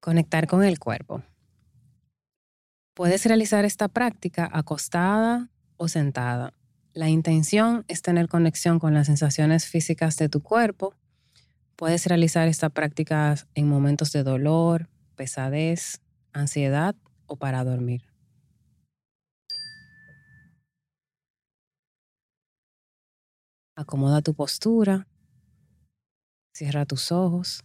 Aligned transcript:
Conectar 0.00 0.46
con 0.46 0.64
el 0.64 0.78
cuerpo. 0.78 1.22
Puedes 2.94 3.24
realizar 3.26 3.66
esta 3.66 3.88
práctica 3.88 4.48
acostada 4.50 5.50
o 5.76 5.88
sentada. 5.88 6.54
La 6.92 7.08
intención 7.08 7.84
es 7.86 8.00
tener 8.00 8.26
conexión 8.26 8.78
con 8.78 8.94
las 8.94 9.06
sensaciones 9.06 9.66
físicas 9.66 10.16
de 10.16 10.28
tu 10.28 10.42
cuerpo. 10.42 10.94
Puedes 11.76 12.06
realizar 12.06 12.48
esta 12.48 12.70
práctica 12.70 13.34
en 13.54 13.68
momentos 13.68 14.10
de 14.12 14.22
dolor, 14.22 14.88
pesadez, 15.16 16.00
ansiedad 16.32 16.96
o 17.26 17.36
para 17.36 17.62
dormir. 17.62 18.02
Acomoda 23.76 24.20
tu 24.20 24.34
postura. 24.34 25.06
Cierra 26.54 26.86
tus 26.86 27.12
ojos. 27.12 27.64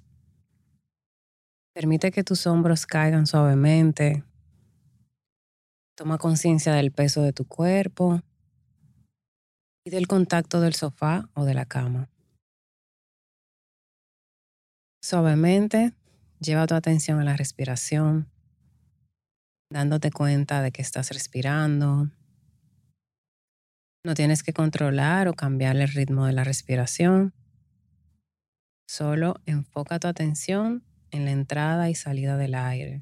Permite 1.76 2.10
que 2.10 2.24
tus 2.24 2.48
hombros 2.48 2.86
caigan 2.86 3.28
suavemente. 3.28 4.24
Toma 5.98 6.18
conciencia 6.18 6.72
del 6.72 6.94
peso 6.94 7.22
de 7.22 7.34
tu 7.34 7.46
cuerpo 7.46 8.22
y 9.86 9.90
del 9.90 10.08
contacto 10.08 10.62
del 10.62 10.74
sofá 10.74 11.30
o 11.34 11.44
de 11.44 11.54
la 11.54 11.66
cama. 11.66 12.10
Suavemente 15.04 15.94
lleva 16.40 16.66
tu 16.66 16.76
atención 16.76 17.20
a 17.20 17.26
la 17.26 17.36
respiración, 17.36 18.32
dándote 19.70 20.12
cuenta 20.12 20.62
de 20.62 20.72
que 20.72 20.82
estás 20.82 21.12
respirando. 21.12 22.10
No 24.06 24.14
tienes 24.14 24.44
que 24.44 24.54
controlar 24.54 25.28
o 25.28 25.34
cambiar 25.34 25.76
el 25.76 25.90
ritmo 25.90 26.26
de 26.26 26.32
la 26.32 26.46
respiración. 26.46 27.34
Solo 28.88 29.42
enfoca 29.46 30.00
tu 30.00 30.08
atención 30.08 30.86
en 31.16 31.26
la 31.26 31.32
entrada 31.32 31.90
y 31.90 31.96
salida 31.96 32.38
del 32.38 32.56
aire. 32.56 33.02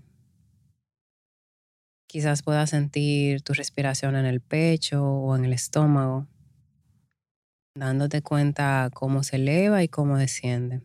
Quizás 2.08 2.44
puedas 2.44 2.70
sentir 2.70 3.42
tu 3.42 3.54
respiración 3.54 4.16
en 4.16 4.26
el 4.26 4.40
pecho 4.40 5.04
o 5.04 5.36
en 5.36 5.46
el 5.46 5.54
estómago, 5.54 6.28
dándote 7.76 8.22
cuenta 8.22 8.90
cómo 8.94 9.24
se 9.24 9.38
eleva 9.38 9.82
y 9.82 9.88
cómo 9.88 10.18
desciende. 10.18 10.82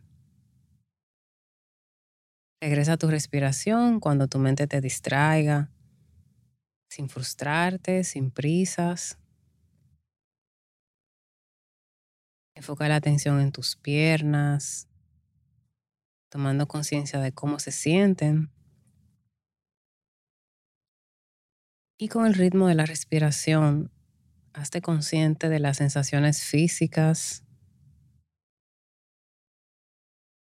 Regresa 2.61 2.93
a 2.93 2.97
tu 2.97 3.07
respiración 3.07 3.99
cuando 3.99 4.27
tu 4.27 4.39
mente 4.39 4.67
te 4.67 4.81
distraiga, 4.81 5.69
sin 6.89 7.07
frustrarte, 7.07 8.03
sin 8.03 8.31
prisas. 8.31 9.17
Enfoca 12.55 12.89
la 12.89 12.97
atención 12.97 13.39
en 13.39 13.53
tus 13.53 13.77
piernas, 13.77 14.88
tomando 16.29 16.67
conciencia 16.67 17.19
de 17.19 17.31
cómo 17.31 17.59
se 17.59 17.71
sienten. 17.71 18.51
Y 21.97 22.07
con 22.07 22.25
el 22.25 22.33
ritmo 22.33 22.67
de 22.67 22.75
la 22.75 22.85
respiración, 22.85 23.91
hazte 24.53 24.81
consciente 24.81 25.49
de 25.49 25.59
las 25.59 25.77
sensaciones 25.77 26.43
físicas. 26.43 27.43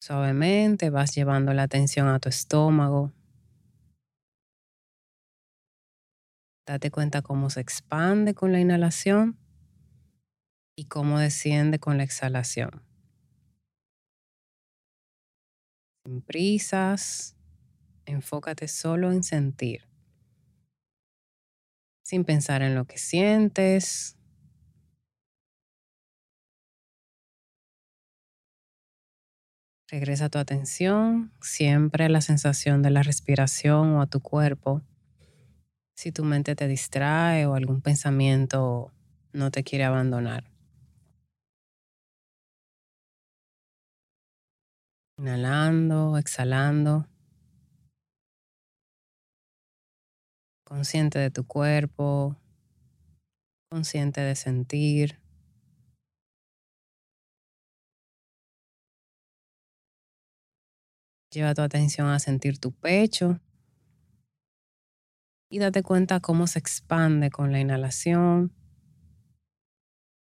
Suavemente 0.00 0.91
vas 0.91 1.14
llevando 1.14 1.52
la 1.52 1.64
atención 1.64 2.08
a 2.08 2.18
tu 2.18 2.28
estómago. 2.28 3.12
Date 6.66 6.90
cuenta 6.90 7.22
cómo 7.22 7.48
se 7.48 7.61
expande 7.61 8.34
con 8.34 8.50
la 8.50 8.58
inhalación 8.58 9.38
y 10.77 10.86
cómo 10.86 11.20
desciende 11.20 11.78
con 11.78 11.96
la 11.96 12.02
exhalación. 12.02 12.83
Sin 16.06 16.22
prisas, 16.22 17.34
enfócate 18.04 18.68
solo 18.68 19.10
en 19.10 19.24
sentir, 19.24 19.88
sin 22.04 22.24
pensar 22.24 22.62
en 22.62 22.76
lo 22.76 22.84
que 22.84 22.96
sientes. 22.96 24.16
Regresa 29.89 30.28
tu 30.28 30.39
atención 30.39 31.33
siempre 31.40 32.05
a 32.05 32.08
la 32.08 32.20
sensación 32.20 32.83
de 32.83 32.90
la 32.90 33.02
respiración 33.02 33.95
o 33.95 34.00
a 34.00 34.06
tu 34.06 34.20
cuerpo. 34.20 34.83
Si 35.96 36.12
tu 36.12 36.22
mente 36.22 36.55
te 36.55 36.68
distrae 36.68 37.46
o 37.46 37.55
algún 37.55 37.83
pensamiento 37.83 38.92
no 39.33 39.50
te 39.50 39.64
quiere 39.64 39.83
abandonar. 39.83 40.55
Inhalando, 45.18 46.18
exhalando. 46.18 47.06
Consciente 50.64 51.18
de 51.18 51.30
tu 51.30 51.46
cuerpo, 51.46 52.36
consciente 53.70 54.20
de 54.20 54.34
sentir. 54.34 55.18
Lleva 61.30 61.54
tu 61.54 61.62
atención 61.62 62.08
a 62.08 62.18
sentir 62.18 62.58
tu 62.58 62.72
pecho 62.72 63.40
y 65.50 65.58
date 65.58 65.83
cuenta 65.83 66.20
cómo 66.20 66.46
se 66.46 66.58
expande 66.58 67.30
con 67.30 67.52
la 67.52 67.60
inhalación, 67.60 68.52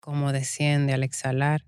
cómo 0.00 0.32
desciende 0.32 0.92
al 0.92 1.02
exhalar. 1.02 1.64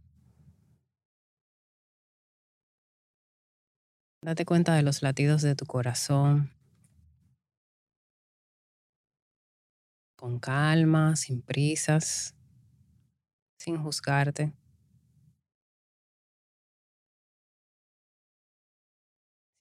Date 4.27 4.45
cuenta 4.45 4.75
de 4.75 4.83
los 4.83 5.03
latidos 5.03 5.41
de 5.43 5.55
tu 5.55 5.67
corazón. 5.67 6.51
Con 10.17 10.41
calma, 10.41 11.15
sin 11.15 11.43
prisas, 11.43 12.35
sin 13.57 13.81
juzgarte. 13.81 14.53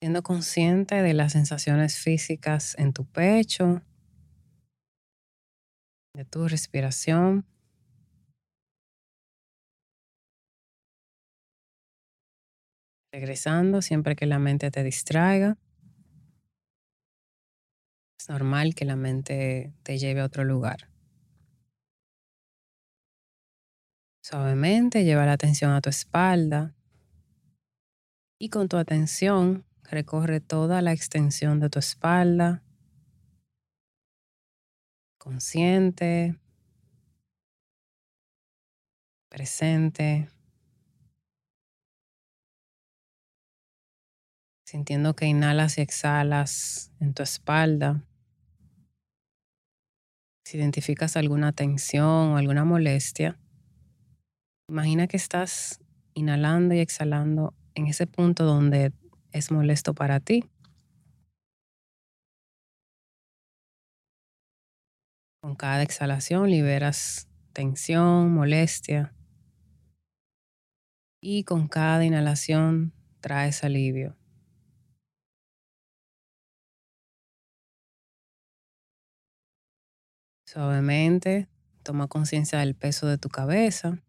Siendo 0.00 0.24
consciente 0.24 1.00
de 1.00 1.14
las 1.14 1.34
sensaciones 1.34 1.98
físicas 2.00 2.74
en 2.76 2.92
tu 2.92 3.04
pecho, 3.04 3.82
de 6.12 6.24
tu 6.24 6.48
respiración. 6.48 7.46
Regresando 13.16 13.80
siempre 13.80 14.14
que 14.14 14.26
la 14.26 14.38
mente 14.38 14.70
te 14.70 14.82
distraiga. 14.82 15.56
Es 18.20 18.28
normal 18.28 18.74
que 18.74 18.84
la 18.84 18.94
mente 18.94 19.72
te 19.82 19.96
lleve 19.96 20.20
a 20.20 20.26
otro 20.26 20.44
lugar. 20.44 20.90
Suavemente 24.22 25.04
lleva 25.04 25.24
la 25.24 25.32
atención 25.32 25.70
a 25.72 25.80
tu 25.80 25.88
espalda 25.88 26.74
y 28.38 28.50
con 28.50 28.68
tu 28.68 28.76
atención 28.76 29.64
recorre 29.82 30.40
toda 30.40 30.82
la 30.82 30.92
extensión 30.92 31.58
de 31.58 31.70
tu 31.70 31.78
espalda. 31.78 32.62
Consciente, 35.16 36.38
presente. 39.30 40.28
Sintiendo 44.66 45.14
que 45.14 45.26
inhalas 45.26 45.78
y 45.78 45.80
exhalas 45.80 46.90
en 46.98 47.14
tu 47.14 47.22
espalda. 47.22 48.02
Si 50.44 50.58
identificas 50.58 51.16
alguna 51.16 51.52
tensión 51.52 52.32
o 52.32 52.36
alguna 52.36 52.64
molestia, 52.64 53.38
imagina 54.68 55.06
que 55.06 55.16
estás 55.16 55.80
inhalando 56.14 56.74
y 56.74 56.80
exhalando 56.80 57.54
en 57.76 57.86
ese 57.86 58.08
punto 58.08 58.44
donde 58.44 58.92
es 59.30 59.52
molesto 59.52 59.94
para 59.94 60.18
ti. 60.18 60.44
Con 65.40 65.54
cada 65.54 65.82
exhalación 65.82 66.50
liberas 66.50 67.28
tensión, 67.52 68.34
molestia. 68.34 69.14
Y 71.22 71.44
con 71.44 71.68
cada 71.68 72.04
inhalación 72.04 72.92
traes 73.20 73.62
alivio. 73.62 74.16
Suavemente 80.56 81.50
toma 81.82 82.08
conciencia 82.08 82.60
del 82.60 82.74
peso 82.74 83.06
de 83.06 83.18
tu 83.18 83.28
cabeza. 83.28 84.02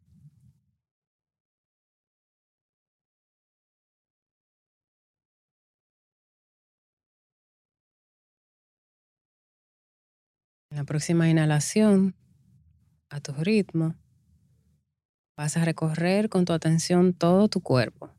En 10.72 10.78
la 10.78 10.86
próxima 10.86 11.30
inhalación, 11.30 12.16
a 13.10 13.20
tu 13.20 13.34
ritmo, 13.34 13.96
vas 15.36 15.58
a 15.58 15.66
recorrer 15.66 16.30
con 16.30 16.46
tu 16.46 16.54
atención 16.54 17.12
todo 17.12 17.50
tu 17.50 17.60
cuerpo, 17.60 18.10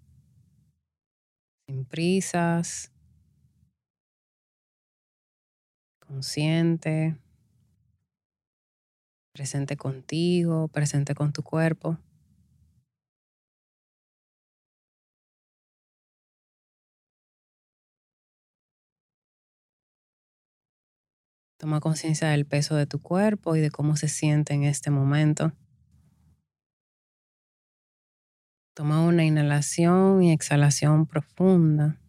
sin 1.67 1.87
prisas, 1.87 2.93
consciente, 6.07 7.17
presente 9.39 9.77
contigo, 9.77 10.67
presente 10.67 11.15
con 11.15 11.33
tu 11.33 11.45
cuerpo. 11.45 11.97
Toma 21.57 21.79
conciencia 21.79 22.31
del 22.31 22.47
peso 22.47 22.75
de 22.75 22.87
tu 22.89 23.01
cuerpo 23.01 23.55
y 23.55 23.61
de 23.61 23.71
cómo 23.71 23.95
se 23.95 24.09
siente 24.09 24.55
en 24.55 24.65
este 24.65 24.91
momento. 24.91 25.53
Toma 28.75 29.07
una 29.07 29.25
inhalación 29.25 30.21
y 30.25 30.33
exhalación 30.33 31.07
profunda. 31.07 32.01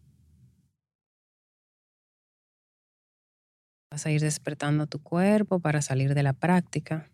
Vas 3.92 4.04
a 4.06 4.10
ir 4.10 4.20
despertando 4.20 4.88
tu 4.88 5.00
cuerpo 5.00 5.60
para 5.60 5.80
salir 5.80 6.14
de 6.14 6.24
la 6.24 6.32
práctica, 6.32 7.08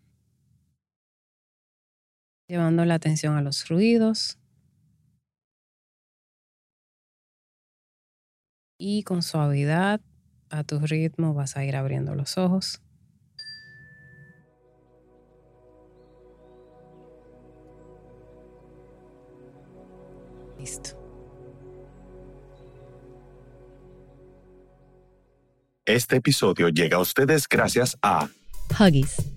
llevando 2.47 2.85
la 2.85 2.95
atención 2.95 3.35
a 3.35 3.41
los 3.41 3.67
ruidos 3.67 4.39
y 8.77 9.03
con 9.03 9.21
suavidad 9.21 10.01
a 10.49 10.63
tu 10.63 10.79
ritmo 10.79 11.33
vas 11.33 11.57
a 11.57 11.65
ir 11.65 11.75
abriendo 11.75 12.15
los 12.15 12.37
ojos. 12.37 12.81
Listo. 20.57 20.97
Este 25.85 26.17
episodio 26.17 26.69
llega 26.69 26.97
a 26.97 26.99
ustedes 26.99 27.47
gracias 27.47 27.97
a 28.01 28.27
Huggies. 28.77 29.36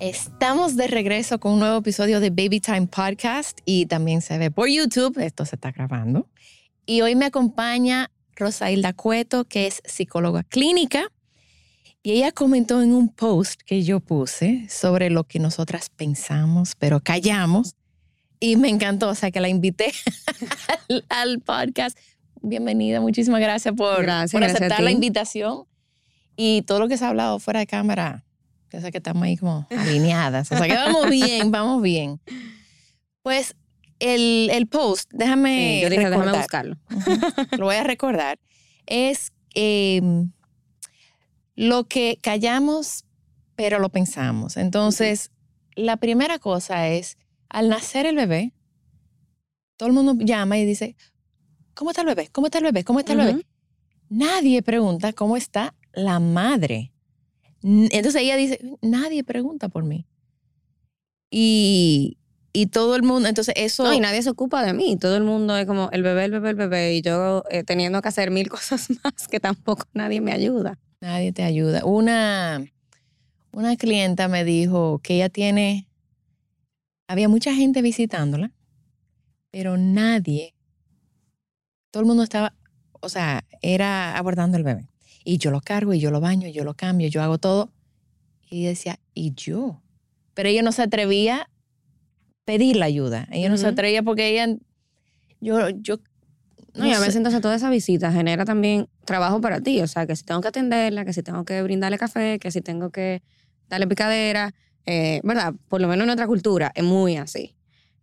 Estamos 0.00 0.76
de 0.76 0.86
regreso 0.86 1.38
con 1.38 1.52
un 1.52 1.60
nuevo 1.60 1.76
episodio 1.76 2.20
de 2.20 2.30
Baby 2.30 2.60
Time 2.60 2.86
Podcast 2.86 3.60
y 3.66 3.84
también 3.84 4.22
se 4.22 4.38
ve 4.38 4.50
por 4.50 4.66
YouTube, 4.66 5.18
esto 5.18 5.44
se 5.44 5.56
está 5.56 5.72
grabando. 5.72 6.26
Y 6.86 7.02
hoy 7.02 7.14
me 7.16 7.26
acompaña 7.26 8.10
Rosailda 8.34 8.94
Cueto, 8.94 9.44
que 9.44 9.66
es 9.66 9.82
psicóloga 9.84 10.42
clínica, 10.42 11.12
y 12.02 12.12
ella 12.12 12.32
comentó 12.32 12.80
en 12.80 12.94
un 12.94 13.10
post 13.10 13.60
que 13.60 13.82
yo 13.82 14.00
puse 14.00 14.66
sobre 14.70 15.10
lo 15.10 15.24
que 15.24 15.38
nosotras 15.38 15.90
pensamos, 15.90 16.76
pero 16.78 17.00
callamos, 17.00 17.76
y 18.40 18.56
me 18.56 18.70
encantó, 18.70 19.10
o 19.10 19.14
sea, 19.14 19.30
que 19.30 19.40
la 19.40 19.50
invité 19.50 19.92
al, 21.10 21.40
podcast. 21.40 21.98
Bienvenida, 22.40 23.02
muchísimas 23.02 23.42
gracias 23.42 23.74
por, 23.74 24.06
por 24.32 24.44
aceptar 24.44 24.82
la 24.82 24.92
invitación. 24.92 25.64
Y 26.36 26.62
todo 26.62 26.78
lo 26.78 26.88
que 26.88 26.96
se 26.96 27.04
ha 27.04 27.08
hablado 27.10 27.38
fuera 27.38 27.60
de 27.60 27.66
cámara 27.66 28.24
yo 28.72 28.80
sé 28.80 28.92
que 28.92 28.98
estamos 28.98 29.22
ahí 29.22 29.36
como 29.36 29.66
alineadas. 29.70 30.50
O 30.52 30.56
sea 30.56 30.66
que 30.66 30.74
vamos 30.74 31.10
bien, 31.10 31.50
vamos 31.50 31.82
bien. 31.82 32.20
Pues 33.22 33.56
el, 33.98 34.48
el 34.52 34.66
post, 34.66 35.10
déjame. 35.12 35.80
yo 35.82 35.90
dije, 35.90 36.08
déjame 36.08 36.36
buscarlo. 36.36 36.76
Lo 37.58 37.66
voy 37.66 37.76
a 37.76 37.84
recordar. 37.84 38.38
Es 38.86 39.32
em, 39.54 40.32
lo 41.54 41.84
que 41.84 42.18
callamos, 42.22 43.04
pero 43.56 43.78
lo 43.78 43.90
pensamos. 43.90 44.56
Entonces, 44.56 45.30
la 45.74 45.96
primera 45.96 46.38
cosa 46.38 46.88
es, 46.88 47.18
al 47.48 47.68
nacer 47.68 48.06
el 48.06 48.16
bebé, 48.16 48.52
todo 49.76 49.88
el 49.88 49.94
mundo 49.94 50.14
llama 50.18 50.58
y 50.58 50.64
dice, 50.64 50.96
¿cómo 51.74 51.90
está 51.90 52.02
el 52.02 52.08
bebé? 52.08 52.28
¿Cómo 52.32 52.46
está 52.46 52.58
el 52.58 52.64
bebé? 52.64 52.84
¿Cómo 52.84 53.00
está 53.00 53.12
el 53.12 53.18
bebé? 53.18 53.46
Nadie 54.08 54.62
pregunta 54.62 55.12
cómo 55.12 55.36
está 55.36 55.74
la 55.92 56.20
madre. 56.20 56.92
Entonces 57.62 58.22
ella 58.22 58.36
dice, 58.36 58.58
nadie 58.80 59.24
pregunta 59.24 59.68
por 59.68 59.84
mí. 59.84 60.06
Y, 61.30 62.18
y 62.52 62.66
todo 62.66 62.96
el 62.96 63.02
mundo, 63.02 63.28
entonces 63.28 63.54
eso... 63.56 63.84
No, 63.84 63.92
y 63.92 64.00
nadie 64.00 64.22
se 64.22 64.30
ocupa 64.30 64.64
de 64.64 64.72
mí. 64.72 64.96
Todo 64.96 65.16
el 65.16 65.24
mundo 65.24 65.56
es 65.56 65.66
como 65.66 65.90
el 65.92 66.02
bebé, 66.02 66.24
el 66.24 66.32
bebé, 66.32 66.50
el 66.50 66.56
bebé. 66.56 66.94
Y 66.94 67.02
yo 67.02 67.44
eh, 67.50 67.62
teniendo 67.62 68.00
que 68.02 68.08
hacer 68.08 68.30
mil 68.30 68.48
cosas 68.50 68.88
más 69.04 69.28
que 69.28 69.40
tampoco 69.40 69.84
nadie 69.92 70.20
me 70.20 70.32
ayuda. 70.32 70.78
Nadie 71.00 71.32
te 71.32 71.42
ayuda. 71.42 71.84
Una, 71.84 72.64
una 73.52 73.76
clienta 73.76 74.28
me 74.28 74.44
dijo 74.44 75.00
que 75.02 75.16
ella 75.16 75.28
tiene, 75.28 75.88
había 77.08 77.28
mucha 77.28 77.54
gente 77.54 77.82
visitándola, 77.82 78.52
pero 79.50 79.76
nadie, 79.76 80.54
todo 81.90 82.02
el 82.02 82.06
mundo 82.06 82.22
estaba, 82.22 82.54
o 83.00 83.08
sea, 83.08 83.44
era 83.62 84.16
abordando 84.16 84.56
al 84.56 84.64
bebé. 84.64 84.89
Y 85.24 85.38
yo 85.38 85.50
lo 85.50 85.60
cargo 85.60 85.92
y 85.94 86.00
yo 86.00 86.10
lo 86.10 86.20
baño, 86.20 86.48
y 86.48 86.52
yo 86.52 86.64
lo 86.64 86.74
cambio, 86.74 87.08
yo 87.08 87.22
hago 87.22 87.38
todo. 87.38 87.72
Y 88.48 88.64
decía, 88.64 88.98
¿y 89.14 89.34
yo? 89.34 89.80
Pero 90.34 90.48
ella 90.48 90.62
no 90.62 90.72
se 90.72 90.82
atrevía 90.82 91.42
a 91.42 91.50
pedir 92.44 92.76
la 92.76 92.86
ayuda. 92.86 93.28
Ella 93.30 93.48
no 93.48 93.56
se 93.56 93.66
atrevía 93.66 94.02
porque 94.02 94.28
ella, 94.28 94.56
yo, 95.40 95.68
yo 95.70 95.98
no, 96.74 96.86
y 96.86 96.92
a 96.92 97.00
veces 97.00 97.16
entonces 97.16 97.40
toda 97.40 97.56
esa 97.56 97.70
visita 97.70 98.12
genera 98.12 98.44
también 98.44 98.88
trabajo 99.04 99.40
para 99.40 99.60
ti. 99.60 99.80
O 99.80 99.86
sea, 99.86 100.06
que 100.06 100.14
si 100.16 100.24
tengo 100.24 100.40
que 100.40 100.48
atenderla, 100.48 101.04
que 101.04 101.12
si 101.12 101.22
tengo 101.22 101.44
que 101.44 101.62
brindarle 101.62 101.98
café, 101.98 102.38
que 102.38 102.50
si 102.50 102.60
tengo 102.60 102.90
que 102.90 103.22
darle 103.68 103.86
picadera, 103.86 104.54
eh, 104.86 105.20
¿verdad? 105.24 105.54
Por 105.68 105.80
lo 105.80 105.88
menos 105.88 106.04
en 106.04 106.06
nuestra 106.06 106.26
cultura 106.26 106.72
es 106.74 106.84
muy 106.84 107.16
así. 107.16 107.56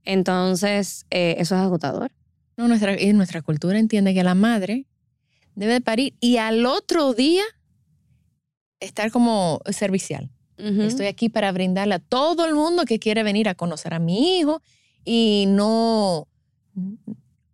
Entonces, 0.03 1.05
eh, 1.09 1.35
eso 1.39 1.55
es 1.55 1.61
agotador. 1.61 2.11
No, 2.55 2.67
nuestra, 2.67 2.99
y 2.99 3.13
nuestra 3.13 3.41
cultura 3.41 3.77
entiende 3.77 4.13
que 4.13 4.23
la 4.23 4.35
madre 4.35 4.85
debe 5.57 5.81
parir 5.81 6.15
y 6.21 6.37
al 6.37 6.65
otro 6.65 7.13
día 7.13 7.43
estar 8.79 9.11
como 9.11 9.59
servicial. 9.71 10.29
Estoy 10.57 11.05
aquí 11.05 11.29
para 11.29 11.51
brindarle 11.51 11.95
a 11.95 11.99
todo 11.99 12.45
el 12.45 12.55
mundo 12.55 12.85
que 12.85 12.97
quiere 12.97 13.21
venir 13.21 13.47
a 13.47 13.53
conocer 13.53 13.93
a 13.93 13.99
mi 13.99 14.39
hijo 14.39 14.61
y 15.05 15.45
no, 15.47 16.27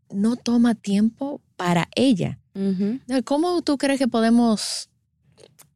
no 0.10 0.36
toma 0.38 0.74
tiempo 0.76 1.42
para 1.58 1.90
ella. 1.96 2.40
¿Cómo 3.26 3.62
tú 3.62 3.78
crees 3.78 4.00
que 4.00 4.08
podemos 4.08 4.90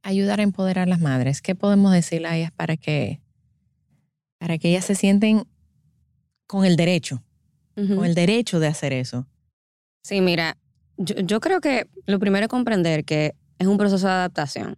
ayudar 0.04 0.40
a 0.40 0.44
empoderar 0.44 0.88
a 0.88 0.90
las 0.90 1.02
madres? 1.02 1.42
¿Qué 1.42 1.54
podemos 1.54 1.92
decirle 1.92 2.30
a 2.30 2.38
ellas 2.38 2.52
para 2.52 2.78
que, 2.78 3.20
para 4.38 4.58
que 4.58 4.70
ellas 4.70 4.86
se 4.86 4.96
sienten 4.96 5.46
con 6.46 6.64
el 6.64 6.78
derecho, 6.78 7.24
con 7.76 8.06
el 8.06 8.16
derecho 8.16 8.62
de 8.62 8.68
hacer 8.68 8.94
eso? 8.94 9.28
Sí, 10.02 10.22
mira, 10.22 10.58
yo, 10.98 11.40
creo 11.40 11.62
que 11.62 11.88
lo 12.06 12.20
primero 12.20 12.46
es 12.46 12.50
comprender 12.50 13.06
que 13.06 13.36
es 13.60 13.68
un 13.68 13.78
proceso 13.78 14.08
de 14.08 14.14
adaptación 14.14 14.78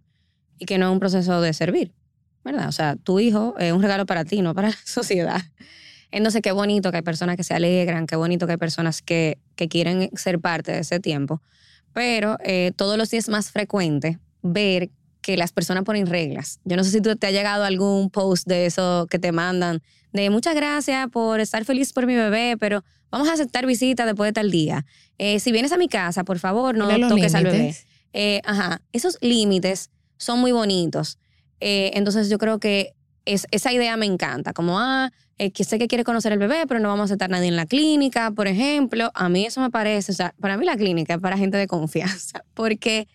y 0.58 0.66
que 0.66 0.78
no 0.78 0.86
es 0.86 0.92
un 0.92 1.00
proceso 1.00 1.40
de 1.40 1.52
servir, 1.52 1.92
¿verdad? 2.44 2.68
O 2.68 2.72
sea, 2.72 2.96
tu 2.96 3.20
hijo 3.20 3.54
es 3.58 3.72
un 3.72 3.82
regalo 3.82 4.06
para 4.06 4.24
ti, 4.24 4.42
no 4.42 4.54
para 4.54 4.68
la 4.70 4.76
sociedad. 4.84 5.40
Entonces, 6.10 6.42
qué 6.42 6.52
bonito 6.52 6.90
que 6.90 6.98
hay 6.98 7.02
personas 7.02 7.36
que 7.36 7.44
se 7.44 7.54
alegran, 7.54 8.06
qué 8.06 8.16
bonito 8.16 8.46
que 8.46 8.52
hay 8.52 8.58
personas 8.58 9.00
que, 9.00 9.38
que 9.54 9.68
quieren 9.68 10.10
ser 10.14 10.40
parte 10.40 10.72
de 10.72 10.80
ese 10.80 11.00
tiempo, 11.00 11.40
pero 11.92 12.36
eh, 12.44 12.72
todos 12.76 12.98
los 12.98 13.10
días 13.10 13.24
es 13.24 13.28
más 13.30 13.50
frecuente 13.50 14.18
ver 14.42 14.90
que 15.30 15.36
las 15.36 15.52
personas 15.52 15.84
ponen 15.84 16.06
reglas. 16.06 16.58
Yo 16.64 16.76
no 16.76 16.82
sé 16.82 16.90
si 16.90 17.00
tú 17.00 17.14
te 17.14 17.28
ha 17.28 17.30
llegado 17.30 17.64
algún 17.64 18.10
post 18.10 18.48
de 18.48 18.66
eso 18.66 19.06
que 19.08 19.18
te 19.18 19.30
mandan, 19.30 19.80
de 20.12 20.28
muchas 20.28 20.54
gracias 20.54 21.08
por 21.08 21.38
estar 21.38 21.64
feliz 21.64 21.92
por 21.92 22.06
mi 22.06 22.16
bebé, 22.16 22.56
pero 22.58 22.82
vamos 23.10 23.28
a 23.28 23.34
aceptar 23.34 23.64
visitas 23.64 24.06
después 24.06 24.28
de 24.28 24.32
tal 24.32 24.50
día. 24.50 24.84
Eh, 25.18 25.38
si 25.38 25.52
vienes 25.52 25.70
a 25.72 25.76
mi 25.76 25.88
casa, 25.88 26.24
por 26.24 26.38
favor, 26.38 26.76
no 26.76 26.88
toques 27.08 27.34
al 27.34 27.44
bebé. 27.44 27.76
Eh, 28.12 28.40
ajá, 28.44 28.82
esos 28.92 29.18
límites 29.20 29.90
son 30.16 30.40
muy 30.40 30.50
bonitos. 30.50 31.18
Eh, 31.60 31.92
entonces 31.94 32.28
yo 32.28 32.38
creo 32.38 32.58
que 32.58 32.94
es, 33.24 33.46
esa 33.52 33.72
idea 33.72 33.96
me 33.96 34.06
encanta, 34.06 34.52
como, 34.52 34.80
ah, 34.80 35.12
que 35.54 35.64
sé 35.64 35.78
que 35.78 35.86
quiere 35.88 36.04
conocer 36.04 36.32
el 36.32 36.38
bebé, 36.38 36.64
pero 36.66 36.80
no 36.80 36.88
vamos 36.88 37.02
a 37.02 37.04
aceptar 37.04 37.30
a 37.30 37.36
nadie 37.36 37.48
en 37.48 37.56
la 37.56 37.66
clínica, 37.66 38.30
por 38.32 38.48
ejemplo. 38.48 39.10
A 39.14 39.28
mí 39.28 39.46
eso 39.46 39.60
me 39.60 39.70
parece, 39.70 40.12
o 40.12 40.14
sea, 40.14 40.34
para 40.40 40.56
mí 40.56 40.66
la 40.66 40.76
clínica 40.76 41.14
es 41.14 41.20
para 41.20 41.38
gente 41.38 41.56
de 41.56 41.66
confianza, 41.66 42.44
porque, 42.54 43.06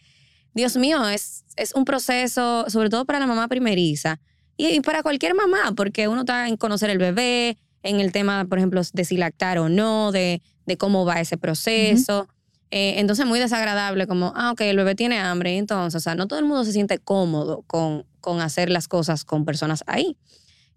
Dios 0.56 0.78
mío, 0.78 1.08
es, 1.08 1.44
es 1.58 1.74
un 1.76 1.86
proceso, 1.86 2.66
sobre 2.70 2.90
todo 2.90 3.06
para 3.06 3.20
la 3.20 3.28
mamá 3.28 3.48
primeriza, 3.48 4.20
y, 4.58 4.80
para 4.80 5.04
cualquier 5.04 5.36
mamá, 5.36 5.74
porque 5.76 6.08
uno 6.08 6.22
está 6.22 6.48
en 6.48 6.56
conocer 6.56 6.90
el 6.90 6.98
bebé, 6.98 7.58
en 7.84 8.00
el 8.00 8.14
tema, 8.14 8.46
por 8.46 8.58
ejemplo, 8.58 8.82
de 8.94 9.06
si 9.06 9.18
lactar 9.18 9.60
o 9.60 9.68
no, 9.68 10.14
de, 10.14 10.42
de 10.66 10.78
cómo 10.78 11.06
va 11.06 11.20
ese 11.20 11.38
proceso. 11.38 12.28
Eh, 12.72 12.96
entonces, 12.98 13.26
muy 13.26 13.40
desagradable, 13.40 14.08
como, 14.08 14.34
ah, 14.36 14.52
ok, 14.52 14.62
el 14.62 14.78
bebé 14.78 14.96
tiene 14.96 15.20
hambre. 15.20 15.58
Entonces, 15.58 15.96
o 15.96 16.00
sea, 16.00 16.16
no 16.16 16.28
todo 16.28 16.40
el 16.40 16.46
mundo 16.46 16.64
se 16.64 16.72
siente 16.72 16.98
cómodo 17.00 17.64
con, 17.68 18.06
con 18.22 18.40
hacer 18.40 18.70
las 18.70 18.88
cosas 18.88 19.26
con 19.26 19.46
personas 19.46 19.84
ahí. 19.88 20.18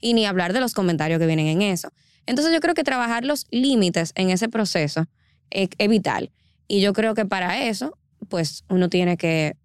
Y 0.00 0.12
ni 0.12 0.26
hablar 0.26 0.52
de 0.52 0.60
los 0.60 0.74
comentarios 0.74 1.18
que 1.18 1.26
vienen 1.26 1.46
en 1.46 1.62
eso. 1.62 1.90
Entonces, 2.26 2.52
yo 2.52 2.60
creo 2.60 2.74
que 2.74 2.84
trabajar 2.84 3.24
los 3.24 3.46
límites 3.50 4.12
en 4.16 4.30
ese 4.30 4.48
proceso 4.48 5.06
es, 5.50 5.70
es 5.78 5.88
vital. 5.88 6.30
Y 6.66 6.80
yo 6.80 6.92
creo 6.92 7.14
que 7.14 7.24
para 7.24 7.64
eso, 7.64 7.96
pues, 8.28 8.64
uno 8.68 8.90
tiene 8.90 9.16
que 9.16 9.56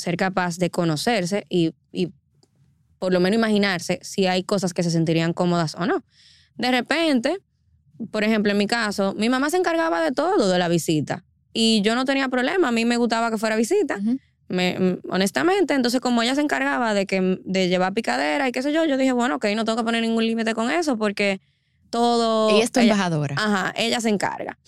ser 0.00 0.16
capaz 0.16 0.56
de 0.58 0.70
conocerse 0.70 1.44
y, 1.48 1.74
y 1.92 2.12
por 2.98 3.12
lo 3.12 3.20
menos 3.20 3.36
imaginarse 3.38 3.98
si 4.02 4.26
hay 4.26 4.42
cosas 4.44 4.74
que 4.74 4.82
se 4.82 4.90
sentirían 4.90 5.32
cómodas 5.32 5.74
o 5.76 5.86
no. 5.86 6.04
De 6.56 6.70
repente, 6.70 7.38
por 8.10 8.24
ejemplo, 8.24 8.52
en 8.52 8.58
mi 8.58 8.66
caso, 8.66 9.14
mi 9.16 9.28
mamá 9.28 9.50
se 9.50 9.56
encargaba 9.56 10.02
de 10.02 10.12
todo 10.12 10.48
de 10.50 10.58
la 10.58 10.68
visita 10.68 11.24
y 11.52 11.80
yo 11.82 11.94
no 11.94 12.04
tenía 12.04 12.28
problema, 12.28 12.68
a 12.68 12.72
mí 12.72 12.84
me 12.84 12.96
gustaba 12.96 13.30
que 13.30 13.38
fuera 13.38 13.56
visita. 13.56 13.98
Me- 14.48 14.78
mm, 14.78 14.98
honestamente, 15.10 15.74
entonces 15.74 16.00
como 16.00 16.22
ella 16.22 16.34
se 16.34 16.40
encargaba 16.40 16.94
de 16.94 17.06
que 17.06 17.38
de 17.44 17.68
llevar 17.68 17.92
picadera 17.92 18.48
y 18.48 18.52
qué 18.52 18.62
sé 18.62 18.72
yo, 18.72 18.84
yo 18.86 18.96
dije, 18.96 19.12
bueno, 19.12 19.36
ok, 19.36 19.46
no 19.54 19.64
tengo 19.64 19.76
que 19.78 19.84
poner 19.84 20.00
ningún 20.02 20.24
límite 20.26 20.54
con 20.54 20.70
eso 20.70 20.96
porque 20.96 21.40
todo... 21.90 22.48
Ella 22.50 22.64
es 22.64 22.72
tu 22.72 22.80
ella- 22.80 22.92
embajadora. 22.94 23.34
Ajá, 23.38 23.72
ella 23.76 24.00
se 24.00 24.08
encarga. 24.08 24.58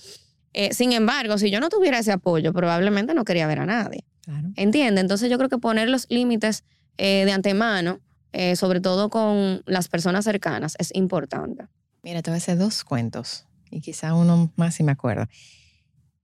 Eh, 0.53 0.75
sin 0.75 0.93
embargo, 0.93 1.39
si 1.39 1.51
yo 1.51 1.61
no 1.61 1.69
tuviera 1.69 1.99
ese 1.99 2.13
apoyo, 2.13 2.53
probablemente 2.53 3.15
no 3.15 3.25
quería 3.25 3.47
ver 3.47 3.61
a 3.61 3.67
nadie. 3.67 4.05
Claro. 4.31 4.53
¿Entiende? 4.55 5.01
Entonces 5.01 5.29
yo 5.29 5.39
creo 5.39 5.49
que 5.49 5.59
poner 5.59 5.89
los 5.89 6.07
límites 6.09 6.63
eh, 6.99 7.25
de 7.25 7.33
antemano, 7.33 7.99
eh, 8.33 8.55
sobre 8.55 8.81
todo 8.81 9.11
con 9.11 9.63
las 9.67 9.89
personas 9.89 10.25
cercanas, 10.25 10.77
es 10.79 10.91
importante. 10.95 11.67
Mira, 12.03 12.23
te 12.23 12.31
voy 12.31 12.37
a 12.37 12.39
hacer 12.39 12.57
dos 12.57 12.85
cuentos 12.85 13.47
y 13.71 13.81
quizá 13.81 14.15
uno 14.15 14.53
más 14.57 14.77
si 14.77 14.85
me 14.85 14.93
acuerdo. 14.93 15.27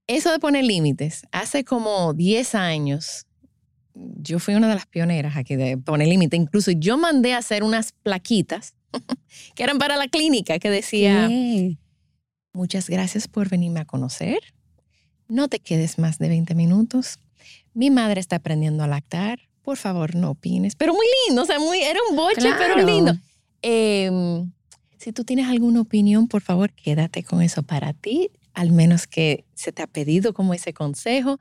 Eso 0.07 0.31
de 0.31 0.39
poner 0.39 0.63
límites, 0.63 1.23
hace 1.33 1.65
como 1.65 2.13
10 2.13 2.55
años, 2.55 3.25
yo 3.93 4.39
fui 4.39 4.55
una 4.55 4.69
de 4.69 4.75
las 4.75 4.85
pioneras 4.85 5.35
aquí 5.35 5.57
de 5.57 5.77
poner 5.77 6.07
límite. 6.07 6.37
Incluso 6.37 6.71
yo 6.71 6.97
mandé 6.97 7.33
a 7.33 7.39
hacer 7.39 7.63
unas 7.63 7.91
plaquitas 7.91 8.73
que 9.55 9.63
eran 9.63 9.79
para 9.79 9.97
la 9.97 10.07
clínica 10.07 10.59
que 10.59 10.69
decía, 10.69 11.29
muchas 12.53 12.89
gracias 12.89 13.27
por 13.27 13.49
venirme 13.49 13.81
a 13.81 13.85
conocer. 13.85 14.39
No 15.27 15.49
te 15.49 15.59
quedes 15.59 15.99
más 15.99 16.19
de 16.19 16.29
20 16.29 16.55
minutos. 16.55 17.19
Mi 17.77 17.91
madre 17.91 18.19
está 18.19 18.37
aprendiendo 18.37 18.83
a 18.83 18.87
lactar. 18.87 19.39
Por 19.61 19.77
favor, 19.77 20.15
no 20.15 20.31
opines. 20.31 20.75
Pero 20.75 20.93
muy 20.93 21.05
lindo, 21.27 21.43
o 21.43 21.45
sea, 21.45 21.59
muy, 21.59 21.79
era 21.79 21.99
un 22.09 22.15
boche, 22.15 22.41
pero 22.57 22.73
Claro. 22.73 22.85
lindo. 22.87 23.13
Em, 23.61 24.51
si 24.97 25.11
tú 25.13 25.23
tienes 25.23 25.47
alguna 25.47 25.81
opinión, 25.81 26.27
por 26.27 26.41
favor, 26.41 26.71
quédate 26.73 27.23
con 27.23 27.43
eso 27.43 27.61
para 27.61 27.93
ti, 27.93 28.31
al 28.55 28.71
menos 28.71 29.05
que 29.05 29.45
se 29.53 29.71
te 29.71 29.83
ha 29.83 29.87
pedido 29.87 30.33
como 30.33 30.55
ese 30.55 30.73
consejo. 30.73 31.37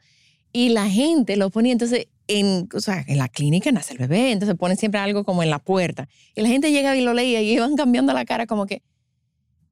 Y 0.52 0.70
la 0.70 0.90
gente 0.90 1.36
lo 1.36 1.48
ponía, 1.48 1.72
entonces, 1.72 2.08
en, 2.28 2.68
o 2.74 2.80
sea, 2.80 3.02
en 3.06 3.16
la 3.16 3.28
clínica 3.28 3.72
nace 3.72 3.94
el 3.94 3.98
bebé, 4.00 4.32
entonces 4.32 4.56
ponen 4.58 4.76
siempre 4.76 5.00
algo 5.00 5.24
como 5.24 5.42
en 5.42 5.48
la 5.48 5.58
puerta. 5.58 6.06
Y 6.34 6.42
la 6.42 6.48
gente 6.48 6.70
llegaba 6.70 6.96
y 6.96 7.00
lo 7.00 7.14
leía 7.14 7.40
y 7.40 7.50
iban 7.52 7.76
cambiando 7.76 8.12
la 8.12 8.24
cara 8.26 8.46
como 8.46 8.66
que, 8.66 8.82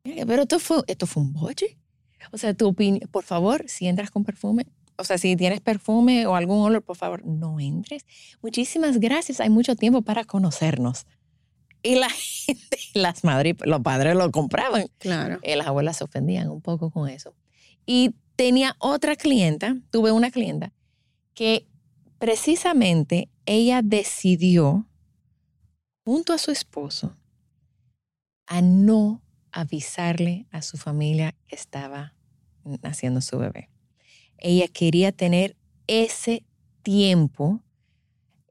"Mira, 0.05 0.25
pero 0.25 0.43
esto 0.43 0.59
fue, 0.59 0.83
esto 0.87 1.07
fue 1.07 1.23
un 1.25 1.33
boche. 1.35 1.77
O 2.33 2.39
sea, 2.39 2.55
tu 2.55 2.69
opinión, 2.69 3.07
por 3.11 3.25
favor, 3.25 3.65
si 3.69 3.87
entras 3.87 4.11
con 4.11 4.25
perfume, 4.25 4.67
o 4.97 5.05
sea, 5.05 5.19
si 5.19 5.37
tienes 5.37 5.61
perfume 5.61 6.27
o 6.27 6.37
algún 6.37 6.61
olor, 6.61 6.83
por 6.83 6.97
favor, 6.97 7.25
no 7.25 7.61
entres. 7.61 8.07
Muchísimas 8.43 8.99
gracias, 8.99 9.41
hay 9.41 9.51
mucho 9.51 9.77
tiempo 9.77 10.03
para 10.03 10.25
conocernos. 10.25 11.07
Y 11.83 11.97
la 11.97 12.09
gente, 12.11 12.79
las 12.95 13.25
madres, 13.25 13.57
los 13.65 13.81
padres 13.81 14.15
lo 14.15 14.31
compraban. 14.31 14.87
Claro. 14.99 15.39
Eh, 15.43 15.57
las 15.57 15.67
abuelas 15.67 15.97
se 15.99 16.05
ofendían 16.05 16.49
un 16.49 16.61
poco 16.61 16.91
con 16.91 17.09
eso. 17.09 17.35
Y 17.87 18.15
tenía 18.37 18.77
otra 18.79 19.17
clienta, 19.17 19.77
tuve 19.91 20.13
una 20.13 20.31
clienta, 20.31 20.73
que 21.35 21.67
precisamente 22.19 23.29
ella 23.47 23.83
decidió, 23.83 24.87
junto 26.05 26.33
a 26.33 26.39
su 26.39 26.51
esposo, 26.51 27.17
a 28.47 28.63
no 28.63 29.23
avisarle 29.53 30.47
a 30.51 30.63
su 30.63 30.77
familia 30.77 31.35
que 31.47 31.57
estaba 31.57 32.15
naciendo 32.83 33.21
su 33.21 33.39
bebé. 33.39 33.69
Ella 34.45 34.69
quería 34.69 35.11
tener 35.11 35.57
ese 35.87 36.45
tiempo 36.83 37.63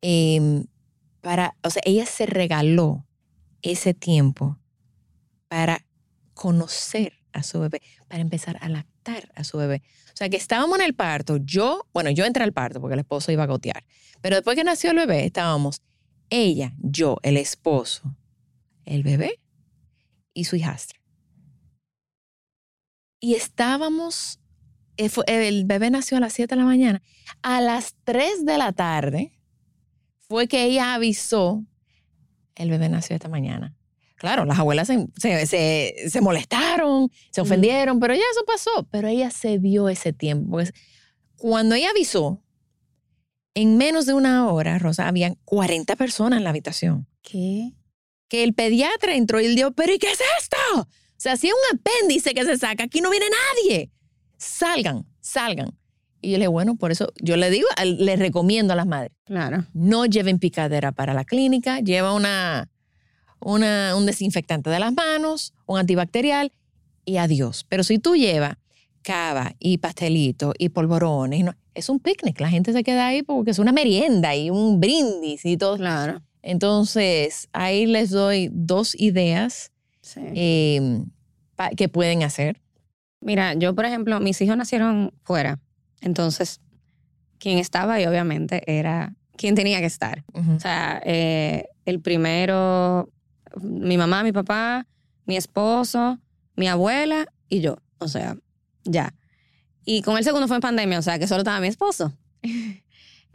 em, 0.01 0.65
para, 1.21 1.55
o 1.61 1.69
sea, 1.69 1.83
ella 1.85 2.07
se 2.07 2.25
regaló 2.25 3.05
ese 3.61 3.93
tiempo 3.93 4.57
para 5.47 5.85
conocer 6.33 7.13
a 7.31 7.43
su 7.43 7.59
bebé, 7.59 7.83
para 8.07 8.21
empezar 8.21 8.57
a 8.61 8.69
lactar 8.69 9.31
a 9.35 9.43
su 9.43 9.59
bebé. 9.59 9.83
O 10.07 10.17
sea, 10.17 10.29
que 10.29 10.37
estábamos 10.37 10.79
en 10.79 10.85
el 10.85 10.95
parto, 10.95 11.37
yo, 11.37 11.87
bueno, 11.93 12.09
yo 12.09 12.25
entré 12.25 12.43
al 12.43 12.53
parto 12.53 12.81
porque 12.81 12.95
el 12.95 13.01
esposo 13.01 13.31
iba 13.31 13.43
a 13.43 13.47
gotear, 13.47 13.85
pero 14.19 14.35
después 14.35 14.55
que 14.55 14.63
nació 14.63 14.89
el 14.89 14.97
bebé, 14.97 15.25
estábamos 15.25 15.83
ella, 16.31 16.73
yo, 16.79 17.19
el 17.21 17.37
esposo, 17.37 18.17
el 18.85 19.03
bebé 19.03 19.39
y 20.33 20.45
su 20.45 20.55
hijastra. 20.55 20.99
Y 23.19 23.35
estábamos, 23.35 24.39
el 24.97 25.65
bebé 25.65 25.89
nació 25.89 26.17
a 26.17 26.19
las 26.19 26.33
7 26.33 26.55
de 26.55 26.59
la 26.61 26.65
mañana. 26.65 27.01
A 27.41 27.61
las 27.61 27.95
3 28.03 28.45
de 28.45 28.57
la 28.57 28.71
tarde 28.73 29.33
fue 30.27 30.47
que 30.47 30.63
ella 30.65 30.93
avisó, 30.93 31.63
el 32.55 32.69
bebé 32.69 32.89
nació 32.89 33.15
esta 33.15 33.29
mañana. 33.29 33.75
Claro, 34.15 34.45
las 34.45 34.57
abuelas 34.59 34.87
se, 34.87 35.07
se- 35.17 35.45
se- 35.47 35.95
se 36.09 36.21
molestaron, 36.21 37.09
se 37.31 37.41
ofendieron, 37.41 37.99
pero 37.99 38.13
ya 38.13 38.21
eso 38.31 38.45
pasó. 38.45 38.87
Pero 38.89 39.07
ella 39.07 39.29
se 39.31 39.59
dio 39.59 39.89
ese 39.89 40.13
tiempo. 40.13 40.51
porque 40.51 40.71
cuando 41.35 41.75
ella 41.75 41.89
avisó, 41.89 42.41
en 43.53 43.77
menos 43.77 44.05
de 44.05 44.13
una 44.13 44.47
hora, 44.51 44.79
Rosa, 44.79 45.07
habían 45.07 45.35
40 45.45 45.95
personas 45.97 46.37
en 46.37 46.43
la 46.45 46.51
habitación. 46.51 47.07
¿Qué? 47.21 47.73
Que 48.29 48.43
el 48.43 48.53
pediatra 48.53 49.13
entró 49.15 49.41
y 49.41 49.45
él 49.45 49.55
dijo, 49.55 49.71
¿pero 49.71 49.93
y 49.93 49.99
qué 49.99 50.07
es 50.11 50.19
esto? 50.39 50.57
O 50.81 50.87
sea, 51.17 51.35
si 51.37 51.47
es 51.47 51.53
un 51.53 51.77
apéndice 51.79 52.33
que 52.33 52.45
se 52.45 52.57
saca, 52.57 52.85
aquí 52.85 53.01
no 53.01 53.09
viene 53.09 53.25
nadie. 53.29 53.91
Salgan, 54.37 55.05
salgan. 55.21 55.77
Y 56.21 56.31
yo 56.31 56.37
le 56.37 56.43
digo, 56.43 56.51
bueno, 56.53 56.75
por 56.75 56.91
eso 56.91 57.11
yo 57.21 57.35
le 57.37 57.49
digo, 57.49 57.67
al- 57.75 58.03
le 58.05 58.15
recomiendo 58.15 58.73
a 58.73 58.75
las 58.75 58.87
madres, 58.87 59.11
Claro. 59.25 59.65
no 59.73 60.05
lleven 60.05 60.39
picadera 60.39 60.91
para 60.93 61.13
la 61.13 61.25
clínica, 61.25 61.79
lleva 61.81 62.13
una, 62.13 62.69
una, 63.39 63.95
un 63.97 64.05
desinfectante 64.05 64.69
de 64.69 64.79
las 64.79 64.93
manos, 64.93 65.53
un 65.65 65.79
antibacterial 65.79 66.53
y 67.05 67.17
adiós. 67.17 67.65
Pero 67.67 67.83
si 67.83 67.99
tú 67.99 68.15
llevas 68.15 68.55
cava 69.01 69.53
y 69.59 69.79
pastelito 69.79 70.53
y 70.57 70.69
polvorones, 70.69 71.43
no, 71.43 71.53
es 71.73 71.89
un 71.89 71.99
picnic, 71.99 72.39
la 72.39 72.49
gente 72.49 72.71
se 72.71 72.83
queda 72.83 73.07
ahí 73.07 73.21
porque 73.21 73.51
es 73.51 73.59
una 73.59 73.73
merienda 73.73 74.33
y 74.33 74.49
un 74.49 74.79
brindis 74.79 75.43
y 75.45 75.57
todo. 75.57 75.75
Claro. 75.75 76.21
Entonces, 76.41 77.49
ahí 77.51 77.85
les 77.85 78.09
doy 78.11 78.49
dos 78.53 78.95
ideas 78.95 79.71
Sí. 80.01 80.21
eh, 80.35 81.03
pa- 81.57 81.69
que 81.71 81.89
pueden 81.89 82.23
hacer. 82.23 82.61
Mira, 83.23 83.53
yo, 83.53 83.73
por 83.73 83.85
ejemplo, 83.85 84.19
mis 84.19 84.41
hijos 84.41 84.57
nacieron 84.57 85.13
fuera. 85.23 85.59
Entonces, 86.01 86.61
quien 87.39 87.57
estaba 87.57 87.95
ahí, 87.95 88.05
obviamente, 88.05 88.63
era 88.67 89.15
quien 89.35 89.55
tenía 89.55 89.79
que 89.79 89.85
estar. 89.85 90.23
O 90.33 90.59
sea, 90.59 91.01
eh, 91.05 91.69
el 91.85 91.99
primero, 92.01 93.09
mi 93.61 93.97
mamá, 93.97 94.23
mi 94.23 94.31
papá, 94.31 94.87
mi 95.25 95.37
esposo, 95.37 96.19
mi 96.55 96.67
abuela 96.67 97.25
y 97.49 97.61
yo. 97.61 97.77
O 97.99 98.07
sea, 98.07 98.37
ya. 98.83 99.13
Y 99.85 100.01
con 100.01 100.17
el 100.17 100.23
segundo 100.23 100.47
fue 100.47 100.57
en 100.57 100.61
pandemia, 100.61 100.99
o 100.99 101.01
sea, 101.01 101.19
que 101.19 101.27
solo 101.27 101.39
estaba 101.39 101.59
mi 101.59 101.67
esposo. 101.67 102.13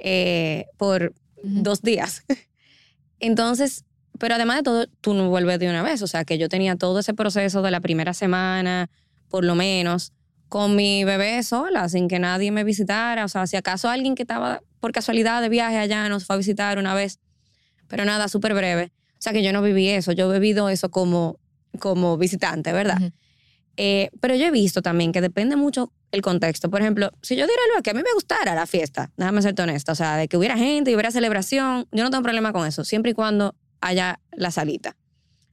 Eh, 0.00 0.66
por 0.76 1.12
dos 1.42 1.82
días. 1.82 2.22
Entonces, 3.18 3.84
pero 4.16 4.36
además 4.36 4.58
de 4.58 4.62
todo, 4.62 4.86
tú 5.00 5.12
no 5.12 5.28
vuelves 5.28 5.58
de 5.58 5.68
una 5.68 5.82
vez. 5.82 6.02
O 6.02 6.06
sea, 6.06 6.24
que 6.24 6.38
yo 6.38 6.48
tenía 6.48 6.76
todo 6.76 7.00
ese 7.00 7.14
proceso 7.14 7.62
de 7.62 7.72
la 7.72 7.80
primera 7.80 8.14
semana, 8.14 8.90
por 9.28 9.44
lo 9.44 9.54
menos, 9.54 10.12
con 10.48 10.76
mi 10.76 11.04
bebé 11.04 11.42
sola, 11.42 11.88
sin 11.88 12.08
que 12.08 12.18
nadie 12.18 12.50
me 12.50 12.64
visitara. 12.64 13.24
O 13.24 13.28
sea, 13.28 13.46
si 13.46 13.56
acaso 13.56 13.88
alguien 13.88 14.14
que 14.14 14.22
estaba 14.22 14.62
por 14.80 14.92
casualidad 14.92 15.42
de 15.42 15.48
viaje 15.48 15.76
allá 15.78 16.08
nos 16.08 16.24
fue 16.24 16.34
a 16.34 16.38
visitar 16.38 16.78
una 16.78 16.94
vez. 16.94 17.18
Pero 17.88 18.04
nada, 18.04 18.28
súper 18.28 18.54
breve. 18.54 18.92
O 19.12 19.20
sea, 19.20 19.32
que 19.32 19.42
yo 19.42 19.52
no 19.52 19.62
viví 19.62 19.88
eso. 19.88 20.12
Yo 20.12 20.32
he 20.32 20.38
vivido 20.38 20.68
eso 20.68 20.90
como, 20.90 21.38
como 21.78 22.16
visitante, 22.16 22.72
¿verdad? 22.72 23.12
Eh, 23.76 24.10
pero 24.20 24.34
yo 24.34 24.46
he 24.46 24.50
visto 24.50 24.82
también 24.82 25.12
que 25.12 25.20
depende 25.20 25.56
mucho 25.56 25.92
el 26.10 26.22
contexto. 26.22 26.70
Por 26.70 26.80
ejemplo, 26.80 27.10
si 27.22 27.36
yo 27.36 27.46
diera 27.46 27.62
algo 27.70 27.82
que 27.82 27.90
a 27.90 27.94
mí 27.94 28.02
me 28.02 28.12
gustara 28.14 28.54
la 28.54 28.66
fiesta, 28.66 29.12
déjame 29.16 29.42
serte 29.42 29.62
honesta, 29.62 29.92
o 29.92 29.94
sea, 29.94 30.16
de 30.16 30.28
que 30.28 30.36
hubiera 30.36 30.56
gente 30.56 30.90
y 30.90 30.94
hubiera 30.94 31.10
celebración, 31.10 31.86
yo 31.92 32.02
no 32.02 32.10
tengo 32.10 32.22
problema 32.22 32.52
con 32.52 32.66
eso, 32.66 32.84
siempre 32.84 33.12
y 33.12 33.14
cuando 33.14 33.54
haya 33.80 34.20
la 34.32 34.50
salita. 34.50 34.96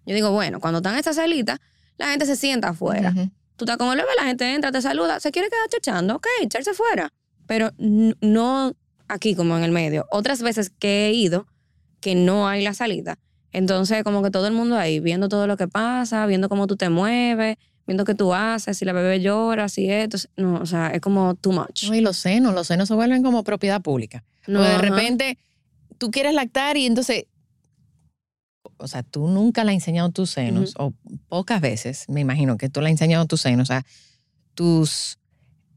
Yo 0.05 0.15
digo, 0.15 0.32
bueno, 0.32 0.60
cuando 0.60 0.77
están 0.79 0.98
estas 0.98 1.17
salitas, 1.17 1.60
la 1.98 2.10
gente 2.10 2.25
se 2.25 2.36
sienta 2.36 2.70
afuera. 2.70 3.12
Ujú. 3.12 3.29
Tú 3.55 3.65
estás 3.65 3.77
con 3.77 3.89
el 3.91 3.97
bebé, 3.97 4.09
la 4.17 4.25
gente 4.25 4.53
entra, 4.53 4.71
te 4.71 4.81
saluda, 4.81 5.19
se 5.19 5.31
quiere 5.31 5.50
quedar 5.50 5.67
chachando, 5.69 6.15
ok, 6.15 6.27
echarse 6.41 6.74
fuera. 6.74 7.12
Pero 7.47 7.71
no 7.77 8.74
aquí 9.07 9.35
como 9.35 9.57
en 9.57 9.63
el 9.63 9.71
medio. 9.71 10.05
Otras 10.12 10.41
veces 10.41 10.69
que 10.69 11.07
he 11.07 11.13
ido, 11.13 11.47
que 12.01 12.15
no 12.15 12.47
hay 12.47 12.63
la 12.63 12.74
salida. 12.74 13.17
Entonces, 13.51 14.03
como 14.03 14.21
que 14.21 14.31
todo 14.31 14.47
el 14.47 14.53
mundo 14.53 14.77
ahí, 14.77 15.00
viendo 15.00 15.29
todo 15.29 15.47
lo 15.47 15.55
que 15.55 15.67
pasa, 15.67 16.25
viendo 16.25 16.50
cómo 16.50 16.67
tú 16.67 16.75
te 16.75 16.89
mueves, 16.89 17.55
viendo 17.88 18.03
que 18.03 18.15
tú 18.15 18.33
haces, 18.33 18.77
si 18.77 18.83
la 18.83 18.93
bebé 18.93 19.21
llora, 19.21 19.69
si 19.69 19.89
esto, 19.89 20.17
no, 20.35 20.55
o 20.55 20.65
sea, 20.65 20.89
es 20.89 21.00
como 21.00 21.35
too 21.35 21.53
much. 21.53 21.88
No, 21.88 21.95
y 21.95 22.01
los 22.01 22.17
senos, 22.17 22.53
los 22.53 22.67
senos 22.67 22.88
se 22.89 22.95
vuelven 22.95 23.24
como 23.24 23.43
propiedad 23.43 23.81
pública. 23.81 24.25
No, 24.47 24.59
o 24.59 24.63
de 24.63 24.77
repente 24.77 25.38
tú 25.97 26.12
quieres 26.12 26.33
lactar 26.33 26.77
y 26.77 26.85
entonces, 26.85 27.25
o 28.77 28.88
sea, 28.88 29.03
tú 29.03 29.27
nunca 29.27 29.63
le 29.63 29.72
has 29.72 29.75
enseñado 29.75 30.10
tus 30.12 30.32
senos, 30.32 30.74
o 30.77 30.94
pocas 31.29 31.62
veces, 31.62 32.05
me 32.10 32.22
imagino 32.22 32.58
que 32.58 32.70
tú 32.70 32.82
le 32.82 32.88
has 32.88 32.91
enseñado 32.91 33.25
tus 33.25 33.41
senos 33.41 33.72
a 33.72 33.86
tus 34.53 35.17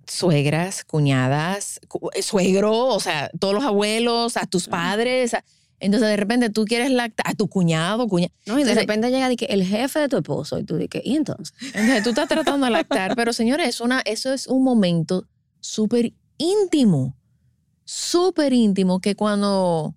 suegras, 0.06 0.84
cuñadas, 0.84 1.80
cu- 1.88 2.10
eh, 2.14 2.22
suegro, 2.22 2.86
o 2.86 3.00
sea, 3.00 3.30
todos 3.38 3.54
los 3.54 3.64
abuelos, 3.64 4.36
a 4.36 4.46
tus 4.46 4.66
padres. 4.68 5.34
a- 5.34 5.44
entonces 5.80 6.08
de 6.08 6.16
repente 6.16 6.50
tú 6.50 6.64
quieres 6.64 6.90
lactar 6.90 7.28
a 7.28 7.34
tu 7.34 7.46
cuñado, 7.48 8.08
cuñada. 8.08 8.32
No, 8.46 8.54
y 8.54 8.56
de 8.56 8.60
Entonces- 8.62 8.82
repente 8.82 9.10
llega 9.10 9.28
de 9.28 9.36
que 9.36 9.44
el 9.46 9.64
jefe 9.64 10.00
de 10.00 10.08
tu 10.08 10.16
esposo 10.16 10.58
y 10.58 10.64
tú 10.64 10.76
dices, 10.76 11.02
¿y 11.04 11.14
entonces? 11.14 11.54
Entonces 11.74 12.02
tú 12.02 12.08
estás 12.10 12.26
tratando 12.28 12.66
de 12.66 12.72
lactar, 12.72 13.14
pero 13.14 13.32
señores, 13.32 13.68
es 13.68 13.80
una, 13.80 14.00
eso 14.00 14.32
es 14.32 14.48
un 14.48 14.64
momento 14.64 15.28
súper 15.60 16.14
íntimo, 16.38 17.16
súper 17.84 18.52
íntimo 18.52 19.00
que 19.00 19.14
cuando 19.14 19.94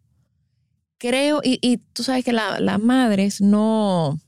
creo, 1.01 1.41
y, 1.43 1.57
y 1.63 1.77
tú 1.93 2.03
sabes 2.03 2.23
que 2.23 2.31
la- 2.31 2.59
las 2.59 2.79
madres 2.79 3.41
no 3.41 4.19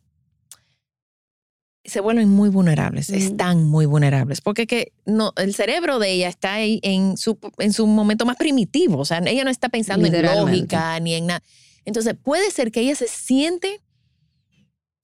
se 1.86 2.00
vuelven 2.00 2.30
muy 2.30 2.50
vulnerables, 2.50 3.10
están 3.10 3.66
muy 3.66 3.86
vulnerables, 3.86 4.42
porque 4.42 4.66
que 4.66 4.92
no, 5.06 5.34
el 5.36 5.54
cerebro 5.54 6.00
de 6.00 6.12
ella 6.14 6.30
está 6.30 6.54
ahí 6.54 6.80
en 6.82 7.16
su, 7.18 7.38
en 7.60 7.74
su 7.74 7.86
momento 7.86 8.26
más 8.26 8.38
primitivo, 8.38 8.98
o 8.98 9.06
sea, 9.06 9.20
ella 9.20 9.44
no 9.44 9.50
está 9.52 9.70
pensando 9.70 10.08
en 10.08 10.26
lógica 10.26 11.00
ni 11.02 11.14
en 11.14 11.28
nada. 11.28 11.44
Entonces 11.86 12.16
puede 12.22 12.50
ser 12.52 12.72
que 12.72 12.80
ella 12.80 12.96
se 12.96 13.08
siente 13.08 13.82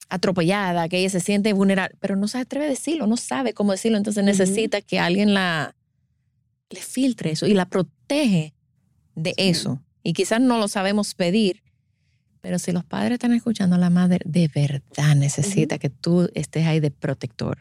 atropellada, 0.08 0.88
que 0.88 0.98
ella 0.98 1.10
se 1.10 1.20
siente 1.20 1.52
vulnerable, 1.52 1.96
pero 2.00 2.16
no 2.16 2.26
se 2.28 2.38
atreve 2.38 2.66
a 2.66 2.70
decirlo, 2.70 3.06
no 3.06 3.16
sabe 3.18 3.52
cómo 3.52 3.72
decirlo, 3.72 3.98
entonces 3.98 4.24
necesita 4.24 4.80
que 4.80 4.98
alguien 4.98 5.34
la 5.34 5.76
le 6.70 6.80
filtre 6.80 7.32
eso 7.32 7.46
y 7.46 7.54
la 7.54 7.66
protege 7.68 8.54
de 9.14 9.30
Sí. 9.30 9.34
eso. 9.50 9.82
Y 10.10 10.12
quizás 10.12 10.40
no 10.40 10.58
lo 10.58 10.66
sabemos 10.66 11.14
pedir, 11.14 11.62
pero 12.40 12.58
si 12.58 12.72
los 12.72 12.84
padres 12.84 13.12
están 13.12 13.32
escuchando 13.32 13.76
a 13.76 13.78
la 13.78 13.90
madre, 13.90 14.18
de 14.24 14.48
verdad 14.52 15.14
necesita 15.14 15.78
que 15.78 15.88
tú 15.88 16.28
estés 16.34 16.66
ahí 16.66 16.80
de 16.80 16.90
protector. 16.90 17.58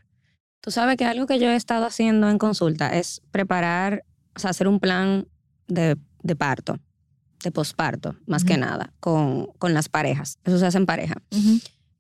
Tú 0.60 0.72
sabes 0.72 0.98
que 0.98 1.06
algo 1.06 1.28
que 1.28 1.38
yo 1.38 1.48
he 1.52 1.56
estado 1.56 1.86
haciendo 1.86 2.28
en 2.28 2.40
consulta 2.40 2.98
es 2.98 3.22
preparar, 3.30 4.04
o 4.36 4.40
sea, 4.40 4.50
hacer 4.50 4.68
un 4.68 4.80
plan 4.80 5.28
de, 5.68 5.96
de 6.24 6.36
parto, 6.36 6.80
de 7.44 7.52
posparto, 7.52 8.16
más 8.26 8.44
que 8.44 8.58
nada, 8.58 8.94
con, 9.00 9.46
con 9.60 9.76
las 9.76 9.88
parejas. 9.88 10.40
Eso 10.44 10.58
se 10.58 10.66
hace 10.66 10.80
en 10.80 10.88
pareja. 10.88 11.22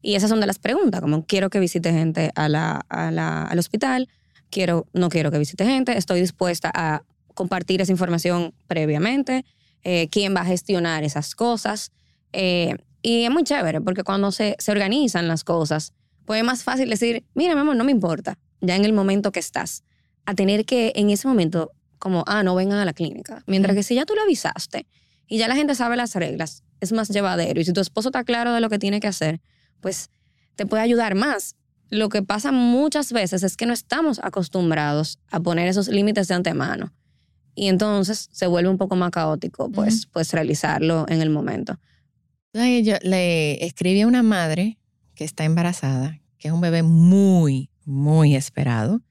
Y 0.01 0.15
esas 0.15 0.31
son 0.31 0.39
de 0.39 0.47
las 0.47 0.57
preguntas, 0.57 0.99
como 0.99 1.25
quiero 1.27 1.51
que 1.51 1.59
visite 1.59 1.91
gente 1.93 2.31
a 2.33 2.49
la, 2.49 2.81
a 2.89 3.11
la- 3.11 3.43
al 3.43 3.59
hospital, 3.59 4.09
quiero, 4.49 4.87
no 4.93 5.09
quiero 5.09 5.29
que 5.29 5.37
visite 5.37 5.63
gente, 5.63 5.95
estoy 5.95 6.21
dispuesta 6.21 6.71
a 6.73 7.03
compartir 7.35 7.81
esa 7.81 7.91
información 7.91 8.55
previamente, 8.65 9.45
eh, 9.83 10.07
quién 10.09 10.35
va 10.35 10.41
a 10.41 10.45
gestionar 10.45 11.03
esas 11.03 11.35
cosas. 11.35 11.91
Eh, 12.33 12.75
y 13.01 13.23
es 13.23 13.31
muy 13.31 13.43
chévere, 13.43 13.81
porque 13.81 14.03
cuando 14.03 14.31
se, 14.31 14.55
se 14.59 14.71
organizan 14.71 15.27
las 15.27 15.43
cosas, 15.43 15.93
pues 16.25 16.39
es 16.39 16.45
más 16.45 16.63
fácil 16.63 16.89
decir, 16.89 17.25
mira, 17.33 17.55
mi 17.55 17.61
amor, 17.61 17.75
no 17.75 17.83
me 17.83 17.91
importa, 17.91 18.37
ya 18.61 18.75
en 18.75 18.85
el 18.85 18.93
momento 18.93 19.31
que 19.31 19.39
estás, 19.39 19.83
a 20.25 20.35
tener 20.35 20.65
que 20.65 20.91
en 20.95 21.09
ese 21.09 21.27
momento, 21.27 21.71
como, 21.97 22.23
ah, 22.27 22.43
no 22.43 22.55
vengan 22.55 22.79
a 22.79 22.85
la 22.85 22.93
clínica. 22.93 23.43
Mientras 23.47 23.75
que 23.75 23.83
si 23.83 23.95
ya 23.95 24.05
tú 24.05 24.13
lo 24.15 24.21
avisaste 24.21 24.85
y 25.27 25.37
ya 25.37 25.47
la 25.47 25.55
gente 25.55 25.75
sabe 25.75 25.95
las 25.95 26.13
reglas, 26.15 26.63
es 26.81 26.91
más 26.91 27.09
llevadero. 27.09 27.59
Y 27.59 27.65
si 27.65 27.73
tu 27.73 27.81
esposo 27.81 28.09
está 28.09 28.23
claro 28.23 28.53
de 28.53 28.61
lo 28.61 28.69
que 28.69 28.79
tiene 28.79 28.99
que 28.99 29.07
hacer, 29.07 29.41
pues 29.81 30.09
te 30.55 30.65
puede 30.65 30.83
ayudar 30.83 31.15
más. 31.15 31.55
Lo 31.89 32.09
que 32.09 32.21
pasa 32.21 32.51
muchas 32.51 33.11
veces 33.11 33.43
es 33.43 33.57
que 33.57 33.65
no 33.65 33.73
estamos 33.73 34.19
acostumbrados 34.23 35.19
a 35.31 35.39
poner 35.39 35.67
esos 35.67 35.87
límites 35.87 36.27
de 36.27 36.35
antemano. 36.35 36.93
Y 37.59 37.67
entonces 37.67 38.29
se 38.31 38.47
vuelve 38.47 38.69
un 38.69 38.77
poco 38.77 38.95
más 38.95 39.11
caótico, 39.11 39.69
pues, 39.69 40.05
pues 40.05 40.31
realizarlo 40.31 41.05
en 41.09 41.21
el 41.21 41.29
momento. 41.29 41.77
Yo 42.53 42.61
le 43.01 43.65
escribí 43.65 43.99
a 43.99 44.07
una 44.07 44.23
madre 44.23 44.77
que 45.13 45.25
está 45.25 45.43
embarazada, 45.43 46.21
que 46.37 46.47
es 46.47 46.53
un 46.53 46.61
bebé 46.61 46.83
muy, 46.83 47.69
muy 47.83 48.37
esperado. 48.37 49.01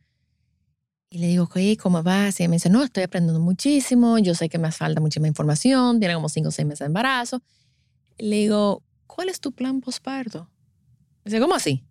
Y 1.11 1.18
le 1.18 1.26
digo, 1.26 1.46
oye, 1.54 1.76
¿cómo 1.76 2.02
vas? 2.02 2.40
Y 2.40 2.42
ella 2.42 2.48
me 2.48 2.56
dice, 2.56 2.70
no, 2.70 2.82
estoy 2.82 3.02
aprendiendo 3.02 3.38
muchísimo, 3.38 4.18
yo 4.18 4.34
sé 4.34 4.48
que 4.48 4.56
me 4.56 4.72
falta 4.72 4.98
muchísima 5.02 5.28
información, 5.28 5.98
tiene 5.98 6.14
como 6.14 6.30
cinco 6.30 6.48
o 6.48 6.50
seis 6.50 6.66
meses 6.66 6.78
de 6.78 6.87
embarazo. 6.87 7.42
Le 8.16 8.34
digo, 8.34 8.82
¿cuál 9.06 9.28
es 9.28 9.40
tu 9.40 9.52
plan 9.52 9.82
posparto? 9.82 10.48
Dice, 11.22 11.38
¿cómo 11.38 11.54
así? 11.54 11.84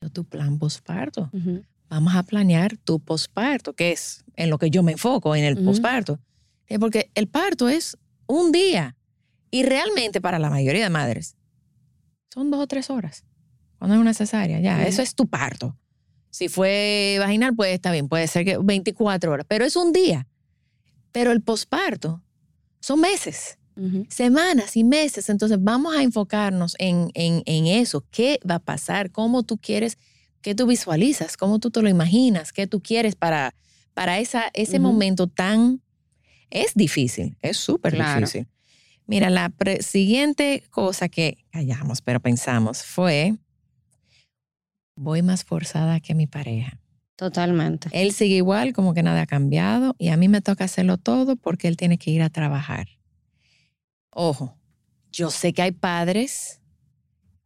Yo, 0.00 0.08
tu 0.08 0.24
plan 0.24 0.58
posparto. 0.58 1.30
Vamos 1.90 2.14
a 2.14 2.22
planear 2.22 2.78
tu 2.78 2.98
posparto, 2.98 3.74
que 3.74 3.92
es 3.92 4.24
en 4.36 4.50
lo 4.50 4.58
que 4.58 4.70
yo 4.70 4.82
me 4.82 4.92
enfoco, 4.92 5.34
en 5.34 5.44
el 5.44 5.54
Ujú. 5.54 5.64
posparto. 5.64 6.20
Eh, 6.68 6.78
Porque 6.78 7.10
el 7.14 7.28
parto 7.28 7.68
es 7.68 7.96
un 8.26 8.52
día. 8.52 8.96
Y 9.50 9.62
realmente 9.62 10.20
para 10.20 10.38
la 10.38 10.50
mayoría 10.50 10.84
de 10.84 10.90
madres 10.90 11.36
son 12.32 12.50
dos 12.50 12.60
o 12.60 12.66
tres 12.66 12.90
horas. 12.90 13.24
Cuando 13.78 13.94
es 13.94 14.00
una 14.00 14.14
cesárea, 14.14 14.60
ya, 14.60 14.78
Ujú. 14.78 14.86
eso 14.88 15.02
es 15.02 15.14
tu 15.14 15.26
parto. 15.26 15.76
Si 16.30 16.48
fue 16.48 17.16
vaginal, 17.18 17.54
pues 17.54 17.72
está 17.72 17.92
bien, 17.92 18.08
puede 18.08 18.26
ser 18.26 18.44
que 18.44 18.58
24 18.58 19.32
horas, 19.32 19.46
pero 19.48 19.64
es 19.64 19.76
un 19.76 19.92
día. 19.92 20.28
Pero 21.12 21.32
el 21.32 21.40
posparto 21.42 22.22
son 22.80 23.00
meses 23.00 23.58
semanas 24.08 24.74
y 24.76 24.84
meses. 24.84 25.28
Entonces 25.28 25.58
vamos 25.60 25.94
a 25.94 26.02
enfocarnos 26.02 26.76
en, 26.78 27.10
en, 27.12 27.42
en 27.44 27.66
eso. 27.66 28.04
¿Qué 28.10 28.40
va 28.48 28.54
a 28.56 28.58
pasar? 28.58 29.10
¿Cómo 29.10 29.42
tú 29.42 29.58
quieres? 29.58 29.98
¿Qué 30.40 30.54
tú 30.54 30.66
visualizas? 30.66 31.36
¿Cómo 31.36 31.58
tú 31.58 31.70
te 31.70 31.82
lo 31.82 31.88
imaginas? 31.90 32.52
¿Qué 32.52 32.66
tú 32.66 32.80
quieres 32.80 33.16
para, 33.16 33.54
para 33.96 34.18
esa, 34.18 34.50
ese 34.52 34.78
momento 34.78 35.26
tan... 35.26 35.80
Es 36.50 36.74
difícil, 36.74 37.38
es 37.40 37.56
súper 37.56 37.94
Claro. 37.94 38.20
difícil. 38.20 38.46
Mira, 39.06 39.30
la 39.30 39.50
siguiente 39.80 40.62
cosa 40.70 41.08
que 41.08 41.38
callamos, 41.50 42.02
pero 42.02 42.20
pensamos 42.20 42.84
fue, 42.84 43.36
voy 44.96 45.22
más 45.22 45.44
forzada 45.44 45.98
que 46.00 46.14
mi 46.14 46.26
pareja. 46.26 46.78
Totalmente. 47.16 47.88
Él 47.90 48.12
sigue 48.12 48.36
igual, 48.36 48.74
como 48.74 48.92
que 48.92 49.02
nada 49.02 49.22
ha 49.22 49.26
cambiado, 49.26 49.94
y 49.98 50.08
a 50.08 50.18
mí 50.18 50.28
me 50.28 50.42
toca 50.42 50.64
hacerlo 50.64 50.98
todo 50.98 51.36
porque 51.36 51.66
él 51.66 51.78
tiene 51.78 51.96
que 51.96 52.10
ir 52.10 52.20
a 52.20 52.28
trabajar. 52.28 52.88
Ojo, 54.10 54.58
yo 55.10 55.30
sé 55.30 55.54
que 55.54 55.62
hay 55.62 55.72
padres 55.72 56.60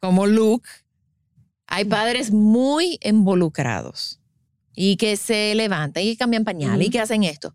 como 0.01 0.27
Luke, 0.27 0.69
hay 1.69 1.85
padres 1.85 2.33
muy 2.33 2.99
involucrados 3.03 4.20
y 4.75 4.97
que 4.97 5.17
se 5.17 5.55
levantan 5.55 6.03
y 6.03 6.13
que 6.13 6.17
cambian 6.17 6.45
pañales 6.45 6.89
y 6.89 6.91
que 6.91 7.01
hacen 7.01 7.25
esto. 7.25 7.55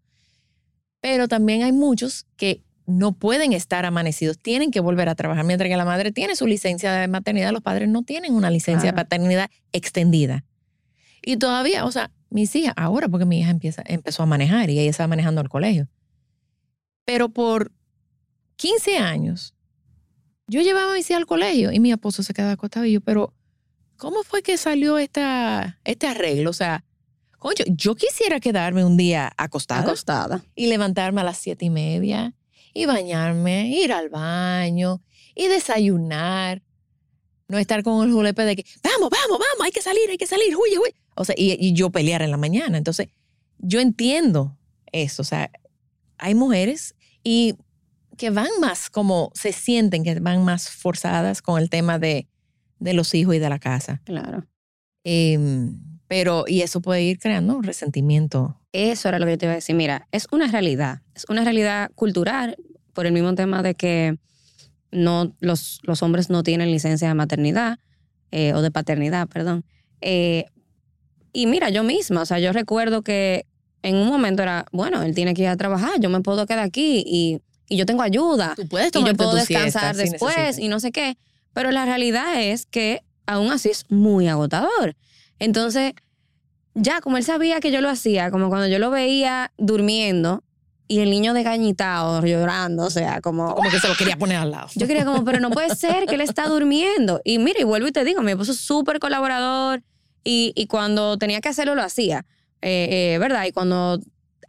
Pero 1.02 1.28
también 1.28 1.64
hay 1.64 1.72
muchos 1.72 2.26
que 2.36 2.64
no 2.88 3.14
pueden 3.14 3.54
estar 3.54 3.86
amanecidos, 3.86 4.38
tienen 4.38 4.72
que 4.72 4.80
volver 4.80 5.10
a 5.10 5.16
trabajar, 5.16 5.44
mientras 5.44 5.70
que 5.70 5.78
la 5.78 5.86
madre 5.86 6.12
tiene 6.12 6.36
su 6.36 6.46
licencia 6.46 6.94
de 6.94 7.08
maternidad, 7.08 7.52
los 7.52 7.62
padres 7.62 7.90
no 7.90 8.04
tienen 8.04 8.34
una 8.34 8.52
licencia 8.52 8.92
de 8.92 8.96
paternidad 8.96 9.50
extendida. 9.72 10.46
Y 11.22 11.38
todavía, 11.38 11.86
o 11.86 11.92
sea, 11.92 12.12
mis 12.30 12.56
hijas, 12.56 12.74
ahora 12.78 13.08
porque 13.08 13.26
mi 13.26 13.40
hija 13.40 13.50
empieza, 13.50 13.82
empezó 13.86 14.24
a 14.24 14.26
manejar 14.28 14.70
y 14.70 14.80
ella 14.80 14.90
estaba 14.90 15.08
manejando 15.08 15.42
al 15.42 15.50
colegio. 15.50 15.90
Pero 17.06 17.30
por 17.30 17.72
15 18.58 18.98
años, 18.98 19.56
yo 20.48 20.62
llevaba 20.62 20.92
a 20.92 20.96
mis 20.96 21.10
hijas 21.10 21.22
al 21.22 21.26
colegio 21.26 21.72
y 21.72 21.80
mi 21.80 21.92
esposo 21.92 22.22
se 22.22 22.34
quedaba 22.34 22.54
acostado 22.54 22.86
y 22.86 22.94
yo, 22.94 23.02
pero 23.02 23.34
¿cómo 23.98 24.24
fue 24.24 24.44
que 24.44 24.58
salió 24.58 25.00
esta, 25.00 25.80
este 25.84 26.08
arreglo? 26.08 26.52
O 26.52 26.54
sea, 26.54 26.84
coño, 27.46 27.64
yo 27.68 27.94
quisiera 27.94 28.40
quedarme 28.40 28.84
un 28.84 28.98
día 28.98 29.32
acostada 29.38 29.82
Acostada. 29.82 30.44
y 30.56 30.66
levantarme 30.66 31.22
a 31.22 31.24
las 31.24 31.38
siete 31.38 31.66
y 31.66 31.70
media 31.70 32.34
y 32.74 32.88
bañarme, 32.88 33.68
ir 33.70 33.94
al 33.94 34.10
baño 34.10 35.04
y 35.36 35.48
desayunar. 35.48 36.64
No 37.48 37.60
estar 37.60 37.84
con 37.84 38.04
el 38.04 38.12
julepe 38.12 38.44
de 38.46 38.56
que, 38.56 38.66
vamos, 38.84 39.12
vamos, 39.12 39.38
vamos, 39.38 39.64
hay 39.64 39.72
que 39.72 39.84
salir, 39.84 40.10
hay 40.10 40.18
que 40.18 40.26
salir, 40.26 40.56
huye, 40.56 40.80
huye. 40.80 40.96
O 41.14 41.24
sea, 41.24 41.36
y, 41.38 41.56
y 41.64 41.74
yo 41.74 41.92
pelear 41.92 42.24
en 42.24 42.32
la 42.32 42.38
mañana. 42.38 42.80
Entonces, 42.80 43.10
yo 43.60 43.80
entiendo 43.80 44.58
eso. 44.92 45.22
O 45.22 45.26
sea, 45.26 45.52
hay 46.18 46.34
mujeres 46.34 46.96
y 47.24 47.56
que 48.18 48.32
van 48.32 48.50
más 48.60 48.90
como, 48.90 49.32
se 49.36 49.54
sienten 49.54 50.04
que 50.04 50.20
van 50.20 50.44
más 50.44 50.72
forzadas 50.72 51.44
con 51.44 51.62
el 51.62 51.70
tema 51.70 52.00
de, 52.00 52.28
de 52.80 52.94
los 52.94 53.14
hijos 53.14 53.36
y 53.36 53.40
de 53.40 53.50
la 53.50 53.60
casa. 53.60 54.02
Claro. 54.04 54.48
Em, 55.04 55.95
pero, 56.08 56.46
y 56.48 56.62
eso 56.62 56.82
puede 56.82 57.04
ir 57.04 57.20
creando 57.20 57.58
un 57.58 57.64
resentimiento. 57.64 58.60
Eso 58.72 59.10
era 59.10 59.20
lo 59.20 59.26
que 59.26 59.34
yo 59.34 59.38
te 59.38 59.46
iba 59.46 59.54
a 59.54 59.56
decir. 59.56 59.76
Mira, 59.76 60.08
es 60.12 60.28
una 60.32 60.48
realidad. 60.48 61.02
Es 61.16 61.26
una 61.30 61.44
realidad 61.44 61.92
cultural 61.96 62.58
por 62.94 63.06
el 63.06 63.14
mismo 63.14 63.34
tema 63.36 63.64
de 63.64 63.76
que 63.76 64.18
no, 64.92 65.36
los, 65.40 65.80
los 65.84 66.04
hombres 66.04 66.30
no 66.30 66.44
tienen 66.44 66.72
licencia 66.72 67.08
de 67.08 67.14
maternidad 67.14 67.80
eh, 68.32 68.54
o 68.54 68.62
de 68.62 68.72
paternidad, 68.72 69.28
perdón. 69.28 69.66
Eh, 70.02 70.46
y 71.34 71.48
mira, 71.48 71.70
yo 71.70 71.84
misma, 71.84 72.22
o 72.22 72.26
sea, 72.26 72.40
yo 72.40 72.54
recuerdo 72.54 73.02
que 73.02 73.46
en 73.82 73.96
un 73.96 74.08
momento 74.08 74.42
era, 74.42 74.66
bueno, 74.72 75.04
él 75.04 75.14
tiene 75.14 75.34
que 75.34 75.44
ir 75.44 75.48
a 75.48 75.58
trabajar, 75.58 76.00
yo 76.00 76.10
me 76.10 76.22
puedo 76.22 76.46
quedar 76.46 76.60
aquí 76.60 77.04
y, 77.06 77.42
y 77.68 77.78
yo 77.78 77.86
tengo 77.86 78.02
ayuda 78.02 78.54
Tú 78.56 78.68
puedes 78.68 78.92
y 78.96 79.04
yo 79.04 79.14
puedo 79.16 79.32
tu 79.32 79.38
descansar 79.38 79.96
si 79.96 80.10
después 80.10 80.58
y 80.58 80.70
no 80.70 80.80
sé 80.80 80.92
qué. 80.92 81.18
Pero 81.54 81.72
la 81.72 81.86
realidad 81.86 82.42
es 82.42 82.66
que 82.66 83.02
aún 83.26 83.52
así 83.52 83.70
es 83.70 83.90
muy 83.90 84.28
agotador. 84.28 84.96
Entonces, 85.40 85.94
ya 86.74 87.02
como 87.02 87.18
él 87.18 87.24
sabía 87.24 87.60
que 87.60 87.72
yo 87.72 87.82
lo 87.82 87.90
hacía, 87.90 88.32
como 88.32 88.50
cuando 88.50 88.68
yo 88.68 88.80
lo 88.80 88.90
veía 88.90 89.52
durmiendo 89.58 90.44
y 90.88 91.00
el 91.00 91.10
niño 91.10 91.34
desgañitado, 91.34 92.24
llorando, 92.26 92.84
o 92.86 92.90
sea, 92.90 93.20
como... 93.22 93.56
Como 93.56 93.70
que 93.72 93.80
se 93.80 93.88
lo 93.88 93.96
quería 93.96 94.18
poner 94.18 94.38
al 94.38 94.52
lado. 94.52 94.68
Yo 94.76 94.86
quería 94.86 95.04
como, 95.06 95.24
pero 95.26 95.40
no 95.40 95.50
puede 95.50 95.74
ser 95.76 96.06
que 96.06 96.16
él 96.16 96.22
está 96.22 96.48
durmiendo. 96.48 97.22
Y 97.24 97.40
mira, 97.40 97.60
y 97.60 97.64
vuelvo 97.64 97.88
y 97.88 97.92
te 97.92 98.04
digo, 98.04 98.22
mi 98.22 98.32
esposo 98.32 98.52
es 98.52 98.60
súper 98.60 99.00
colaborador 99.00 99.82
y, 100.24 100.54
y 100.56 100.68
cuando 100.68 101.18
tenía 101.18 101.42
que 101.42 101.50
hacerlo 101.50 101.74
lo 101.76 101.82
hacía, 101.82 102.26
eh, 102.62 103.14
eh, 103.16 103.18
¿verdad? 103.20 103.46
Y 103.46 103.52
cuando 103.52 104.00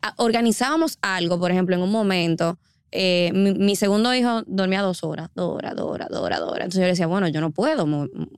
a- 0.03 0.15
organizábamos 0.19 0.99
algo, 1.01 1.39
por 1.39 1.51
ejemplo, 1.53 1.75
en 1.75 1.83
un 1.83 1.91
momento, 1.91 2.59
eh, 2.93 3.31
mi, 3.35 3.53
mi 3.55 3.77
segundo 3.77 4.15
hijo 4.15 4.43
dormía 4.47 4.83
dos 4.83 5.03
horas, 5.05 5.29
dos 5.35 5.55
horas, 5.57 5.75
dos 5.77 5.91
horas, 5.91 6.09
dos 6.11 6.21
horas, 6.21 6.39
dos 6.41 6.49
horas. 6.51 6.65
Entonces 6.65 6.79
yo 6.81 6.85
le 6.87 6.91
decía, 6.93 7.07
bueno, 7.07 7.29
yo 7.29 7.41
no 7.41 7.51
puedo, 7.51 7.87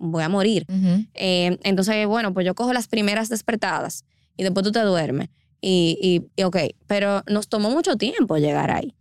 voy 0.00 0.22
a 0.22 0.28
morir. 0.28 0.66
Eh, 1.14 1.58
entonces, 1.62 2.06
bueno, 2.06 2.32
pues 2.34 2.46
yo 2.46 2.54
cojo 2.54 2.72
las 2.72 2.88
primeras 2.88 3.28
despertadas 3.28 4.04
y 4.36 4.42
después 4.42 4.64
tú 4.64 4.72
te 4.72 4.80
duermes. 4.80 5.28
Y, 5.60 5.98
y, 6.00 6.40
y 6.40 6.44
ok, 6.44 6.56
pero 6.86 7.22
nos 7.28 7.48
tomó 7.48 7.70
mucho 7.70 7.96
tiempo 7.96 8.36
llegar 8.36 8.70
ahí. 8.70 8.94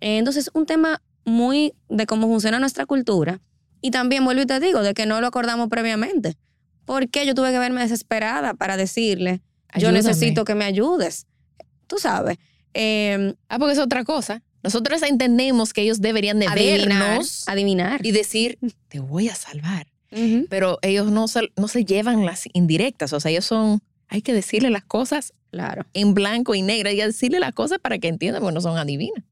Eh, 0.00 0.18
entonces, 0.18 0.50
un 0.54 0.66
tema 0.66 1.02
muy 1.24 1.74
de 1.88 2.06
cómo 2.06 2.26
funciona 2.28 2.58
nuestra 2.60 2.86
cultura. 2.86 3.40
Y 3.82 3.90
también 3.90 4.24
vuelvo 4.24 4.42
y 4.42 4.46
te 4.46 4.58
digo, 4.60 4.82
de 4.82 4.94
que 4.94 5.06
no 5.06 5.20
lo 5.20 5.26
acordamos 5.26 5.68
previamente. 5.68 6.36
¿Por 6.84 7.08
qué 7.08 7.26
yo 7.26 7.34
tuve 7.34 7.50
que 7.50 7.58
verme 7.58 7.80
desesperada 7.82 8.54
para 8.54 8.76
decirle, 8.76 9.42
yo 9.76 9.88
necesito 9.92 10.44
que 10.44 10.54
me 10.54 10.64
ayudes? 10.64 11.26
Tú 11.88 11.98
sabes. 11.98 12.38
Eh, 12.74 13.34
Ah, 13.48 13.58
porque 13.58 13.72
es 13.74 13.78
otra 13.78 14.04
cosa. 14.04 14.42
Nosotros 14.66 15.00
entendemos 15.02 15.72
que 15.72 15.82
ellos 15.82 16.00
deberían 16.00 16.40
de 16.40 16.48
adivinar. 16.48 16.88
vernos 16.88 17.48
Adivinar. 17.48 18.04
y 18.04 18.10
decir, 18.10 18.58
te 18.88 18.98
voy 18.98 19.28
a 19.28 19.34
salvar. 19.36 19.86
Ujú. 20.10 20.46
Pero 20.50 20.78
ellos 20.82 21.10
no 21.12 21.28
se, 21.28 21.50
no 21.56 21.68
se 21.68 21.84
llevan 21.84 22.26
las 22.26 22.44
indirectas. 22.52 23.12
O 23.12 23.20
sea, 23.20 23.30
ellos 23.30 23.44
son, 23.44 23.80
hay 24.08 24.22
que 24.22 24.32
decirle 24.32 24.70
las 24.70 24.82
cosas 24.84 25.32
Claro. 25.52 25.86
en 25.94 26.14
blanco 26.14 26.54
y 26.56 26.62
negro. 26.62 26.88
Hay 26.88 26.96
que 26.96 27.06
decirle 27.06 27.38
las 27.38 27.52
cosas 27.52 27.78
para 27.78 27.98
que 27.98 28.08
entiendan, 28.08 28.42
porque 28.42 28.54
no 28.54 28.60
son 28.60 28.76
adivinas. 28.76 29.22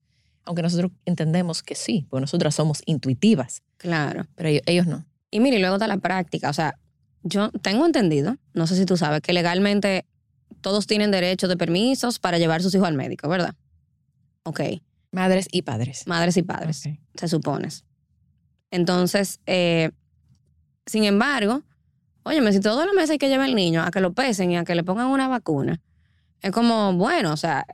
Aunque 0.45 0.63
nosotros 0.63 0.93
entendemos 1.05 1.63
que 1.65 1.75
sí, 1.75 2.07
porque 2.09 2.21
nosotras 2.21 2.55
somos 2.55 2.83
intuitivas. 2.87 3.63
Claro. 3.77 4.27
Pero 4.37 4.49
ellos, 4.51 4.63
ellos 4.67 4.87
no. 4.87 5.05
Y 5.33 5.41
mire, 5.41 5.59
luego 5.59 5.75
está 5.77 5.89
la 5.89 5.97
práctica. 5.97 6.49
O 6.49 6.53
sea, 6.53 6.79
yo 7.25 7.51
tengo 7.51 7.85
entendido, 7.87 8.37
no 8.53 8.67
sé 8.69 8.77
si 8.77 8.87
tú 8.87 8.97
sabes, 8.97 9.21
que 9.21 9.33
legalmente 9.33 10.05
todos 10.61 10.87
tienen 10.87 11.11
derecho 11.11 11.49
de 11.49 11.57
permisos 11.57 12.19
para 12.21 12.39
llevar 12.39 12.63
sus 12.63 12.75
hijos 12.75 12.87
al 12.87 12.95
médico, 12.95 13.29
¿verdad? 13.29 13.55
Ok. 14.45 14.61
Madres 15.15 15.49
y 15.51 15.63
padres. 15.63 16.07
Madres 16.07 16.37
y 16.37 16.43
padres, 16.43 16.89
se 17.15 17.29
supone. 17.29 17.69
Entonces, 18.71 19.41
eh, 19.47 19.91
sin 20.87 21.05
embargo, 21.05 21.63
óyeme, 22.25 22.53
si 22.53 22.61
todos 22.61 22.85
los 22.85 22.95
meses 22.95 23.11
hay 23.11 23.19
que 23.19 23.29
llevar 23.29 23.47
al 23.47 23.55
niño 23.55 23.83
a 23.83 23.91
que 23.91 24.01
lo 24.01 24.13
pesen 24.13 24.51
y 24.51 24.57
a 24.57 24.65
que 24.65 24.75
le 24.75 24.83
pongan 24.83 25.07
una 25.07 25.29
vacuna, 25.29 25.81
es 26.43 26.51
como, 26.51 26.93
bueno, 26.95 27.33
o 27.33 27.37
sea, 27.37 27.65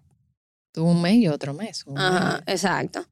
Tú 0.72 0.84
un 0.84 1.02
mes 1.02 1.14
y 1.14 1.26
otro 1.26 1.52
mes. 1.52 1.84
Ajá, 1.96 2.34
mes. 2.34 2.42
exacto. 2.46 3.04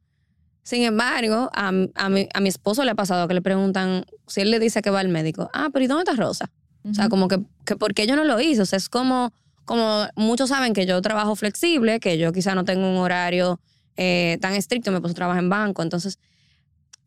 Sin 0.62 0.84
embargo, 0.84 1.50
a, 1.52 1.72
a 1.94 2.08
mi, 2.08 2.28
a 2.32 2.40
mi 2.40 2.48
esposo 2.48 2.84
le 2.84 2.90
ha 2.90 2.94
pasado 2.94 3.26
que 3.26 3.34
le 3.34 3.42
preguntan, 3.42 4.04
si 4.26 4.42
él 4.42 4.50
le 4.50 4.60
dice 4.60 4.82
que 4.82 4.90
va 4.90 5.00
al 5.00 5.08
médico, 5.08 5.50
ah, 5.54 5.70
pero 5.72 5.84
¿y 5.84 5.88
dónde 5.88 6.02
está 6.02 6.22
Rosa? 6.22 6.50
O 6.88 6.94
sea, 6.94 7.08
como 7.08 7.26
que, 7.28 7.40
que 7.64 7.76
¿por 7.76 7.94
qué 7.94 8.06
yo 8.06 8.14
no 8.14 8.24
lo 8.24 8.38
hice? 8.40 8.62
O 8.62 8.66
sea, 8.66 8.76
es 8.76 8.88
como, 8.88 9.32
como 9.64 10.06
muchos 10.14 10.50
saben 10.50 10.74
que 10.74 10.86
yo 10.86 11.00
trabajo 11.02 11.34
flexible, 11.34 12.00
que 12.00 12.18
yo 12.18 12.32
quizá 12.32 12.54
no 12.54 12.64
tengo 12.64 12.88
un 12.88 12.98
horario 12.98 13.60
eh, 14.00 14.38
tan 14.40 14.54
estricto, 14.54 14.92
mi 14.92 14.98
esposo 14.98 15.14
trabaja 15.14 15.40
en 15.40 15.48
banco, 15.48 15.82
entonces 15.82 16.20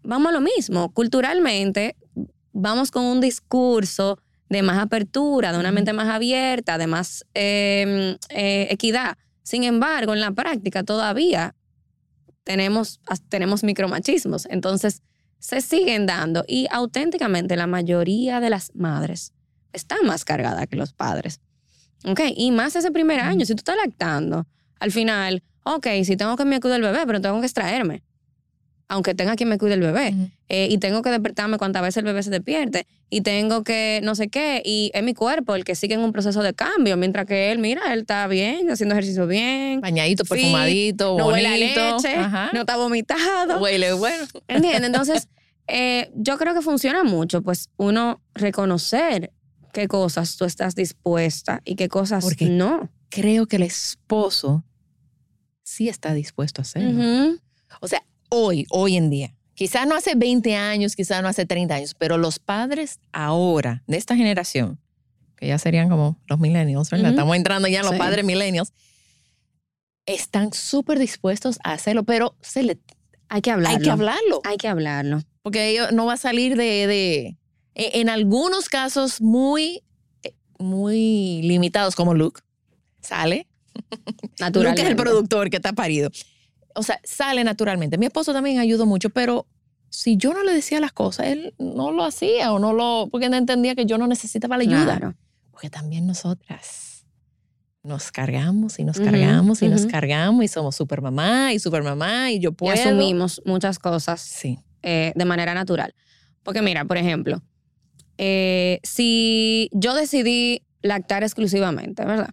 vamos 0.04 0.30
a 0.30 0.34
lo 0.34 0.42
mismo. 0.42 0.92
Culturalmente, 0.92 1.96
vamos 2.52 2.92
con 2.92 3.06
un 3.06 3.22
discurso 3.22 4.20
de 4.50 4.62
más 4.62 4.78
apertura, 4.78 5.54
de 5.54 5.60
una 5.60 5.72
mente 5.72 5.94
más 5.94 6.10
abierta, 6.10 6.78
de 6.78 6.88
más 6.88 7.26
eh, 7.34 8.18
eh, 8.30 8.68
equidad. 8.70 9.18
Sin 9.42 9.64
embargo, 9.64 10.14
en 10.14 10.20
la 10.20 10.32
práctica 10.32 10.84
todavía 10.84 11.56
tenemos, 12.44 13.00
tenemos 13.30 13.64
micromachismos. 13.64 14.46
Entonces, 14.48 15.02
se 15.40 15.62
siguen 15.62 16.06
dando 16.06 16.44
y 16.46 16.68
auténticamente 16.72 17.56
la 17.56 17.68
mayoría 17.68 18.42
de 18.42 18.50
las 18.50 18.76
madres 18.76 19.32
están 19.72 20.06
más 20.06 20.26
cargadas 20.26 20.68
que 20.68 20.76
los 20.76 20.92
padres. 20.92 21.40
¿Ok? 22.04 22.20
Y 22.36 22.52
más 22.52 22.76
ese 22.76 22.92
primer 22.92 23.22
año, 23.22 23.46
si 23.46 23.54
tú 23.56 23.60
estás 23.60 23.78
lactando, 23.78 24.46
al 24.78 24.92
final, 24.92 25.42
ok, 25.64 25.88
si 26.04 26.18
tengo 26.18 26.36
que 26.36 26.46
me 26.46 26.60
cuidar 26.60 26.78
el 26.78 26.84
bebé, 26.84 27.00
pero 27.06 27.22
tengo 27.22 27.40
que 27.40 27.46
extraerme. 27.46 28.04
Aunque 28.88 29.16
tenga 29.16 29.38
quien 29.38 29.48
me 29.48 29.58
cuide 29.58 29.76
el 29.76 29.80
bebé. 29.80 30.14
Eh, 30.50 30.68
y 30.70 30.78
tengo 30.78 31.02
que 31.02 31.10
despertarme 31.10 31.58
cuantas 31.58 31.82
veces 31.82 31.98
el 31.98 32.04
bebé 32.04 32.24
se 32.24 32.30
despierte. 32.30 32.88
Y 33.10 33.22
tengo 33.22 33.64
que 33.64 34.02
no 34.04 34.16
sé 34.16 34.28
qué. 34.28 34.62
Y 34.66 34.92
es 34.94 35.02
mi 35.02 35.14
cuerpo 35.14 35.56
el 35.56 35.64
que 35.64 35.76
sigue 35.76 35.94
en 35.94 36.02
un 36.02 36.12
proceso 36.12 36.44
de 36.44 36.54
cambio. 36.54 36.98
Mientras 36.98 37.26
que 37.26 37.54
él, 37.54 37.60
mira, 37.60 37.94
él 37.94 38.02
está 38.02 38.28
bien, 38.28 38.70
haciendo 38.70 38.94
ejercicio 38.94 39.28
bien. 39.28 39.80
Bañadito, 39.80 40.26
perfumadito, 40.26 41.18
No 41.18 41.28
huele 41.28 41.48
a 41.48 41.58
leche. 41.58 42.16
Ajá. 42.18 42.50
No 42.52 42.62
está 42.62 42.76
vomitado. 42.76 43.62
Huele 43.62 43.94
bueno. 43.94 44.26
¿Entiendes? 44.50 44.84
Entonces, 44.88 45.30
eh, 45.68 46.12
yo 46.16 46.38
creo 46.38 46.54
que 46.54 46.62
funciona 46.62 47.06
mucho, 47.06 47.42
pues, 47.42 47.70
uno 47.78 48.22
reconocer 48.34 49.32
qué 49.72 49.88
cosas 49.88 50.36
tú 50.36 50.44
estás 50.44 50.76
dispuesta 50.76 51.62
y 51.64 51.76
qué 51.76 51.88
cosas 51.88 52.26
Porque 52.26 52.50
no. 52.50 52.90
Creo 53.10 53.48
que 53.48 53.56
el 53.56 53.64
esposo 53.64 54.66
sí 55.72 55.88
está 55.90 56.14
dispuesto 56.14 56.62
a 56.62 56.64
hacerlo. 56.64 56.90
Ujú. 57.00 57.40
O 57.80 57.88
sea, 57.88 58.04
hoy, 58.30 58.66
hoy 58.70 58.98
en 58.98 59.10
día. 59.10 59.34
Quizá 59.54 59.86
no 59.86 59.96
hace 59.96 60.16
20 60.16 60.56
años, 60.56 60.96
quizá 60.96 61.22
no 61.22 61.28
hace 61.28 61.46
30 61.46 61.76
años, 61.76 61.94
pero 61.94 62.18
los 62.18 62.40
padres 62.40 63.00
ahora, 63.12 63.84
de 63.88 63.98
esta 63.98 64.16
generación, 64.16 64.80
que 65.38 65.48
ya 65.48 65.58
serían 65.60 65.88
como 65.90 66.18
los 66.28 66.40
millennials, 66.40 66.90
¿verdad? 66.90 67.06
Ujú. 67.08 67.14
Estamos 67.16 67.36
entrando 67.38 67.68
ya 67.68 67.80
en 67.80 67.86
los 67.86 67.94
Sí. 67.94 68.00
padres 68.00 68.26
millennials, 68.26 68.74
están 70.06 70.52
súper 70.54 71.00
dispuestos 71.00 71.60
a 71.64 71.74
hacerlo, 71.74 72.04
pero 72.04 72.36
se 72.42 72.64
le, 72.64 72.80
Hay 73.30 73.42
que 73.42 73.52
hablarlo. 73.52 73.78
hay 73.78 73.84
que 73.84 73.90
hablarlo. 73.92 74.42
Hay 74.44 74.58
que 74.58 74.68
hablarlo. 74.68 75.22
Porque 75.44 75.80
no 75.94 76.06
va 76.06 76.14
a 76.14 76.18
salir 76.18 76.58
de, 76.58 76.88
de- 76.88 77.38
en, 77.76 78.02
en 78.02 78.10
algunos 78.10 78.68
casos 78.68 79.22
muy, 79.22 79.84
eh, 80.24 80.34
muy 80.60 81.42
limitados, 81.44 81.96
como 81.96 82.14
Luke, 82.14 82.42
sale. 83.02 83.48
Naturalmente. 84.40 84.70
Luke 84.70 84.82
es 84.82 84.88
el 84.90 84.96
productor 84.96 85.50
que 85.50 85.58
está 85.58 85.74
parido. 85.74 86.10
O 86.76 86.84
sea, 86.84 87.00
sale 87.04 87.44
naturalmente. 87.44 87.98
Mi 87.98 88.06
esposo 88.06 88.34
también 88.34 88.60
ayudó 88.60 88.86
mucho, 88.86 89.10
pero 89.10 89.46
si 89.90 90.16
yo 90.18 90.34
no 90.34 90.44
le 90.44 90.54
decía 90.54 90.80
las 90.80 90.94
cosas, 90.94 91.28
él 91.28 91.54
no 91.60 91.92
lo 91.92 92.04
hacía 92.06 92.54
o 92.54 92.60
no 92.60 92.74
lo, 92.74 93.10
porque 93.12 93.30
no 93.30 93.36
entendía 93.38 93.76
que 93.76 93.86
yo 93.86 93.98
no 93.98 94.08
necesitaba 94.08 94.58
la 94.58 94.64
ayuda. 94.64 94.86
Claro. 94.98 95.16
Porque 95.52 95.70
también 95.70 96.08
nosotras 96.08 97.06
nos 97.84 98.12
cargamos 98.12 98.80
y 98.80 98.84
nos 98.84 99.00
cargamos 99.00 99.62
y 99.64 99.68
nos 99.68 99.86
cargamos 99.88 100.46
y 100.46 100.48
somos 100.48 100.76
super 100.76 101.02
mamá 101.02 101.52
y 101.52 101.60
super 101.60 101.84
mamá 101.84 102.32
y 102.32 102.40
yo 102.40 102.52
Y 102.52 102.54
puedo. 102.54 102.74
asumimos 102.74 103.42
muchas 103.46 103.80
cosas 103.80 104.22
Sí. 104.22 104.60
eh, 104.84 105.12
de 105.16 105.26
manera 105.26 105.54
natural. 105.54 105.94
Porque 106.44 106.62
mira, 106.62 106.86
por 106.86 106.98
ejemplo, 106.98 107.42
eh, 108.18 108.80
si 108.84 109.70
yo 109.74 109.94
decidí 109.96 110.64
lactar 110.84 111.24
exclusivamente, 111.24 112.06
¿verdad? 112.06 112.30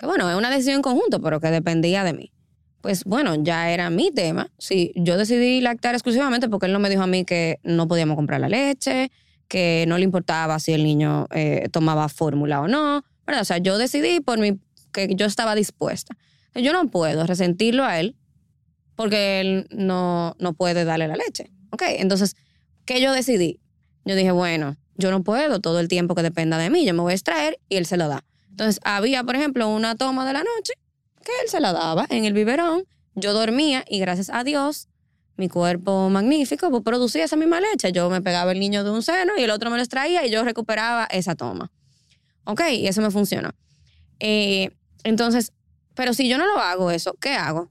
Que 0.00 0.06
bueno, 0.06 0.30
es 0.30 0.34
una 0.34 0.48
decisión 0.48 0.76
en 0.76 0.82
conjunto, 0.82 1.20
pero 1.20 1.40
que 1.40 1.50
dependía 1.50 2.04
de 2.04 2.14
mí. 2.14 2.32
Pues 2.80 3.04
bueno, 3.04 3.34
ya 3.34 3.70
era 3.70 3.90
mi 3.90 4.10
tema. 4.10 4.50
Si 4.56 4.92
yo 4.96 5.18
decidí 5.18 5.60
lactar 5.60 5.94
exclusivamente 5.94 6.48
porque 6.48 6.64
él 6.64 6.72
no 6.72 6.78
me 6.78 6.88
dijo 6.88 7.02
a 7.02 7.06
mí 7.06 7.26
que 7.26 7.60
no 7.64 7.86
podíamos 7.86 8.16
comprar 8.16 8.40
la 8.40 8.48
leche, 8.48 9.12
que 9.46 9.84
no 9.88 9.98
le 9.98 10.04
importaba 10.04 10.58
si 10.58 10.72
el 10.72 10.84
niño 10.84 11.26
eh, 11.32 11.68
tomaba 11.70 12.08
fórmula 12.08 12.62
o 12.62 12.66
no, 12.66 13.04
¿verdad? 13.26 13.42
O 13.42 13.44
sea, 13.44 13.58
yo 13.58 13.76
decidí 13.76 14.20
por 14.20 14.38
mi, 14.38 14.58
que 14.90 15.14
yo 15.14 15.26
estaba 15.26 15.54
dispuesta. 15.54 16.16
Yo 16.54 16.72
no 16.72 16.90
puedo 16.90 17.26
resentirlo 17.26 17.84
a 17.84 18.00
él 18.00 18.16
porque 18.96 19.42
él 19.42 19.66
no, 19.70 20.34
no 20.38 20.54
puede 20.54 20.86
darle 20.86 21.08
la 21.08 21.16
leche. 21.16 21.50
¿Ok? 21.72 21.82
Entonces, 21.98 22.36
¿qué 22.86 23.02
yo 23.02 23.12
decidí? 23.12 23.60
Yo 24.06 24.14
dije, 24.14 24.32
bueno, 24.32 24.78
yo 24.94 25.10
no 25.10 25.22
puedo 25.22 25.60
todo 25.60 25.78
el 25.78 25.88
tiempo 25.88 26.14
que 26.14 26.22
dependa 26.22 26.56
de 26.56 26.70
mí, 26.70 26.86
yo 26.86 26.94
me 26.94 27.02
voy 27.02 27.12
a 27.12 27.16
extraer 27.16 27.58
y 27.68 27.76
él 27.76 27.84
se 27.84 27.98
lo 27.98 28.08
da. 28.08 28.24
Entonces, 28.50 28.80
había, 28.84 29.24
por 29.24 29.36
ejemplo, 29.36 29.68
una 29.68 29.94
toma 29.94 30.26
de 30.26 30.32
la 30.32 30.40
noche 30.40 30.74
que 31.24 31.32
él 31.42 31.48
se 31.48 31.60
la 31.60 31.72
daba 31.72 32.06
en 32.10 32.24
el 32.24 32.32
biberón, 32.32 32.84
yo 33.14 33.32
dormía 33.32 33.84
y 33.88 33.98
gracias 33.98 34.30
a 34.30 34.44
Dios, 34.44 34.88
mi 35.36 35.48
cuerpo 35.48 36.08
magnífico 36.10 36.70
pues, 36.70 36.82
producía 36.82 37.24
esa 37.24 37.36
misma 37.36 37.60
leche. 37.60 37.92
Yo 37.92 38.10
me 38.10 38.20
pegaba 38.20 38.52
el 38.52 38.60
niño 38.60 38.84
de 38.84 38.90
un 38.90 39.02
seno 39.02 39.32
y 39.38 39.42
el 39.42 39.50
otro 39.50 39.70
me 39.70 39.76
lo 39.76 39.82
extraía 39.82 40.26
y 40.26 40.30
yo 40.30 40.44
recuperaba 40.44 41.04
esa 41.04 41.34
toma. 41.34 41.70
¿Ok? 42.44 42.62
Y 42.72 42.86
eso 42.86 43.00
me 43.00 43.10
funcionó. 43.10 43.50
Eh, 44.18 44.70
entonces, 45.04 45.52
pero 45.94 46.14
si 46.14 46.28
yo 46.28 46.38
no 46.38 46.46
lo 46.46 46.58
hago 46.58 46.90
eso, 46.90 47.14
¿qué 47.20 47.34
hago? 47.34 47.70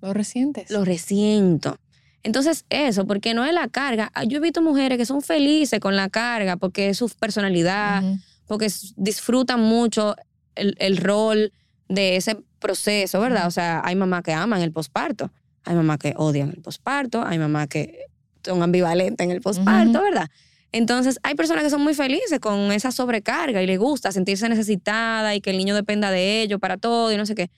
Lo 0.00 0.12
resientes. 0.14 0.70
lo 0.70 0.84
resiento. 0.84 1.78
Entonces, 2.22 2.64
eso, 2.70 3.06
porque 3.06 3.34
no 3.34 3.44
es 3.44 3.52
la 3.52 3.68
carga. 3.68 4.10
Ah, 4.14 4.24
Yo 4.24 4.38
he 4.38 4.40
visto 4.40 4.60
mujeres 4.60 4.98
que 4.98 5.06
son 5.06 5.22
felices 5.22 5.78
con 5.78 5.94
la 5.94 6.08
carga 6.08 6.56
porque 6.56 6.88
es 6.88 6.98
su 6.98 7.08
personalidad. 7.08 8.02
Porque 8.46 8.68
disfrutan 8.96 9.60
mucho 9.60 10.16
el, 10.54 10.76
el 10.78 10.96
rol 10.96 11.52
de 11.88 12.16
ese 12.16 12.38
proceso, 12.58 13.20
¿verdad? 13.20 13.46
O 13.46 13.50
sea, 13.50 13.82
hay 13.84 13.94
mamás 13.94 14.22
que 14.22 14.32
aman 14.32 14.62
el 14.62 14.72
posparto, 14.72 15.30
hay 15.64 15.74
mamás 15.74 15.98
que 15.98 16.14
odian 16.16 16.50
el 16.50 16.62
posparto, 16.62 17.24
hay 17.24 17.38
mamás 17.38 17.68
que 17.68 18.06
son 18.44 18.62
ambivalentes 18.62 19.24
en 19.24 19.30
el 19.30 19.40
posparto. 19.40 20.00
¿verdad? 20.00 20.30
Entonces, 20.72 21.18
hay 21.22 21.34
personas 21.34 21.64
que 21.64 21.70
son 21.70 21.82
muy 21.82 21.94
felices 21.94 22.38
con 22.40 22.72
esa 22.72 22.90
sobrecarga 22.90 23.62
y 23.62 23.66
les 23.66 23.78
gusta 23.78 24.12
sentirse 24.12 24.48
necesitada 24.48 25.34
y 25.34 25.40
que 25.40 25.50
el 25.50 25.58
niño 25.58 25.74
dependa 25.74 26.10
de 26.10 26.42
ello 26.42 26.58
para 26.58 26.76
todo 26.76 27.12
y 27.12 27.16
no 27.16 27.26
sé 27.26 27.34
qué. 27.34 27.50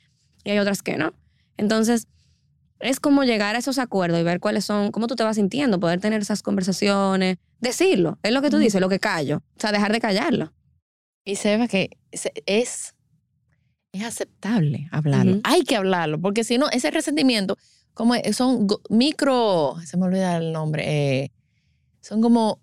Y 0.44 0.50
hay 0.50 0.58
otras 0.58 0.82
que 0.82 0.96
no. 0.96 1.12
Entonces, 1.56 2.06
es 2.80 3.00
como 3.00 3.24
llegar 3.24 3.56
a 3.56 3.58
esos 3.58 3.78
acuerdos 3.78 4.20
y 4.20 4.22
ver 4.22 4.40
cuáles 4.40 4.64
son, 4.64 4.92
cómo 4.92 5.06
tú 5.06 5.16
te 5.16 5.24
vas 5.24 5.36
sintiendo, 5.36 5.80
poder 5.80 6.00
tener 6.00 6.22
esas 6.22 6.42
conversaciones, 6.42 7.38
decirlo, 7.60 8.18
es 8.22 8.32
lo 8.32 8.40
que 8.40 8.50
tú 8.50 8.58
dices, 8.58 8.80
lo 8.80 8.88
que 8.88 9.00
callo, 9.00 9.38
o 9.38 9.60
sea, 9.60 9.72
dejar 9.72 9.92
de 9.92 10.00
callarlo. 10.00 10.52
Y 11.28 11.36
se 11.36 11.58
ve 11.58 11.68
que 11.68 11.90
es, 12.10 12.94
es 13.92 14.02
aceptable 14.02 14.88
hablarlo. 14.90 15.40
Hay 15.44 15.60
que 15.60 15.76
hablarlo, 15.76 16.18
porque 16.18 16.42
si 16.42 16.56
no, 16.56 16.70
ese 16.70 16.90
resentimiento, 16.90 17.58
como 17.92 18.14
son 18.32 18.66
micro, 18.88 19.76
se 19.84 19.98
me 19.98 20.06
olvida 20.06 20.38
el 20.38 20.52
nombre, 20.52 20.84
eh, 21.24 21.30
son 22.00 22.22
como, 22.22 22.60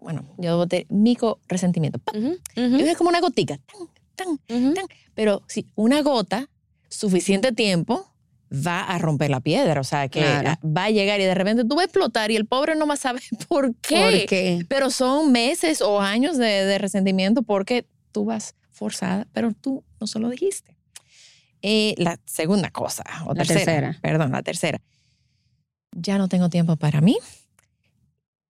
bueno, 0.00 0.34
yo 0.36 0.56
boté 0.56 0.84
micro 0.88 1.38
resentimiento. 1.46 2.00
ujú, 2.12 2.40
Es 2.56 2.96
como 2.96 3.10
una 3.10 3.20
gotica, 3.20 3.56
tan, 3.56 3.88
tan, 4.16 4.28
ujú. 4.58 4.74
tan. 4.74 4.86
pero 5.14 5.42
si 5.46 5.64
una 5.76 6.02
gota, 6.02 6.50
suficiente 6.88 7.52
tiempo, 7.52 8.11
va 8.52 8.82
a 8.82 8.98
romper 8.98 9.30
la 9.30 9.40
piedra, 9.40 9.80
o 9.80 9.84
sea, 9.84 10.08
que 10.08 10.20
Claro. 10.20 10.54
va 10.64 10.84
a 10.84 10.90
llegar 10.90 11.20
y 11.20 11.24
de 11.24 11.34
repente 11.34 11.64
tú 11.64 11.74
vas 11.76 11.82
a 11.82 11.84
explotar 11.86 12.30
y 12.30 12.36
el 12.36 12.46
pobre 12.46 12.74
no 12.74 12.86
va 12.86 12.94
a 12.94 12.96
saber 12.98 13.22
por 13.48 13.74
qué. 13.76 13.96
¿Por 14.00 14.26
qué? 14.28 14.66
Pero 14.68 14.90
son 14.90 15.32
meses 15.32 15.80
o 15.80 16.00
años 16.00 16.36
de, 16.36 16.46
de 16.64 16.78
resentimiento 16.78 17.42
porque 17.42 17.86
tú 18.12 18.24
vas 18.26 18.54
forzada, 18.70 19.26
pero 19.32 19.52
tú 19.52 19.84
no 20.00 20.06
se 20.06 20.18
lo 20.18 20.28
dijiste. 20.28 20.76
Eh, 21.62 21.94
la 21.96 22.18
segunda 22.26 22.70
cosa, 22.70 23.04
o 23.26 23.34
La 23.34 23.44
tercera, 23.44 23.58
tercera. 23.64 23.98
perdón, 24.02 24.32
la 24.32 24.42
tercera. 24.42 24.80
Ya 25.94 26.18
no 26.18 26.28
tengo 26.28 26.48
tiempo 26.50 26.76
para 26.76 27.00
mí 27.00 27.16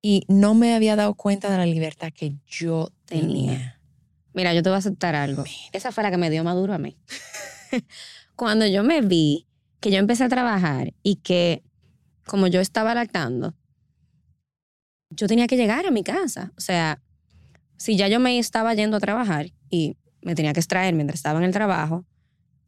y 0.01 0.23
no 0.27 0.53
me 0.53 0.73
había 0.73 0.95
dado 0.95 1.13
cuenta 1.15 1.49
de 1.51 1.57
la 1.57 1.65
libertad 1.65 2.11
que 2.15 2.33
yo 2.47 2.91
Tenía. 3.05 3.27
tenía. 3.53 3.77
Mira, 4.33 4.53
yo 4.53 4.63
te 4.63 4.69
voy 4.69 4.75
a 4.77 4.79
aceptar 4.79 5.13
algo. 5.15 5.43
Esa 5.73 5.91
fue 5.91 6.03
la 6.03 6.09
que 6.11 6.17
me 6.17 6.29
dio 6.29 6.43
maduro 6.43 6.73
a 6.73 6.77
mí. 6.77 6.95
Cuando 8.35 8.65
yo 8.65 8.83
me 8.83 9.01
vi 9.01 9.45
que 9.81 9.91
yo 9.91 9.97
empecé 9.97 10.23
a 10.23 10.29
trabajar 10.29 10.93
y 11.03 11.17
que 11.17 11.63
como 12.25 12.47
yo 12.47 12.61
estaba 12.61 12.95
lactando, 12.95 13.55
yo 15.09 15.27
tenía 15.27 15.47
que 15.47 15.57
llegar 15.57 15.85
a 15.85 15.91
mi 15.91 16.03
casa. 16.03 16.53
O 16.57 16.61
sea, 16.61 17.01
si 17.75 17.97
ya 17.97 18.07
yo 18.07 18.19
me 18.19 18.39
estaba 18.39 18.73
yendo 18.73 18.97
a 18.97 18.99
trabajar 19.01 19.47
y 19.69 19.97
me 20.21 20.35
tenía 20.35 20.53
que 20.53 20.59
extraer 20.59 20.93
mientras 20.93 21.19
estaba 21.19 21.39
en 21.39 21.45
el 21.45 21.51
trabajo, 21.51 22.05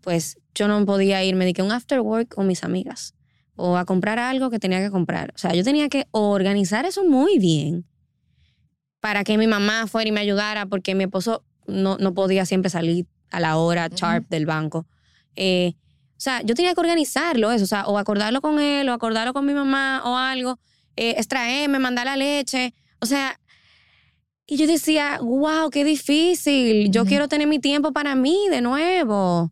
pues 0.01 0.37
yo 0.53 0.67
no 0.67 0.85
podía 0.85 1.23
irme 1.23 1.45
de 1.45 1.53
que 1.53 1.61
un 1.61 1.71
after 1.71 2.01
work 2.01 2.33
con 2.33 2.47
mis 2.47 2.63
amigas 2.63 3.13
o 3.55 3.77
a 3.77 3.85
comprar 3.85 4.17
algo 4.19 4.49
que 4.49 4.59
tenía 4.59 4.79
que 4.79 4.89
comprar. 4.89 5.31
O 5.35 5.37
sea, 5.37 5.53
yo 5.53 5.63
tenía 5.63 5.87
que 5.89 6.07
organizar 6.11 6.85
eso 6.85 7.05
muy 7.05 7.37
bien 7.37 7.85
para 8.99 9.23
que 9.23 9.37
mi 9.37 9.47
mamá 9.47 9.85
fuera 9.85 10.09
y 10.09 10.11
me 10.11 10.19
ayudara 10.19 10.65
porque 10.65 10.95
mi 10.95 11.03
esposo 11.03 11.45
no, 11.67 11.97
no 11.97 12.13
podía 12.13 12.45
siempre 12.45 12.71
salir 12.71 13.05
a 13.29 13.39
la 13.39 13.57
hora 13.57 13.87
sharp 13.87 14.27
del 14.29 14.45
banco. 14.45 14.87
Eh, 15.35 15.75
o 16.15 16.21
sea, 16.23 16.41
yo 16.41 16.55
tenía 16.55 16.73
que 16.73 16.79
organizarlo 16.79 17.51
eso, 17.51 17.63
o 17.63 17.67
sea, 17.67 17.85
o 17.85 17.97
acordarlo 17.97 18.41
con 18.41 18.59
él, 18.59 18.87
o 18.89 18.93
acordarlo 18.93 19.33
con 19.33 19.45
mi 19.45 19.53
mamá, 19.53 20.01
o 20.05 20.15
algo, 20.15 20.59
eh, 20.95 21.15
extraerme, 21.17 21.79
mandar 21.79 22.05
la 22.05 22.15
leche, 22.15 22.73
o 22.99 23.05
sea, 23.05 23.39
y 24.45 24.57
yo 24.57 24.67
decía, 24.67 25.19
wow, 25.21 25.69
qué 25.69 25.83
difícil, 25.83 26.91
yo 26.91 27.05
quiero 27.05 27.27
tener 27.27 27.47
mi 27.47 27.59
tiempo 27.59 27.91
para 27.91 28.15
mí 28.15 28.37
de 28.49 28.61
nuevo. 28.61 29.51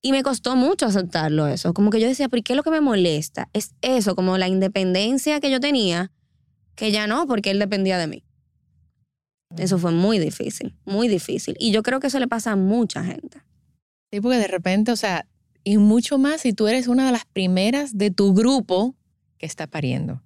Y 0.00 0.12
me 0.12 0.22
costó 0.22 0.56
mucho 0.56 0.86
aceptarlo 0.86 1.48
eso, 1.48 1.74
como 1.74 1.90
que 1.90 2.00
yo 2.00 2.06
decía, 2.06 2.28
¿por 2.28 2.42
qué 2.42 2.54
lo 2.54 2.62
que 2.62 2.70
me 2.70 2.80
molesta? 2.80 3.48
Es 3.52 3.74
eso, 3.82 4.14
como 4.14 4.38
la 4.38 4.48
independencia 4.48 5.40
que 5.40 5.50
yo 5.50 5.60
tenía, 5.60 6.12
que 6.76 6.92
ya 6.92 7.06
no, 7.06 7.26
porque 7.26 7.50
él 7.50 7.58
dependía 7.58 7.98
de 7.98 8.06
mí. 8.06 8.24
Eso 9.56 9.78
fue 9.78 9.92
muy 9.92 10.18
difícil, 10.18 10.76
muy 10.84 11.08
difícil. 11.08 11.56
Y 11.58 11.72
yo 11.72 11.82
creo 11.82 12.00
que 12.00 12.08
eso 12.08 12.18
le 12.18 12.28
pasa 12.28 12.52
a 12.52 12.56
mucha 12.56 13.02
gente. 13.02 13.42
Sí, 14.10 14.20
porque 14.20 14.38
de 14.38 14.48
repente, 14.48 14.92
o 14.92 14.96
sea, 14.96 15.26
y 15.64 15.76
mucho 15.76 16.18
más 16.18 16.42
si 16.42 16.52
tú 16.52 16.66
eres 16.68 16.88
una 16.88 17.06
de 17.06 17.12
las 17.12 17.24
primeras 17.26 17.96
de 17.96 18.10
tu 18.10 18.32
grupo 18.34 18.96
que 19.38 19.46
está 19.46 19.66
pariendo. 19.66 20.22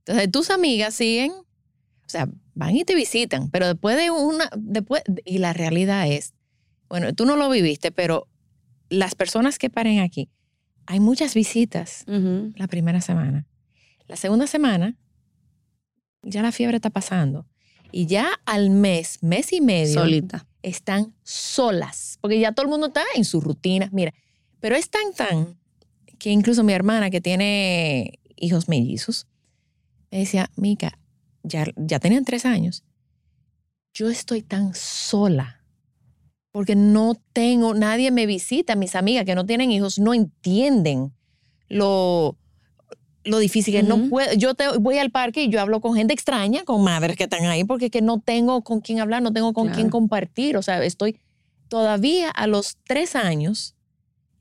Entonces, 0.00 0.30
tus 0.30 0.50
amigas 0.50 0.94
siguen, 0.94 1.32
o 1.32 2.08
sea, 2.08 2.28
van 2.54 2.76
y 2.76 2.84
te 2.84 2.94
visitan, 2.94 3.50
pero 3.50 3.66
después 3.66 3.96
de 3.96 4.10
una, 4.10 4.50
después, 4.56 5.02
y 5.24 5.38
la 5.38 5.52
realidad 5.52 6.10
es, 6.10 6.34
bueno, 6.88 7.14
tú 7.14 7.26
no 7.26 7.36
lo 7.36 7.48
viviste, 7.50 7.92
pero 7.92 8.26
las 8.88 9.14
personas 9.14 9.58
que 9.58 9.70
paren 9.70 10.00
aquí, 10.00 10.30
hay 10.86 11.00
muchas 11.00 11.34
visitas 11.34 12.04
la 12.06 12.66
primera 12.66 13.02
semana. 13.02 13.46
La 14.06 14.16
segunda 14.16 14.46
semana, 14.46 14.96
ya 16.22 16.42
la 16.42 16.50
fiebre 16.50 16.76
está 16.76 16.88
pasando. 16.88 17.46
Y 17.92 18.06
ya 18.06 18.28
al 18.46 18.70
mes, 18.70 19.18
mes 19.22 19.52
y 19.52 19.60
medio, 19.60 20.00
Solita. 20.00 20.47
Están 20.62 21.14
solas, 21.22 22.18
porque 22.20 22.40
ya 22.40 22.52
todo 22.52 22.64
el 22.64 22.70
mundo 22.70 22.88
está 22.88 23.02
en 23.14 23.24
su 23.24 23.40
rutina. 23.40 23.88
Mira, 23.92 24.12
pero 24.60 24.76
es 24.76 24.90
tan, 24.90 25.12
tan, 25.14 25.58
que 26.18 26.30
incluso 26.30 26.64
mi 26.64 26.72
hermana 26.72 27.10
que 27.10 27.20
tiene 27.20 28.18
hijos 28.36 28.68
mellizos, 28.68 29.26
me 30.10 30.18
decía, 30.18 30.50
Mica, 30.56 30.98
ya, 31.42 31.66
ya 31.76 32.00
tenían 32.00 32.24
tres 32.24 32.44
años, 32.44 32.84
yo 33.92 34.08
estoy 34.08 34.42
tan 34.42 34.74
sola, 34.74 35.64
porque 36.50 36.74
no 36.76 37.14
tengo, 37.32 37.74
nadie 37.74 38.10
me 38.10 38.26
visita, 38.26 38.74
mis 38.74 38.94
amigas 38.94 39.24
que 39.24 39.34
no 39.34 39.46
tienen 39.46 39.70
hijos 39.70 39.98
no 39.98 40.14
entienden 40.14 41.12
lo, 41.68 42.36
lo 43.28 43.38
difícil 43.38 43.74
que 43.74 43.82
no 43.82 44.08
puedo. 44.08 44.32
Yo 44.34 44.54
te, 44.54 44.68
voy 44.78 44.98
al 44.98 45.10
parque 45.10 45.42
y 45.44 45.48
yo 45.48 45.60
hablo 45.60 45.80
con 45.80 45.94
gente 45.94 46.12
extraña, 46.14 46.64
con 46.64 46.82
madres 46.82 47.16
que 47.16 47.24
están 47.24 47.44
ahí, 47.46 47.64
porque 47.64 47.86
es 47.86 47.90
que 47.90 48.02
no 48.02 48.20
tengo 48.20 48.62
con 48.62 48.80
quién 48.80 49.00
hablar, 49.00 49.22
no 49.22 49.32
tengo 49.32 49.52
con 49.52 49.64
Claro. 49.66 49.76
quién 49.76 49.90
compartir. 49.90 50.56
O 50.56 50.62
sea, 50.62 50.82
estoy 50.84 51.18
todavía 51.68 52.30
a 52.30 52.46
los 52.46 52.76
tres 52.86 53.14
años, 53.14 53.74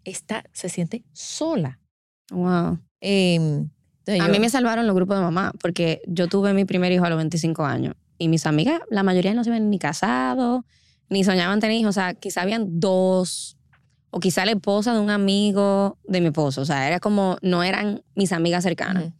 está, 0.03 0.43
se 0.53 0.69
siente 0.69 1.03
sola. 1.13 1.79
Wow. 2.31 2.79
Em, 3.01 3.69
A 4.07 4.15
yo- 4.17 4.29
mí 4.29 4.39
me 4.39 4.49
salvaron 4.49 4.87
los 4.87 4.95
grupos 4.95 5.17
de 5.17 5.23
mamá 5.23 5.51
porque 5.61 6.01
yo 6.07 6.27
tuve 6.27 6.53
mi 6.53 6.63
primer 6.65 6.91
hijo 6.91 7.03
a 7.05 7.09
los 7.09 7.17
25 7.17 7.65
años 7.65 7.95
y 8.17 8.29
mis 8.29 8.45
amigas, 8.45 8.79
la 8.89 9.03
mayoría 9.03 9.33
no 9.33 9.43
se 9.43 9.49
ven 9.49 9.69
ni 9.69 9.77
casados, 9.79 10.61
ni 11.09 11.23
soñaban 11.23 11.59
tener 11.59 11.75
hijos. 11.77 11.89
O 11.89 11.93
sea, 11.99 12.13
quizá 12.13 12.41
habían 12.41 12.79
dos 12.79 13.56
o 14.09 14.19
quizá 14.19 14.45
la 14.45 14.51
esposa 14.51 14.93
de 14.93 14.99
un 14.99 15.09
amigo 15.09 15.97
de 16.05 16.21
mi 16.21 16.27
esposo. 16.27 16.61
O 16.61 16.65
sea, 16.65 16.87
era 16.87 16.99
como, 16.99 17.37
no 17.41 17.63
eran 17.63 18.03
mis 18.15 18.31
amigas 18.31 18.63
cercanas. 18.63 19.05
Ujú. 19.05 19.13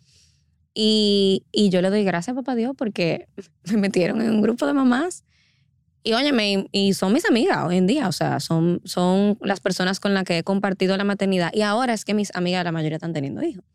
Y, 0.74 1.46
y 1.52 1.70
yo 1.70 1.82
le 1.82 1.90
doy 1.90 2.04
gracias 2.04 2.34
a 2.34 2.40
papá 2.40 2.56
Dios 2.56 2.74
porque 2.78 3.28
me 3.72 3.78
metieron 3.78 4.22
en 4.22 4.30
un 4.30 4.42
grupo 4.42 4.66
de 4.66 4.74
mamás. 4.74 5.24
Y 6.04 6.14
óyeme, 6.14 6.68
y, 6.72 6.88
y 6.88 6.94
son 6.94 7.12
mis 7.12 7.26
amigas 7.26 7.66
hoy 7.66 7.78
en 7.78 7.88
día, 7.88 8.08
o 8.08 8.12
sea, 8.14 8.40
son, 8.40 8.82
son 8.86 9.38
las 9.42 9.60
personas 9.60 10.00
con 10.00 10.14
las 10.14 10.24
que 10.24 10.38
he 10.38 10.44
compartido 10.44 10.96
la 10.96 11.04
maternidad. 11.04 11.52
Y 11.54 11.64
ahora 11.64 11.94
es 11.94 12.06
que 12.06 12.14
mis 12.14 12.34
amigas, 12.34 12.64
la 12.64 12.72
mayoría 12.72 12.96
están 12.96 13.12
teniendo 13.12 13.44
hijos. 13.44 13.66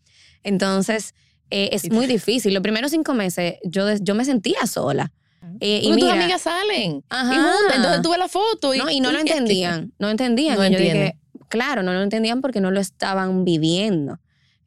Entonces, 0.43 1.15
eh, 1.51 1.71
es 1.73 1.91
muy 1.91 2.07
difícil. 2.07 2.55
Los 2.55 2.63
primeros 2.63 2.93
cinco 2.93 3.13
meses 3.13 3.57
yo, 3.65 3.95
yo 3.97 4.15
me 4.15 4.25
sentía 4.25 4.67
sola. 4.67 5.13
Eh, 5.61 5.81
y 5.83 5.89
Porque 5.89 6.01
tus 6.01 6.09
mira, 6.11 6.23
amigas 6.23 6.43
salen 6.43 7.05
Ajá. 7.09 7.35
y 7.35 7.37
juntas, 7.37 7.77
entonces 7.77 8.03
tuve 8.03 8.19
la 8.19 8.29
foto 8.29 8.75
y, 8.75 8.79
no, 8.79 8.91
y 8.91 9.01
no 9.01 9.11
lo 9.13 9.19
y- 9.19 9.23
entendían, 9.23 9.93
no 9.99 10.09
entendían. 10.11 10.57
No 10.57 10.65
y 10.67 10.71
yo 10.71 10.79
dije, 10.79 10.91
entienden. 10.91 11.21
claro, 11.49 11.83
no 11.83 11.93
lo 11.93 12.03
entendían 12.03 12.41
porque 12.41 12.61
no 12.61 12.71
lo 12.71 12.81
estaban 12.81 13.45
viviendo 13.45 14.19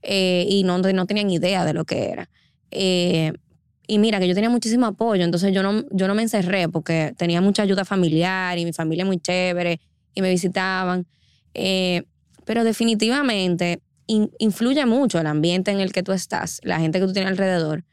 eh, 0.02 0.46
y 0.50 0.64
no, 0.64 0.78
no 0.78 1.06
tenían 1.06 1.30
idea 1.30 1.64
de 1.66 1.74
lo 1.74 1.86
que 1.86 2.10
era. 2.10 2.30
Eh, 2.72 3.32
y 3.88 4.00
mira, 4.00 4.20
que 4.20 4.28
yo 4.28 4.34
tenía 4.34 4.50
muchísimo 4.50 4.86
apoyo, 4.88 5.24
entonces 5.24 5.54
yo 5.54 5.62
no, 5.64 5.86
yo 5.92 6.08
no 6.08 6.16
me 6.16 6.24
encerré 6.24 6.68
porque 6.70 7.14
tenía 7.18 7.40
mucha 7.40 7.64
ayuda 7.64 7.86
familiar 7.86 8.58
y 8.58 8.66
mi 8.66 8.74
familia 8.74 9.06
muy 9.06 9.20
chévere 9.20 9.80
y 10.14 10.22
me 10.22 10.30
visitaban. 10.30 11.06
Eh, 11.54 12.04
pero 12.46 12.64
definitivamente 12.64 13.82
in- 14.08 14.32
influye 14.40 14.86
mucho 14.86 15.20
el 15.20 15.28
ambiente 15.28 15.72
en 15.72 15.80
el 15.80 15.92
que 15.94 16.04
tú 16.04 16.12
estás, 16.12 16.60
la 16.64 16.80
gente 16.80 17.00
que 17.00 17.06
tú 17.06 17.14
tienes 17.14 17.32
alrededor. 17.32 17.84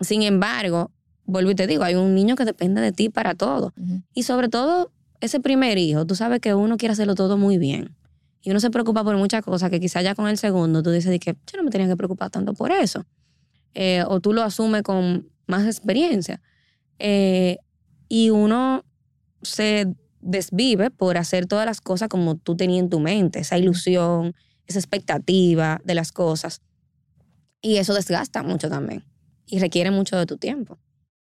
Sin 0.00 0.22
embargo, 0.22 0.92
vuelvo 1.26 1.50
y 1.50 1.54
te 1.54 1.66
digo, 1.66 1.84
hay 1.84 1.94
un 1.94 2.14
niño 2.14 2.36
que 2.36 2.44
depende 2.44 2.80
de 2.80 2.92
ti 2.92 3.08
para 3.08 3.34
todo. 3.34 3.74
Y 4.14 4.22
sobre 4.22 4.48
todo, 4.48 4.90
ese 5.20 5.40
primer 5.40 5.78
hijo, 5.78 6.06
tú 6.06 6.14
sabes 6.14 6.40
que 6.40 6.54
uno 6.54 6.76
quiere 6.76 6.92
hacerlo 6.92 7.14
todo 7.14 7.36
muy 7.36 7.58
bien. 7.58 7.94
Y 8.42 8.50
uno 8.50 8.60
se 8.60 8.70
preocupa 8.70 9.02
por 9.02 9.16
muchas 9.16 9.42
cosas 9.42 9.70
que 9.70 9.80
quizás 9.80 10.04
ya 10.04 10.14
con 10.14 10.28
el 10.28 10.38
segundo 10.38 10.82
tú 10.82 10.90
dices 10.90 11.10
de 11.10 11.18
que 11.18 11.32
yo 11.32 11.56
no 11.56 11.64
me 11.64 11.70
tenía 11.70 11.88
que 11.88 11.96
preocupar 11.96 12.30
tanto 12.30 12.54
por 12.54 12.70
eso. 12.70 13.04
Eh, 13.74 14.04
o 14.06 14.20
tú 14.20 14.32
lo 14.32 14.42
asumes 14.42 14.82
con 14.82 15.28
más 15.46 15.66
experiencia. 15.66 16.40
Eh, 16.98 17.58
y 18.08 18.30
uno 18.30 18.84
se 19.42 19.92
desvive 20.20 20.90
por 20.90 21.18
hacer 21.18 21.46
todas 21.46 21.66
las 21.66 21.80
cosas 21.80 22.08
como 22.08 22.36
tú 22.36 22.56
tenías 22.56 22.84
en 22.84 22.88
tu 22.88 23.00
mente, 23.00 23.40
esa 23.40 23.58
ilusión, 23.58 24.34
esa 24.66 24.78
expectativa 24.78 25.80
de 25.84 25.94
las 25.94 26.12
cosas. 26.12 26.62
Y 27.60 27.76
eso 27.76 27.94
desgasta 27.94 28.42
mucho 28.42 28.68
también. 28.68 29.04
Y 29.46 29.58
requiere 29.58 29.90
mucho 29.90 30.16
de 30.16 30.26
tu 30.26 30.36
tiempo. 30.36 30.78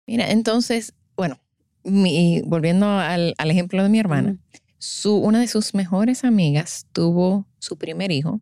Mira, 0.05 0.31
entonces, 0.31 0.93
bueno, 1.15 1.39
mi- 1.83 2.41
volviendo 2.45 2.87
al, 2.87 3.33
al 3.37 3.51
ejemplo 3.51 3.83
de 3.83 3.89
mi 3.89 3.99
hermana, 3.99 4.37
su, 4.77 5.15
una 5.17 5.39
de 5.39 5.47
sus 5.47 5.73
mejores 5.73 6.23
amigas 6.23 6.87
tuvo 6.91 7.47
su 7.59 7.77
primer 7.77 8.11
hijo 8.11 8.41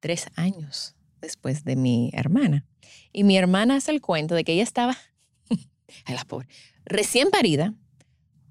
tres 0.00 0.28
años 0.36 0.94
después 1.20 1.64
de 1.64 1.76
mi 1.76 2.10
hermana. 2.14 2.64
Y 3.12 3.24
mi 3.24 3.36
hermana 3.36 3.76
hace 3.76 3.90
el 3.90 4.00
cuento 4.00 4.34
de 4.34 4.44
que 4.44 4.52
ella 4.52 4.62
estaba, 4.62 4.96
ay, 6.04 6.14
la 6.14 6.24
pobre, 6.24 6.48
recién 6.84 7.30
parida, 7.30 7.74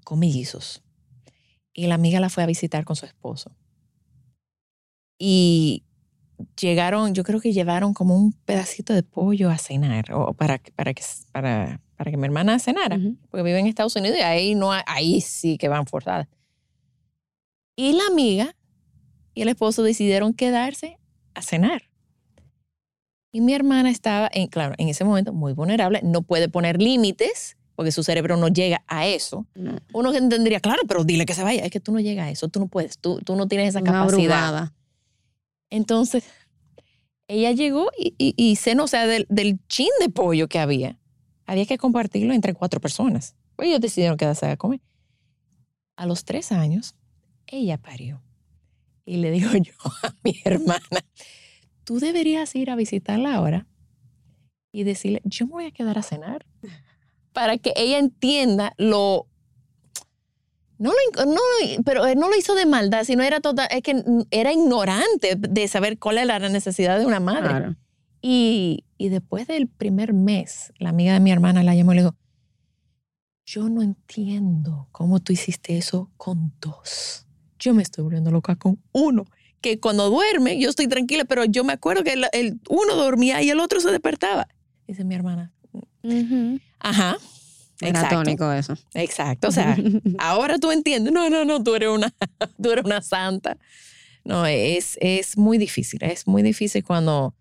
con 0.04 0.18
mellizos. 0.18 0.82
Y 1.72 1.86
la 1.88 1.94
amiga 1.96 2.20
la 2.20 2.28
fue 2.28 2.42
a 2.42 2.46
visitar 2.46 2.84
con 2.84 2.96
su 2.96 3.06
esposo. 3.06 3.54
Y 5.18 5.84
llegaron, 6.60 7.14
yo 7.14 7.22
creo 7.24 7.40
que 7.40 7.52
llevaron 7.52 7.94
como 7.94 8.16
un 8.16 8.32
pedacito 8.32 8.92
de 8.92 9.02
pollo 9.02 9.50
a 9.50 9.58
cenar, 9.58 10.12
o 10.12 10.34
para, 10.34 10.58
que- 10.58 10.72
para, 10.72 10.92
que, 10.94 11.02
para, 11.32 11.80
para 11.96 12.10
que 12.10 12.16
mi 12.16 12.24
hermana 12.26 12.58
cenara, 12.58 12.96
Ujú. 12.96 13.16
porque 13.30 13.42
vive 13.42 13.58
en 13.58 13.66
Estados 13.66 13.96
Unidos 13.96 14.18
y 14.18 14.22
ahí, 14.22 14.54
no, 14.54 14.70
ahí 14.86 15.20
sí 15.20 15.56
que 15.58 15.68
van 15.68 15.86
forzadas. 15.86 16.28
Y 17.74 17.92
la 17.92 18.06
amiga 18.06 18.54
y 19.34 19.42
el 19.42 19.48
esposo 19.48 19.82
decidieron 19.82 20.32
quedarse 20.34 20.98
a 21.34 21.42
cenar. 21.42 21.82
Y 23.32 23.40
mi 23.42 23.52
hermana 23.52 23.90
estaba, 23.90 24.30
en, 24.32 24.46
claro, 24.48 24.74
en 24.78 24.88
ese 24.88 25.04
momento 25.04 25.32
muy 25.34 25.52
vulnerable, 25.52 26.00
no 26.02 26.22
puede 26.22 26.48
poner 26.48 26.80
límites 26.80 27.56
porque 27.74 27.92
su 27.92 28.02
cerebro 28.02 28.38
no 28.38 28.48
llega 28.48 28.82
a 28.86 29.06
eso. 29.06 29.46
No. 29.54 29.76
Uno 29.92 30.14
entendería, 30.14 30.60
claro, 30.60 30.80
pero 30.88 31.04
dile 31.04 31.26
que 31.26 31.34
se 31.34 31.42
vaya, 31.42 31.62
es 31.62 31.70
que 31.70 31.80
tú 31.80 31.92
no 31.92 32.00
llegas 32.00 32.26
a 32.28 32.30
eso, 32.30 32.48
tú 32.48 32.60
no 32.60 32.68
puedes, 32.68 32.98
tú, 32.98 33.18
tú 33.22 33.36
no 33.36 33.46
tienes 33.48 33.68
esa 33.68 33.80
Una 33.82 33.92
capacidad. 33.92 34.44
abrumada. 34.46 34.74
Entonces, 35.68 36.24
ella 37.28 37.52
llegó 37.52 37.90
y, 37.98 38.14
y, 38.16 38.32
y 38.38 38.56
cenó, 38.56 38.84
o 38.84 38.88
sea, 38.88 39.06
del, 39.06 39.26
del 39.28 39.58
chin 39.68 39.90
de 40.00 40.08
pollo 40.08 40.48
que 40.48 40.58
había, 40.58 40.98
había 41.46 41.66
que 41.66 41.78
compartirlo 41.78 42.34
entre 42.34 42.54
cuatro 42.54 42.80
personas. 42.80 43.34
Pues 43.54 43.68
ellos 43.68 43.80
decidieron 43.80 44.16
quedarse 44.16 44.46
a 44.46 44.56
comer. 44.56 44.80
A 45.96 46.06
los 46.06 46.24
tres 46.24 46.52
años, 46.52 46.94
ella 47.46 47.78
parió. 47.78 48.22
Y 49.04 49.16
le 49.18 49.30
digo 49.30 49.50
yo 49.62 49.72
a 50.02 50.14
mi 50.22 50.40
hermana, 50.44 51.04
tú 51.84 51.98
deberías 51.98 52.54
ir 52.54 52.70
a 52.70 52.76
visitarla 52.76 53.34
ahora 53.34 53.66
y 54.72 54.84
decirle, 54.84 55.22
yo 55.24 55.46
me 55.46 55.52
voy 55.52 55.66
a 55.66 55.70
quedar 55.70 55.98
a 55.98 56.02
cenar. 56.02 56.44
Para 57.32 57.58
que 57.58 57.72
ella 57.76 57.98
entienda 57.98 58.72
lo 58.78 59.28
no 60.78 60.90
lo, 60.90 61.24
no, 61.24 61.40
pero 61.84 62.06
él 62.06 62.18
no 62.18 62.28
lo 62.28 62.36
hizo 62.36 62.54
de 62.54 62.66
maldad, 62.66 63.04
sino 63.04 63.22
era 63.22 63.40
total, 63.40 63.68
es 63.70 63.82
que 63.82 64.02
era 64.30 64.52
ignorante 64.52 65.34
de 65.36 65.68
saber 65.68 65.98
cuál 65.98 66.18
era 66.18 66.38
la 66.38 66.48
necesidad 66.50 66.98
de 66.98 67.06
una 67.06 67.20
madre. 67.20 67.48
Claro. 67.48 67.76
Y, 68.28 68.82
y 68.98 69.08
después 69.08 69.46
del 69.46 69.68
primer 69.68 70.12
mes, 70.12 70.72
la 70.80 70.88
amiga 70.88 71.12
de 71.12 71.20
mi 71.20 71.30
hermana 71.30 71.62
la 71.62 71.76
llamó 71.76 71.92
y 71.92 71.96
le 71.96 72.02
dijo, 72.02 72.16
yo 73.44 73.68
no 73.68 73.82
entiendo 73.82 74.88
cómo 74.90 75.20
tú 75.20 75.32
hiciste 75.32 75.76
eso 75.78 76.10
con 76.16 76.52
dos. 76.60 77.24
Yo 77.60 77.72
me 77.72 77.84
estoy 77.84 78.02
volviendo 78.02 78.32
loca 78.32 78.56
con 78.56 78.82
uno. 78.90 79.26
Que 79.60 79.78
cuando 79.78 80.10
duerme, 80.10 80.58
yo 80.58 80.68
estoy 80.70 80.88
tranquila, 80.88 81.24
pero 81.24 81.44
yo 81.44 81.62
me 81.62 81.72
acuerdo 81.72 82.02
que 82.02 82.14
el, 82.14 82.24
el 82.32 82.60
uno 82.68 82.96
dormía 82.96 83.40
y 83.44 83.50
el 83.50 83.60
otro 83.60 83.78
se 83.78 83.92
despertaba. 83.92 84.48
Dice 84.88 85.04
mi 85.04 85.14
hermana. 85.14 85.52
Ujú. 86.02 86.58
Ajá. 86.80 87.18
Era 87.80 87.90
Exacto. 87.90 88.16
tónico 88.16 88.52
eso. 88.52 88.76
Exacto. 88.94 89.46
O 89.46 89.52
sea, 89.52 89.76
ahora 90.18 90.58
tú 90.58 90.72
entiendes. 90.72 91.12
No, 91.12 91.30
no, 91.30 91.44
no, 91.44 91.62
tú 91.62 91.76
eres 91.76 91.90
una, 91.90 92.12
tú 92.60 92.72
eres 92.72 92.84
una 92.84 93.02
santa. 93.02 93.56
No, 94.24 94.44
es, 94.46 94.98
es 95.00 95.38
muy 95.38 95.58
difícil. 95.58 96.02
Es 96.02 96.26
muy 96.26 96.42
difícil 96.42 96.82
cuando, 96.82 97.32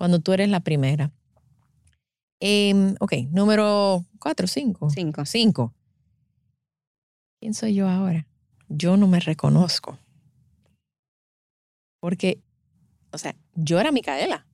cuando 0.00 0.18
tú 0.18 0.32
eres 0.32 0.48
la 0.48 0.60
primera. 0.60 1.12
Em, 2.40 2.94
ok, 3.00 3.12
número 3.32 4.06
cuatro, 4.18 4.46
cinco. 4.46 4.88
Cinco. 4.88 5.26
Cinco. 5.26 5.74
¿Quién 7.38 7.52
soy 7.52 7.74
yo 7.74 7.86
ahora? 7.86 8.26
Yo 8.70 8.96
no 8.96 9.06
me 9.08 9.20
reconozco. 9.20 9.98
Porque, 12.00 12.40
o 13.12 13.18
sea, 13.18 13.36
yo 13.54 13.78
era 13.78 13.92
Micaela. 13.92 14.46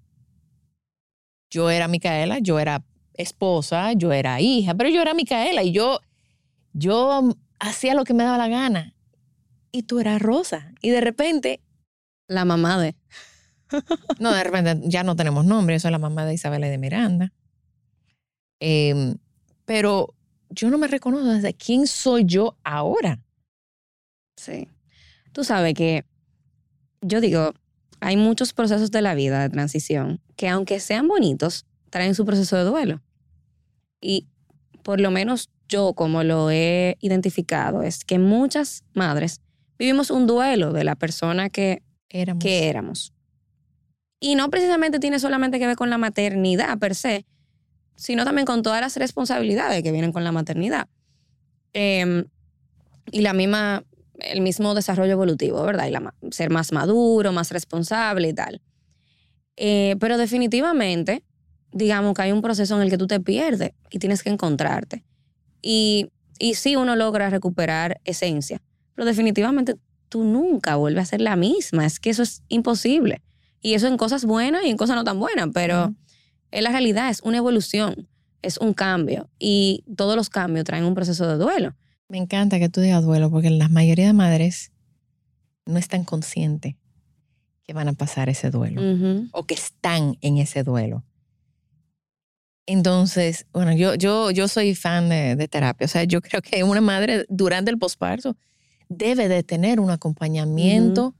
Yo 1.48 1.70
era 1.70 1.86
Micaela, 1.86 2.40
yo 2.40 2.58
era 2.58 2.84
esposa, 3.14 3.92
yo 3.92 4.12
era 4.12 4.40
hija, 4.40 4.74
pero 4.74 4.88
yo 4.88 5.00
era 5.00 5.14
Micaela 5.14 5.62
y 5.62 5.70
yo, 5.70 6.00
yo 6.72 7.22
hacía 7.60 7.94
lo 7.94 8.02
que 8.02 8.14
me 8.14 8.24
daba 8.24 8.36
la 8.36 8.48
gana. 8.48 8.96
Y 9.70 9.84
tú 9.84 10.00
eras 10.00 10.20
Rosa. 10.20 10.74
Y 10.82 10.90
de 10.90 11.00
repente, 11.00 11.60
La 12.26 12.44
mamá 12.44 12.80
de. 12.80 12.96
no, 14.18 14.32
de 14.32 14.44
repente 14.44 14.88
ya 14.88 15.02
no 15.02 15.16
tenemos 15.16 15.44
nombre, 15.44 15.76
eso 15.76 15.88
es 15.88 15.92
la 15.92 15.98
mamá 15.98 16.24
de 16.24 16.34
Isabela 16.34 16.66
y 16.66 16.70
de 16.70 16.78
Miranda. 16.78 17.32
Em, 18.60 19.16
pero 19.64 20.14
yo 20.50 20.70
no 20.70 20.78
me 20.78 20.88
reconozco 20.88 21.26
desde 21.26 21.54
quién 21.54 21.86
soy 21.86 22.24
yo 22.24 22.56
ahora. 22.64 23.20
Sí. 24.36 24.68
Tú 25.32 25.44
sabes 25.44 25.74
que 25.74 26.04
yo 27.00 27.20
digo, 27.20 27.52
hay 28.00 28.16
muchos 28.16 28.52
procesos 28.52 28.90
de 28.90 29.02
la 29.02 29.14
vida 29.14 29.42
de 29.42 29.50
transición 29.50 30.20
que 30.36 30.48
aunque 30.48 30.80
sean 30.80 31.08
bonitos, 31.08 31.66
traen 31.90 32.14
su 32.14 32.24
proceso 32.24 32.56
de 32.56 32.64
duelo. 32.64 33.02
Y 34.00 34.26
por 34.82 35.00
lo 35.00 35.10
menos 35.10 35.50
yo 35.68 35.94
como 35.94 36.22
lo 36.22 36.50
he 36.50 36.96
identificado 37.00 37.82
es 37.82 38.04
que 38.04 38.18
muchas 38.18 38.84
madres 38.94 39.40
vivimos 39.78 40.10
un 40.10 40.26
duelo 40.26 40.72
de 40.72 40.84
la 40.84 40.94
persona 40.94 41.50
que, 41.50 41.82
Éramos. 42.08 42.42
que 42.42 42.68
éramos. 42.68 43.12
Y 44.18 44.34
no 44.34 44.50
precisamente 44.50 44.98
tiene 44.98 45.18
solamente 45.18 45.58
que 45.58 45.66
ver 45.66 45.76
con 45.76 45.90
la 45.90 45.98
maternidad 45.98 46.78
per 46.78 46.94
se, 46.94 47.26
sino 47.96 48.24
también 48.24 48.46
con 48.46 48.62
todas 48.62 48.80
las 48.80 48.96
responsabilidades 48.96 49.82
que 49.82 49.92
vienen 49.92 50.12
con 50.12 50.24
la 50.24 50.32
maternidad. 50.32 50.88
Em, 51.72 52.24
y 53.10 53.20
la 53.20 53.32
misma, 53.32 53.84
el 54.18 54.40
mismo 54.40 54.74
desarrollo 54.74 55.12
evolutivo, 55.12 55.62
¿verdad? 55.62 55.86
Y 55.86 55.90
la 55.90 56.14
ser 56.30 56.50
más 56.50 56.72
maduro, 56.72 57.32
más 57.32 57.50
responsable 57.50 58.28
y 58.28 58.32
tal. 58.32 58.60
Eh, 59.56 59.96
pero 60.00 60.18
definitivamente, 60.18 61.22
digamos 61.72 62.14
que 62.14 62.22
hay 62.22 62.32
un 62.32 62.42
proceso 62.42 62.76
en 62.76 62.82
el 62.82 62.90
que 62.90 62.98
tú 62.98 63.06
te 63.06 63.20
pierdes 63.20 63.72
y 63.90 63.98
tienes 63.98 64.22
que 64.22 64.30
encontrarte. 64.30 65.04
Y, 65.62 66.10
y 66.38 66.54
sí 66.54 66.76
uno 66.76 66.96
logra 66.96 67.30
recuperar 67.30 68.00
esencia, 68.04 68.60
pero 68.94 69.06
definitivamente 69.06 69.74
tú 70.08 70.24
nunca 70.24 70.76
vuelves 70.76 71.02
a 71.02 71.06
ser 71.06 71.20
la 71.20 71.36
misma. 71.36 71.86
Es 71.86 71.98
que 72.00 72.10
eso 72.10 72.22
es 72.22 72.42
imposible. 72.48 73.22
Y 73.60 73.74
eso 73.74 73.86
en 73.86 73.96
cosas 73.96 74.24
buenas 74.24 74.64
y 74.64 74.70
en 74.70 74.76
cosas 74.76 74.96
no 74.96 75.04
tan 75.04 75.18
buenas, 75.18 75.48
pero 75.52 75.94
es 76.50 76.62
la 76.62 76.70
realidad, 76.70 77.10
es 77.10 77.20
una 77.22 77.38
evolución, 77.38 78.08
es 78.42 78.58
un 78.58 78.74
cambio. 78.74 79.28
Y 79.38 79.84
todos 79.96 80.16
los 80.16 80.30
cambios 80.30 80.64
traen 80.64 80.84
un 80.84 80.94
proceso 80.94 81.26
de 81.26 81.36
duelo. 81.36 81.74
Me 82.08 82.18
encanta 82.18 82.58
que 82.58 82.68
tú 82.68 82.80
digas 82.80 83.02
duelo 83.02 83.30
porque 83.30 83.50
la 83.50 83.68
mayoría 83.68 84.06
de 84.06 84.12
madres 84.12 84.72
no 85.64 85.78
están 85.78 86.04
conscientes 86.04 86.76
que 87.64 87.72
van 87.72 87.88
a 87.88 87.92
pasar 87.92 88.28
ese 88.28 88.50
duelo 88.50 89.28
o 89.32 89.42
que 89.44 89.54
están 89.54 90.16
en 90.20 90.38
ese 90.38 90.62
duelo. 90.62 91.04
Entonces, 92.66 93.46
bueno, 93.52 93.72
yo, 93.72 93.94
yo, 93.94 94.30
yo 94.30 94.48
soy 94.48 94.74
fan 94.74 95.08
de, 95.08 95.36
de 95.36 95.48
terapia. 95.48 95.84
O 95.84 95.88
sea, 95.88 96.04
yo 96.04 96.20
creo 96.20 96.42
que 96.42 96.62
una 96.64 96.80
madre 96.80 97.26
durante 97.28 97.70
el 97.70 97.78
posparto 97.78 98.36
debe 98.88 99.28
de 99.28 99.42
tener 99.42 99.80
un 99.80 99.90
acompañamiento 99.90 101.14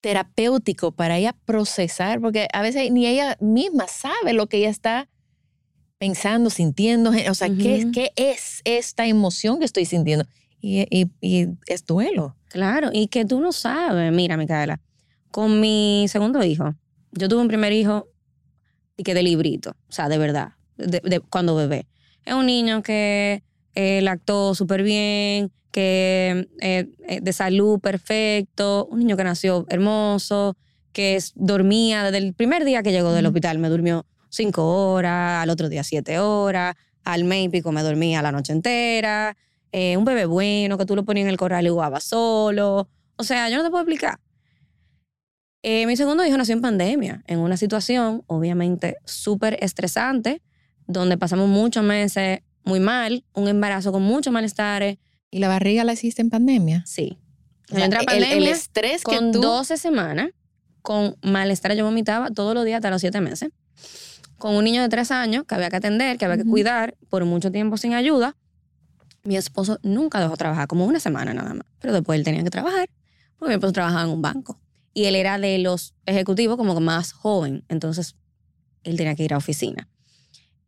terapéutico 0.00 0.92
para 0.92 1.18
ella 1.18 1.34
procesar, 1.44 2.20
porque 2.20 2.48
a 2.52 2.62
veces 2.62 2.90
ni 2.92 3.06
ella 3.06 3.36
misma 3.40 3.86
sabe 3.88 4.32
lo 4.32 4.46
que 4.46 4.58
ella 4.58 4.70
está 4.70 5.08
pensando, 5.98 6.50
sintiendo. 6.50 7.10
O 7.30 7.34
sea, 7.34 7.48
¿qué, 7.56 7.76
es, 7.76 7.84
Ujú. 7.84 7.92
¿qué 7.92 8.12
es 8.16 8.60
esta 8.64 9.06
emoción 9.06 9.58
que 9.58 9.64
estoy 9.64 9.84
sintiendo? 9.84 10.24
Y, 10.60 10.86
y- 10.90 11.10
y 11.20 11.48
es 11.66 11.84
duelo. 11.84 12.36
Claro, 12.48 12.90
y 12.92 13.08
que 13.08 13.24
tú 13.24 13.40
no 13.40 13.52
sabes. 13.52 14.12
Mira, 14.12 14.36
Micaela, 14.36 14.80
con 15.30 15.60
mi 15.60 16.06
segundo 16.08 16.42
hijo, 16.44 16.74
yo 17.12 17.28
tuve 17.28 17.40
un 17.42 17.48
primer 17.48 17.72
hijo 17.72 18.08
y 18.96 19.02
que 19.02 19.14
de 19.14 19.22
librito, 19.22 19.70
o 19.88 19.92
sea, 19.92 20.08
de 20.08 20.18
verdad, 20.18 20.52
de, 20.76 21.00
de- 21.00 21.20
cuando 21.20 21.54
bebé. 21.54 21.86
Es 22.24 22.34
un 22.34 22.46
niño 22.46 22.82
que 22.82 23.42
eh, 23.80 24.00
lactó 24.02 24.56
súper 24.56 24.82
bien, 24.82 25.52
que 25.70 26.48
eh, 26.60 26.88
eh, 27.06 27.20
de 27.22 27.32
salud 27.32 27.78
perfecto, 27.78 28.88
un 28.90 28.98
niño 28.98 29.16
que 29.16 29.22
nació 29.22 29.66
hermoso, 29.68 30.56
que 30.92 31.14
es- 31.14 31.32
dormía 31.36 32.02
desde 32.02 32.18
el 32.18 32.34
primer 32.34 32.64
día 32.64 32.82
que 32.82 32.90
llegó 32.90 33.12
del 33.12 33.26
hospital, 33.26 33.58
me 33.60 33.68
durmió 33.68 34.04
cinco 34.30 34.92
horas, 34.92 35.40
al 35.44 35.50
otro 35.50 35.68
día 35.68 35.84
siete 35.84 36.18
horas, 36.18 36.74
al 37.04 37.22
mes 37.22 37.44
y 37.44 37.48
pico 37.50 37.70
me 37.70 37.84
dormía 37.84 38.20
la 38.20 38.32
noche 38.32 38.52
entera, 38.52 39.36
eh, 39.70 39.96
un 39.96 40.04
bebé 40.04 40.26
bueno 40.26 40.76
que 40.76 40.84
tú 40.84 40.96
lo 40.96 41.04
ponías 41.04 41.26
en 41.26 41.30
el 41.30 41.36
corral 41.36 41.64
y 41.64 41.68
jugaba 41.70 42.00
solo. 42.00 42.88
O 43.16 43.22
sea, 43.22 43.48
yo 43.48 43.58
no 43.58 43.62
te 43.62 43.70
puedo 43.70 43.82
explicar. 43.84 44.18
Eh, 45.62 45.86
mi 45.86 45.96
segundo 45.96 46.24
hijo 46.26 46.36
nació 46.36 46.54
en 46.54 46.62
pandemia, 46.62 47.22
en 47.28 47.38
una 47.38 47.56
situación 47.56 48.22
obviamente 48.26 48.96
súper 49.04 49.56
estresante, 49.62 50.42
donde 50.88 51.16
pasamos 51.16 51.48
muchos 51.48 51.84
meses 51.84 52.40
muy 52.68 52.80
mal, 52.80 53.24
un 53.32 53.48
embarazo 53.48 53.90
con 53.90 54.02
muchos 54.02 54.32
malestares. 54.32 54.98
¿Y 55.30 55.40
la 55.40 55.48
barriga 55.48 55.84
la 55.84 55.92
hiciste 55.94 56.22
en 56.22 56.30
pandemia? 56.30 56.84
Sí. 56.86 57.18
O 57.70 57.74
sea, 57.74 57.84
entré 57.84 57.98
a 57.98 58.02
el, 58.02 58.22
el 58.22 58.28
pandemia 58.28 58.50
estrés 58.52 59.04
que 59.04 59.16
con 59.16 59.32
tú... 59.32 59.40
12 59.40 59.76
semanas, 59.76 60.30
con 60.82 61.16
malestar, 61.22 61.74
yo 61.74 61.84
vomitaba 61.84 62.30
todos 62.30 62.54
los 62.54 62.64
días 62.64 62.76
hasta 62.76 62.90
los 62.90 63.00
7 63.00 63.20
meses, 63.20 63.50
con 64.38 64.54
un 64.54 64.64
niño 64.64 64.80
de 64.80 64.88
3 64.88 65.10
años 65.10 65.44
que 65.44 65.54
había 65.54 65.68
que 65.68 65.76
atender, 65.76 66.16
que 66.16 66.24
había 66.24 66.36
que 66.36 66.42
Ujú. 66.44 66.52
cuidar 66.52 66.96
por 67.10 67.24
mucho 67.24 67.50
tiempo 67.50 67.76
sin 67.76 67.92
ayuda. 67.94 68.36
Mi 69.24 69.36
esposo 69.36 69.78
nunca 69.82 70.20
dejó 70.20 70.36
trabajar, 70.36 70.66
como 70.68 70.86
una 70.86 71.00
semana 71.00 71.34
nada 71.34 71.52
más, 71.52 71.66
pero 71.80 71.92
después 71.92 72.18
él 72.18 72.24
tenía 72.24 72.42
que 72.42 72.50
trabajar, 72.50 72.88
porque 73.38 73.50
mi 73.50 73.54
esposo 73.54 73.72
trabajaba 73.72 74.04
en 74.04 74.10
un 74.10 74.22
banco. 74.22 74.58
Y 74.94 75.04
él 75.04 75.16
era 75.16 75.38
de 75.38 75.58
los 75.58 75.94
ejecutivos 76.06 76.56
como 76.56 76.78
más 76.80 77.12
joven, 77.12 77.64
entonces 77.68 78.16
él 78.82 78.96
tenía 78.96 79.14
que 79.14 79.24
ir 79.24 79.34
a 79.34 79.36
oficina. 79.36 79.88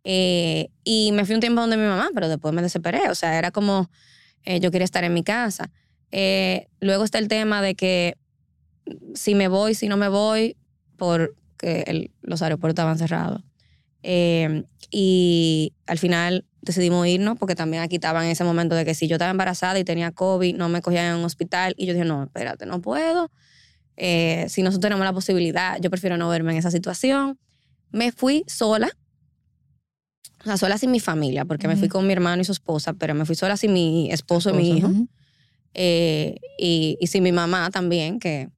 Eh, 0.05 0.69
y 0.85 1.13
me 1.13 1.25
fui 1.25 1.35
un 1.35 1.41
tiempo 1.41 1.61
donde 1.61 1.77
mi 1.77 1.85
mamá, 1.85 2.09
pero 2.15 2.29
después 2.29 2.55
me 2.55 2.63
desesperé. 2.63 3.09
O 3.11 3.15
sea, 3.15 3.39
era 3.39 3.51
como, 3.51 3.91
eh, 4.45 4.61
yo 4.61 4.71
quería 4.71 4.85
estar 4.85 5.05
en 5.05 5.15
mi 5.15 5.23
casa. 5.23 5.71
Eh, 6.11 6.69
luego 6.81 7.05
está 7.05 7.19
el 7.19 7.29
tema 7.29 7.63
de 7.63 7.75
que 7.75 8.17
si 9.15 9.35
me 9.35 9.49
voy, 9.49 9.75
si 9.75 9.89
no 9.89 9.97
me 9.97 10.09
voy, 10.09 10.57
porque 10.97 11.85
el- 11.87 12.11
los 12.23 12.43
aeropuertos 12.43 12.75
estaban 12.75 12.99
cerrados. 12.99 13.43
Eh, 14.03 14.65
y 14.91 15.75
al 15.87 15.99
final 15.99 16.45
decidimos 16.63 17.07
irnos 17.07 17.39
porque 17.39 17.55
también 17.55 17.83
aquí 17.83 17.97
estaban 17.97 18.25
en 18.25 18.31
ese 18.31 18.45
momento 18.45 18.75
de 18.75 18.85
que 18.85 18.95
si 18.95 19.07
yo 19.09 19.17
estaba 19.17 19.31
embarazada 19.31 19.79
y 19.79 19.85
tenía 19.85 20.11
COVID, 20.13 20.57
no 20.57 20.69
me 20.69 20.83
cogían 20.83 21.07
en 21.07 21.17
un 21.17 21.25
hospital. 21.25 21.75
Y 21.77 21.87
yo 21.87 21.93
dije, 21.95 22.05
no, 22.05 22.25
espérate, 22.25 22.67
no 22.67 22.81
puedo. 22.81 23.31
Eh, 23.97 24.47
si 24.49 24.63
nosotros 24.63 24.83
tenemos 24.83 25.05
la 25.05 25.13
posibilidad, 25.13 25.79
yo 25.81 25.91
prefiero 25.91 26.17
no 26.17 26.29
verme 26.29 26.53
en 26.53 26.59
esa 26.59 26.71
situación. 26.71 27.39
Me 27.91 28.13
fui 28.13 28.45
sola, 28.47 28.91
o 30.41 30.45
sea, 30.45 30.57
sola 30.57 30.79
sin 30.79 30.91
mi 30.91 31.01
familia, 31.01 31.45
porque 31.45 31.69
me 31.69 31.77
fui 31.77 31.89
con 31.89 32.07
mi 32.07 32.13
hermano 32.13 32.41
y 32.43 32.45
su 32.45 32.53
esposa, 32.53 32.93
pero 32.95 33.15
me 33.15 33.25
fui 33.27 33.35
sola 33.37 33.57
sin 33.57 33.73
mi 33.73 34.11
esposo 34.11 34.51
y 34.51 34.53
mi 34.55 34.69
hijo. 34.79 34.89
Eh, 35.75 36.37
y, 36.59 36.97
y 37.01 37.07
sin 37.07 37.23
mi 37.23 37.33
mamá 37.33 37.71
también, 37.71 38.19
que 38.19 38.49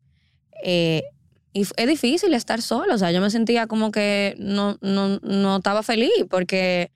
eh, 0.65 1.03
y 1.53 1.63
es 1.77 1.87
difícil 1.87 2.33
estar 2.35 2.63
sola, 2.63 2.95
o 2.95 2.99
sea, 2.99 3.11
yo 3.13 3.21
me 3.21 3.29
sentía 3.31 3.67
como 3.67 3.91
que 3.91 4.35
no, 4.39 4.79
no, 4.81 5.19
no 5.23 5.57
estaba 5.57 5.83
feliz 5.83 6.11
porque 6.31 6.91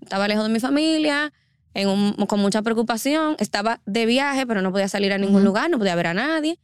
estaba 0.00 0.26
lejos 0.26 0.44
de 0.46 0.52
mi 0.52 0.58
familia, 0.58 1.32
en 1.74 1.88
un- 1.88 2.14
con 2.26 2.40
mucha 2.40 2.62
preocupación, 2.62 3.36
estaba 3.38 3.80
de 3.86 4.06
viaje, 4.06 4.46
pero 4.46 4.62
no 4.62 4.72
podía 4.72 4.88
salir 4.88 5.12
a 5.12 5.18
ningún 5.18 5.44
lugar, 5.44 5.70
no 5.70 5.78
podía 5.78 5.94
ver 5.94 6.08
a 6.08 6.14
nadie. 6.14 6.58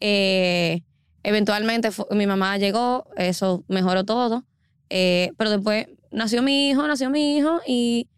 Eh, 0.00 0.82
eventualmente 1.22 1.88
mi 2.10 2.26
mamá 2.26 2.58
llegó, 2.58 3.06
eso 3.16 3.64
mejoró 3.68 4.04
todo, 4.04 4.44
eh, 4.90 5.32
pero 5.36 5.50
después 5.50 5.86
nació 6.10 6.42
mi 6.42 6.70
hijo, 6.70 6.86
nació 6.86 7.10
mi 7.10 7.36
hijo 7.36 7.60
y 7.66 8.08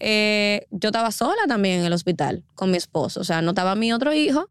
eh, 0.00 0.66
yo 0.70 0.88
estaba 0.88 1.10
sola 1.12 1.42
también 1.48 1.80
en 1.80 1.86
el 1.86 1.92
hospital 1.92 2.42
con 2.54 2.70
mi 2.70 2.76
esposo. 2.76 3.20
O 3.20 3.24
sea, 3.24 3.42
no 3.42 3.50
estaba 3.50 3.74
mi 3.74 3.92
otro 3.92 4.12
hijo, 4.12 4.50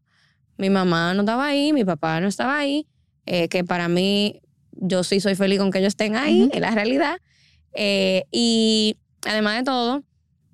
mi 0.56 0.70
mamá 0.70 1.14
no 1.14 1.20
estaba 1.20 1.46
ahí, 1.46 1.72
mi 1.72 1.84
papá 1.84 2.20
no 2.20 2.28
estaba 2.28 2.58
ahí, 2.58 2.86
eh, 3.26 3.48
que 3.48 3.64
para 3.64 3.88
mí 3.88 4.40
yo 4.72 5.04
sí 5.04 5.20
soy 5.20 5.34
feliz 5.34 5.58
con 5.58 5.70
que 5.70 5.78
ellos 5.78 5.92
estén 5.92 6.16
ahí, 6.16 6.50
es 6.52 6.60
la 6.60 6.70
realidad. 6.70 7.18
Eh, 7.74 8.24
y 8.30 8.96
además 9.26 9.58
de 9.58 9.64
todo, 9.64 10.04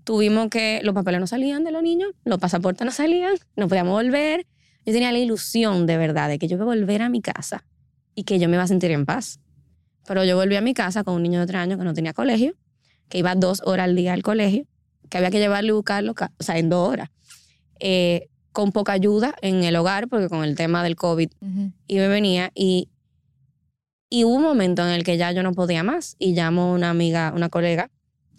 tuvimos 0.05 0.49
que 0.49 0.81
los 0.83 0.95
papeles 0.95 1.21
no 1.21 1.27
salían 1.27 1.64
de 1.64 1.71
los 1.71 1.83
niños, 1.83 2.12
los 2.25 2.39
pasaportes 2.39 2.85
no 2.85 2.93
salían, 2.93 3.35
no 3.57 3.68
podíamos 3.68 3.93
volver. 3.93 4.47
Yo 4.85 4.93
tenía 4.93 5.12
la 5.12 5.18
ilusión 5.18 5.87
de 5.87 5.97
verdad 5.97 6.29
de 6.29 6.39
que 6.39 6.49
yo 6.49 6.57
iba 6.57 6.64
a 6.64 6.66
volver 6.66 7.03
a 7.03 7.09
mi 7.09 7.21
casa 7.21 7.64
y 8.14 8.25
que 8.25 8.39
yo 8.39 8.49
me 8.49 8.57
iba 8.57 8.64
a 8.64 8.68
sentir 8.68 8.91
en 8.91 9.07
paz. 9.07 9.41
Pero 10.07 10.25
yo 10.25 10.37
volví 10.37 10.57
a 10.57 10.61
mi 10.61 10.75
casa 10.75 11.05
con 11.05 11.15
un 11.15 11.23
niño 11.23 11.41
de 11.41 11.47
tres 11.47 11.61
años 11.61 11.79
que 11.79 11.85
no 11.85 11.95
tenía 11.95 12.13
colegio, 12.13 12.55
que 13.09 13.19
iba 13.19 13.35
dos 13.35 13.63
horas 13.65 13.85
al 13.85 13.97
día 13.97 14.13
al 14.13 14.23
colegio, 14.23 14.65
que 15.09 15.19
había 15.19 15.31
que 15.31 15.39
llevarlo 15.39 15.69
y 15.71 15.73
buscarlo, 15.77 16.15
ca- 16.15 16.33
o 16.39 16.43
sea, 16.43 16.59
en 16.59 16.69
dos 16.69 16.89
horas. 16.89 17.09
Eh, 17.81 18.29
con 18.53 18.73
poca 18.73 18.93
ayuda 18.93 19.35
en 19.43 19.63
el 19.65 19.77
hogar, 19.77 20.09
porque 20.09 20.29
con 20.29 20.45
el 20.45 20.57
tema 20.57 20.83
del 20.83 20.97
COVID 20.97 21.31
Ujú. 21.41 21.73
iba 21.87 22.05
y 22.05 22.09
venía. 22.09 22.51
Y, 22.55 22.89
y 24.09 24.25
hubo 24.25 24.37
un 24.37 24.43
momento 24.43 24.83
en 24.83 24.89
el 24.91 25.05
que 25.05 25.17
ya 25.17 25.31
yo 25.33 25.43
no 25.43 25.53
podía 25.53 25.83
más. 25.83 26.17
Y 26.19 26.33
llamo 26.35 26.63
a 26.63 26.73
una 26.75 26.91
amiga, 26.91 27.33
una 27.35 27.49
colega, 27.49 27.91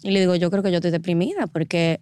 y 0.02 0.10
le 0.10 0.20
digo, 0.20 0.34
yo 0.36 0.50
creo 0.50 0.62
que 0.62 0.70
yo 0.70 0.76
estoy 0.78 0.90
deprimida, 0.90 1.46
porque 1.46 2.00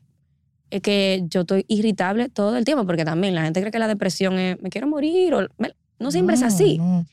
es 0.70 0.80
que 0.82 1.22
yo 1.28 1.42
estoy 1.42 1.64
irritable 1.68 2.28
todo 2.28 2.56
el 2.56 2.64
tiempo, 2.64 2.86
porque 2.86 3.04
también 3.04 3.34
la 3.34 3.42
gente 3.42 3.60
cree 3.60 3.72
que 3.72 3.78
la 3.78 3.88
depresión 3.88 4.38
es, 4.38 4.60
me 4.62 4.70
quiero 4.70 4.86
morir, 4.86 5.34
o 5.34 5.46
me- 5.58 5.74
no 5.98 6.10
siempre 6.10 6.34
es 6.34 6.40
No, 6.40 6.46
así. 6.46 6.78
no. 6.78 7.06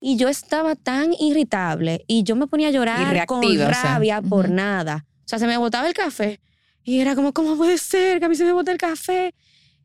Y 0.00 0.16
yo 0.16 0.28
estaba 0.28 0.76
tan 0.76 1.12
irritable 1.18 2.04
y 2.06 2.22
yo 2.22 2.34
me 2.34 2.46
ponía 2.46 2.68
a 2.68 2.70
llorar 2.70 3.26
con 3.26 3.42
reactiva, 3.42 3.68
o 3.68 3.74
sea, 3.74 3.82
rabia 3.82 4.22
por 4.22 4.48
nada. 4.48 5.06
O 5.24 5.28
sea, 5.28 5.38
se 5.38 5.46
me 5.46 5.56
botaba 5.58 5.86
el 5.86 5.94
café 5.94 6.40
y 6.82 7.00
era 7.00 7.14
como, 7.14 7.32
¿cómo 7.32 7.56
puede 7.56 7.76
ser 7.78 8.18
que 8.18 8.24
a 8.24 8.28
mí 8.28 8.34
se 8.34 8.44
me 8.44 8.52
bote 8.52 8.70
el 8.72 8.78
café? 8.78 9.34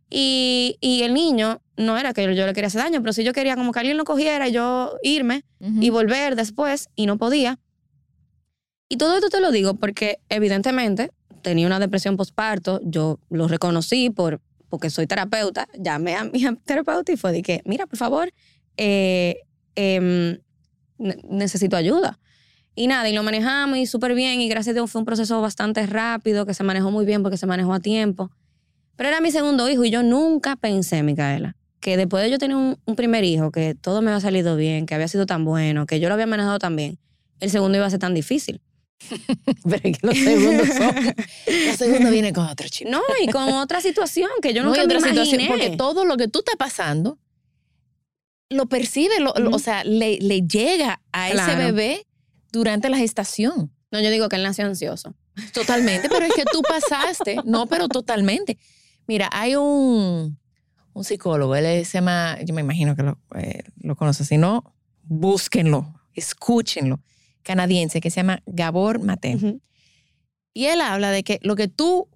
Y, 0.09 0.78
y 0.80 1.03
el 1.03 1.13
niño, 1.13 1.61
no 1.78 1.97
era 1.97 2.13
que 2.13 2.24
yo, 2.24 2.32
yo 2.32 2.45
le 2.45 2.53
quería 2.53 2.68
hacer 2.68 2.82
daño, 2.82 3.01
pero 3.01 3.11
si 3.11 3.24
yo 3.24 3.34
quería 3.34 3.55
como 3.55 3.72
que 3.72 3.80
alguien 3.80 3.97
lo 3.97 4.05
cogiera 4.05 4.47
y 4.47 4.53
yo 4.53 4.93
irme 5.03 5.43
Ujú. 5.59 5.82
y 5.82 5.89
volver 5.89 6.36
después 6.36 6.88
y 6.95 7.05
no 7.05 7.18
podía. 7.18 7.59
Y 8.88 8.97
todo 8.97 9.16
esto 9.16 9.30
te 9.30 9.41
lo 9.41 9.51
digo 9.51 9.74
porque 9.76 10.20
evidentemente 10.30 11.11
tenía 11.41 11.68
una 11.68 11.80
depresión 11.80 12.18
postparto, 12.18 12.80
yo 12.84 13.20
lo 13.30 13.47
reconocí 13.47 14.09
por, 14.09 14.41
porque 14.70 14.89
soy 14.89 15.07
terapeuta, 15.07 15.68
llamé 15.78 16.16
a 16.16 16.24
mi 16.24 16.43
terapeuta 16.66 17.11
y 17.11 17.18
fue 17.18 17.32
de 17.32 17.41
que, 17.41 17.61
mira, 17.66 17.86
por 17.86 17.97
favor, 17.97 18.32
eh, 18.78 19.41
em, 19.76 20.40
ne- 20.98 21.18
necesito 21.30 21.76
ayuda. 21.78 22.20
Y 22.76 22.88
nada, 22.88 23.08
y 23.10 23.14
lo 23.14 23.24
manejamos 23.24 23.78
y 23.78 23.86
súper 23.86 24.14
bien 24.16 24.42
y 24.42 24.50
gracias 24.50 24.72
a 24.72 24.76
Dios 24.76 24.92
fue 24.92 25.00
un 25.00 25.06
proceso 25.06 25.40
bastante 25.42 25.86
rápido, 25.88 26.46
que 26.46 26.54
se 26.54 26.64
manejó 26.64 26.92
muy 26.92 27.06
bien 27.06 27.24
porque 27.24 27.38
se 27.38 27.46
manejó 27.48 27.74
a 27.74 27.80
tiempo. 27.80 28.32
Pero 28.98 29.10
era 29.10 29.22
mi 29.22 29.32
segundo 29.32 29.70
hijo 29.70 29.86
y 29.86 29.92
yo 29.92 30.04
nunca 30.04 30.56
pensé, 30.58 31.02
Micaela, 31.04 31.56
que 31.80 31.96
después 31.98 32.24
de 32.24 32.30
yo 32.32 32.38
tener 32.38 32.58
un, 32.58 32.78
un 32.86 32.96
primer 32.96 33.24
hijo, 33.24 33.52
que 33.52 33.76
todo 33.76 34.02
me 34.02 34.12
había 34.12 34.20
salido 34.22 34.58
bien, 34.58 34.86
que 34.86 34.96
había 34.96 35.08
sido 35.08 35.26
tan 35.26 35.46
bueno, 35.46 35.86
que 35.86 36.00
yo 36.00 36.08
lo 36.10 36.14
había 36.16 36.28
manejado 36.28 36.60
tan 36.60 36.76
bien, 36.76 36.98
el 37.40 37.50
segundo 37.50 37.78
iba 37.78 37.86
a 37.86 37.90
ser 37.90 38.00
tan 38.00 38.14
difícil. 38.14 38.62
Pero 39.64 39.82
es 39.84 39.98
que 40.00 40.08
los 40.08 40.18
segundos 40.18 40.68
son. 40.70 40.96
Los 41.68 41.76
segundos 41.78 42.12
vienen 42.12 42.34
con 42.34 42.46
otro 42.48 42.68
chip. 42.70 42.88
No, 42.88 43.02
y 43.22 43.28
con 43.30 43.50
otra 43.54 43.82
situación 43.82 44.30
que 44.42 44.54
yo 44.54 44.64
No 44.64 44.70
nunca 44.70 44.82
hay 44.82 44.88
me 44.88 44.96
otra 44.96 45.10
situación, 45.10 45.42
imaginé. 45.42 45.48
porque 45.66 45.78
todo 45.78 46.06
lo 46.06 46.16
que 46.18 46.28
tú 46.30 46.40
estás 46.40 46.56
pasando 46.56 47.20
lo 48.50 48.68
percibe, 48.68 49.20
lo- 49.20 49.34
o 49.52 49.60
sea, 49.60 49.84
le, 49.84 50.18
le 50.20 50.41
llega 50.41 51.02
a 51.12 51.30
ese 51.30 51.56
bebé 51.56 52.06
durante 52.52 52.89
la 52.89 52.98
gestación. 52.98 53.72
No, 53.91 54.00
yo 54.02 54.10
digo 54.12 54.30
que 54.30 54.36
él 54.36 54.43
nació 54.43 54.66
ansioso. 54.66 55.16
Totalmente, 55.54 56.10
pero 56.10 56.26
es 56.26 56.34
que 56.34 56.43
tú 56.52 56.62
pasaste, 56.68 57.38
no, 57.46 57.66
pero 57.68 57.88
totalmente. 57.88 58.58
Mira, 59.08 59.30
hay 59.32 59.56
un, 59.56 60.38
un 60.93 61.04
psicólogo, 61.04 61.56
él 61.56 61.86
se 61.86 61.98
llama, 61.98 62.38
yo 62.43 62.54
me 62.54 62.62
imagino 62.62 62.96
que 62.96 63.04
lo, 63.04 63.20
eh, 63.36 63.64
lo 63.82 63.96
conoces, 63.96 64.28
si 64.28 64.38
no, 64.38 64.76
búsquenlo, 65.04 65.93
escúchenlo, 66.14 67.00
canadiense, 67.43 68.00
que 68.02 68.10
se 68.10 68.18
llama 68.18 68.41
Gabor 68.46 69.00
Mate. 69.00 69.60
Y 70.54 70.66
él 70.66 70.82
habla 70.82 71.12
de 71.12 71.24
que 71.24 71.39
lo 71.43 71.56
que 71.56 71.68
tú 71.68 72.08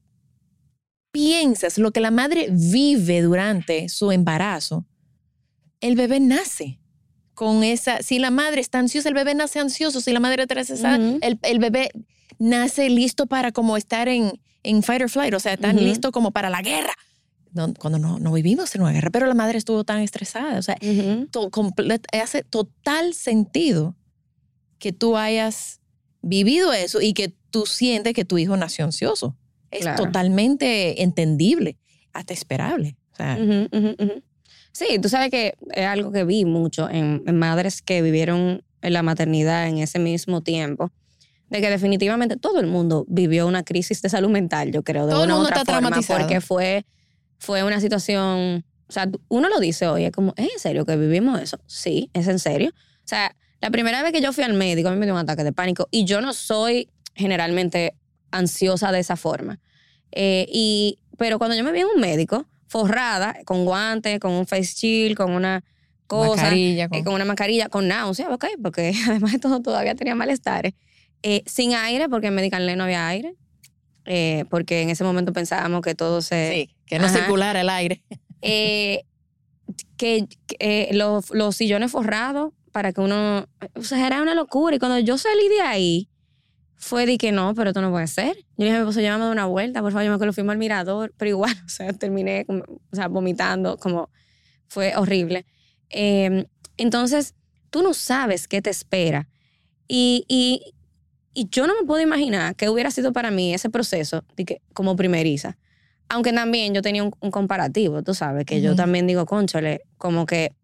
piensas, 1.11 1.77
lo 1.77 1.91
que 1.91 1.99
la 2.01 2.11
madre 2.11 2.47
vive 2.51 3.21
durante 3.21 3.89
su 3.89 4.11
embarazo, 4.11 4.86
el 5.82 5.95
bebé 5.95 6.19
nace 6.19 6.80
con 7.34 7.63
esa, 7.63 8.01
si 8.01 8.19
la 8.19 8.32
madre 8.32 8.59
está 8.61 8.80
ansiosa, 8.80 9.07
el 9.09 9.15
bebé 9.15 9.34
nace 9.34 9.59
ansioso, 9.59 10.01
si 10.01 10.11
la 10.11 10.19
madre 10.19 10.43
está 10.43 10.59
estresada, 10.59 10.97
Ujú. 10.97 11.19
el, 11.21 11.39
el 11.41 11.59
bebé 11.59 11.89
nace 12.38 12.89
listo 12.89 13.27
para 13.27 13.51
como 13.51 13.77
estar 13.77 14.07
en, 14.09 14.34
en 14.63 14.84
fight 14.84 15.01
or 15.03 15.09
flight, 15.09 15.34
o 15.34 15.39
sea, 15.39 15.55
tan 15.57 15.77
listo 15.77 16.11
como 16.11 16.32
para 16.32 16.49
la 16.49 16.61
guerra. 16.61 16.93
No, 17.53 17.73
cuando 17.73 17.97
no, 17.97 18.19
no 18.19 18.32
vivimos 18.34 18.75
en 18.75 18.82
una 18.82 18.91
guerra, 18.91 19.09
pero 19.09 19.25
la 19.25 19.34
madre 19.34 19.57
estuvo 19.57 19.84
tan 19.84 20.01
estresada, 20.01 20.59
o 20.59 20.61
sea, 20.61 20.75
to- 21.32 21.49
comple- 21.49 21.99
hace 22.21 22.43
total 22.43 23.13
sentido 23.13 23.95
que 24.77 24.91
tú 24.93 25.17
hayas 25.17 25.80
vivido 26.21 26.73
eso 26.73 27.01
y 27.01 27.13
que 27.13 27.34
tú 27.49 27.65
sientes 27.65 28.13
que 28.13 28.25
tu 28.25 28.38
hijo 28.38 28.55
nació 28.57 28.86
ansioso. 28.86 29.36
Es 29.71 29.82
Claro. 29.82 30.03
totalmente 30.05 31.01
entendible, 31.03 31.77
hasta 32.13 32.34
esperable. 32.34 32.97
O 33.13 33.15
sea. 33.15 33.38
Sí, 34.80 34.97
tú 34.99 35.09
sabes 35.09 35.30
que 35.30 35.55
es 35.73 35.86
algo 35.86 36.09
que 36.13 36.23
vi 36.23 36.45
mucho 36.45 36.89
en, 36.89 37.21
en 37.27 37.38
madres 37.38 37.82
que 37.82 38.01
vivieron 38.01 38.63
en 38.82 38.93
la 38.93 39.03
maternidad 39.03 39.67
en 39.67 39.80
ese 39.80 39.99
mismo 39.99 40.41
tiempo, 40.41 40.89
de 41.49 41.59
que 41.59 41.69
definitivamente 41.69 42.38
todo 42.38 42.61
el 42.61 42.67
mundo 42.67 43.05
vivió 43.09 43.45
una 43.45 43.63
crisis 43.63 44.01
de 44.01 44.07
salud 44.07 44.30
mental, 44.30 44.71
yo 44.71 44.82
creo, 44.82 45.05
de 45.05 45.11
Todo 45.11 45.25
una 45.25 45.34
u 45.34 45.38
mundo 45.39 45.49
otra 45.49 45.63
está 45.63 45.73
forma, 45.73 45.89
traumatizado. 45.89 46.19
porque 46.19 46.39
fue, 46.39 46.86
fue 47.39 47.61
una 47.65 47.82
situación, 47.82 48.63
o 48.88 48.91
sea, 48.93 49.09
uno 49.27 49.49
lo 49.49 49.59
dice 49.59 49.86
hoy, 49.86 50.05
es 50.05 50.13
como, 50.13 50.34
¿es 50.38 50.49
en 50.49 50.59
serio 50.59 50.86
que 50.86 50.95
vivimos 50.95 51.41
eso? 51.41 51.59
Sí, 51.65 52.09
es 52.13 52.30
en 52.30 52.39
serio. 52.39 52.69
O 52.69 53.07
sea, 53.09 53.36
la 53.59 53.71
primera 53.71 54.01
vez 54.01 54.13
que 54.13 54.21
yo 54.21 54.32
fui 54.32 54.45
al 54.45 54.53
médico, 54.53 54.88
a 54.88 54.93
mí 54.93 54.97
me 54.97 55.07
dio 55.07 55.13
un 55.13 55.19
ataque 55.19 55.43
de 55.43 55.51
pánico 55.51 55.89
y 55.91 56.05
yo 56.05 56.21
no 56.21 56.32
soy 56.32 56.89
generalmente 57.15 57.95
ansiosa 58.32 58.93
de 58.93 58.99
esa 58.99 59.17
forma. 59.17 59.59
Eh, 60.13 60.45
y, 60.49 60.99
pero 61.17 61.38
cuando 61.38 61.57
yo 61.57 61.65
me 61.65 61.73
vi 61.73 61.82
en 61.82 61.88
un 61.93 61.99
médico, 61.99 62.45
forrada, 62.70 63.36
con 63.45 63.65
guantes, 63.65 64.20
con 64.22 64.32
un 64.32 64.47
face 64.47 64.74
shield, 64.76 65.17
con 65.17 65.32
una 65.32 65.63
cosa, 66.07 66.43
mascarilla, 66.43 66.86
eh, 66.86 66.89
con- 66.89 67.03
con 67.03 67.13
una 67.15 67.26
mascarilla, 67.26 67.67
con 67.70 67.88
náusea, 67.89 68.30
ok, 68.34 68.45
porque 68.63 68.93
además 69.09 69.34
de 69.34 69.39
todo 69.39 69.61
todavía 69.61 69.93
tenía 69.95 70.15
malestares. 70.15 70.74
Eh, 71.22 71.43
sin 71.45 71.74
aire, 71.74 72.07
porque 72.07 72.28
en 72.28 72.36
Medical 72.36 72.65
Lane 72.65 72.78
no 72.78 72.86
había 72.86 73.05
aire, 73.09 73.36
eh, 74.05 74.45
porque 74.49 74.82
en 74.84 74.89
ese 74.89 75.03
momento 75.03 75.34
pensábamos 75.34 75.82
que 75.82 75.93
todo 75.95 76.22
se... 76.22 76.51
sí, 76.53 76.76
que 76.86 76.97
no 76.97 77.05
Ajá. 77.07 77.17
circulara 77.17 77.59
el 77.61 77.70
aire. 77.70 78.01
Eh, 78.41 79.03
que 79.97 80.28
eh, 80.59 80.89
los, 80.93 81.30
los 81.32 81.55
sillones 81.57 81.91
forrados 81.91 82.53
para 82.72 82.93
que 82.93 83.01
uno... 83.01 83.45
O 83.76 83.84
sea, 83.84 84.07
era 84.07 84.22
una 84.22 84.34
locura. 84.34 84.76
Y 84.76 84.80
cuando 84.80 84.97
yo 84.99 85.17
salí 85.17 85.49
de 85.49 85.61
ahí, 85.61 86.09
fue 86.80 87.05
de 87.05 87.17
que 87.17 87.32
no, 87.32 87.53
pero 87.53 87.69
esto 87.69 87.82
no 87.82 87.91
puede 87.91 88.07
ser. 88.07 88.36
Yo 88.38 88.43
le 88.57 88.65
dije 88.65 88.77
a 88.77 88.80
mi 88.80 88.84
esposo, 88.84 89.01
llévame 89.01 89.25
de 89.25 89.32
una 89.32 89.45
vuelta, 89.45 89.82
por 89.82 89.91
favor, 89.91 90.05
yo 90.05 90.09
me 90.11 90.15
acuerdo, 90.15 90.34
fuimos 90.34 90.53
al 90.53 90.57
mirador, 90.57 91.13
pero 91.17 91.30
igual, 91.30 91.53
o 91.65 91.69
sea, 91.69 91.91
terminé 91.93 92.45
como, 92.45 92.63
o 92.63 92.95
sea, 92.95 93.07
vomitando, 93.09 93.77
como 93.77 94.09
fue 94.67 94.95
horrible. 94.95 95.45
Eh, 95.89 96.45
entonces, 96.77 97.36
tú 97.69 97.84
no 97.84 97.93
sabes 97.93 98.47
qué 98.47 98.61
te 98.61 98.69
espera. 98.69 99.27
Y, 99.88 100.23
y, 100.27 100.73
y 101.34 101.49
yo 101.49 101.67
no 101.67 101.73
me 101.80 101.86
puedo 101.86 102.01
imaginar 102.01 102.55
qué 102.55 102.69
hubiera 102.69 102.91
sido 102.91 103.11
para 103.11 103.30
mí 103.30 103.53
ese 103.53 103.69
proceso 103.69 104.23
de 104.36 104.45
que, 104.45 104.61
como 104.73 104.95
primeriza. 104.95 105.57
Aunque 106.07 106.32
también 106.32 106.73
yo 106.73 106.82
tenía 106.82 107.03
un, 107.03 107.11
un 107.19 107.30
comparativo, 107.32 108.01
tú 108.03 108.13
sabes, 108.13 108.45
que 108.45 108.61
yo 108.61 108.69
Ujú. 108.69 108.77
también 108.77 109.05
digo, 109.05 109.25
conchale, 109.25 109.82
como 109.97 110.25
que 110.25 110.55